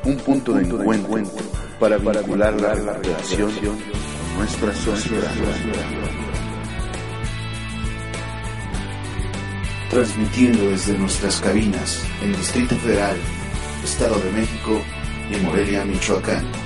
Un 0.04 0.16
punto 0.18 0.52
de 0.52 0.62
encuentro 0.62 1.42
para 1.80 1.96
vincular 1.96 2.54
la 2.60 2.74
relación 2.74 3.50
con 3.56 3.76
nuestra 4.38 4.72
sociedad. 4.72 5.32
Transmitiendo 9.90 10.70
desde 10.70 10.96
nuestras 10.96 11.40
cabinas 11.40 12.04
en 12.22 12.36
Distrito 12.36 12.76
Federal, 12.76 13.16
Estado 13.82 14.16
de 14.20 14.30
México 14.30 14.80
y 15.28 15.44
Morelia, 15.44 15.84
Michoacán. 15.84 16.59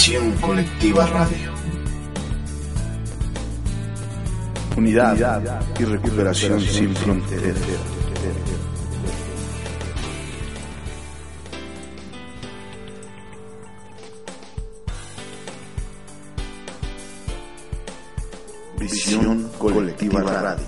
Visión 0.00 0.32
Colectiva 0.40 1.06
Radio. 1.08 1.52
Unidad, 4.78 5.60
y 5.78 5.84
recuperación 5.84 6.58
sin 6.58 6.96
fronteras. 6.96 7.54
Visión 18.78 19.50
Colectiva 19.58 20.22
Radio. 20.22 20.64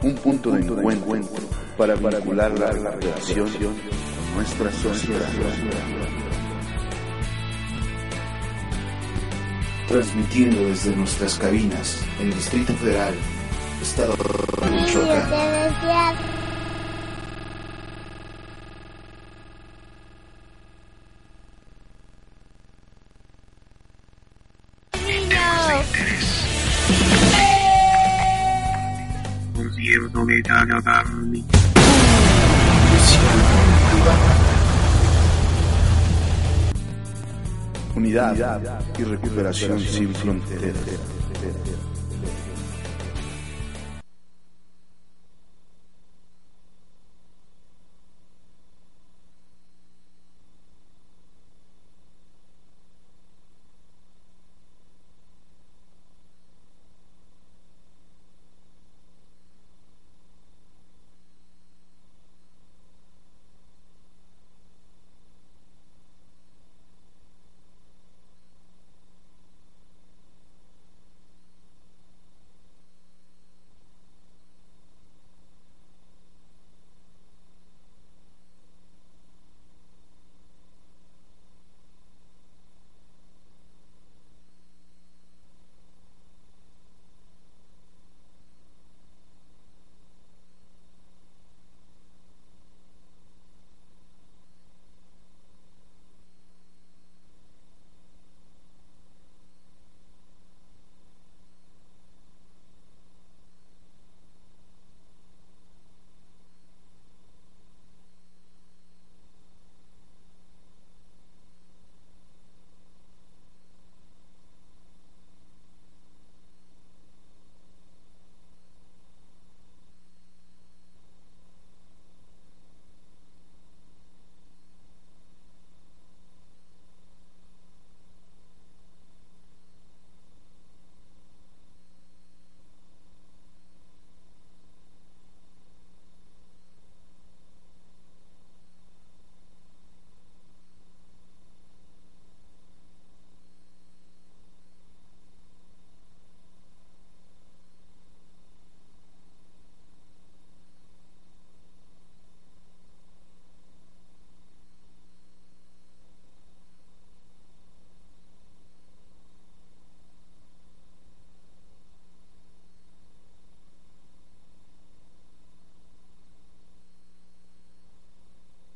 Un 0.00 0.14
punto 0.14 0.52
de 0.52 0.62
encuentro 0.62 1.44
para 1.76 1.96
vincular 1.96 2.58
la 2.58 2.70
relación 2.92 3.50
con 3.52 4.36
nuestra 4.36 4.72
sociedad. 4.72 5.28
Transmitiendo 9.88 10.66
desde 10.66 10.96
nuestras 10.96 11.38
cabinas 11.38 12.02
en 12.20 12.30
Distrito 12.30 12.72
Federal, 12.74 13.14
Estado 13.82 14.16
de 14.62 14.70
Michoacán. 14.70 16.33
Y 38.98 39.04
recuperación 39.04 39.80
sin 39.80 40.14
fronteras. 40.14 40.74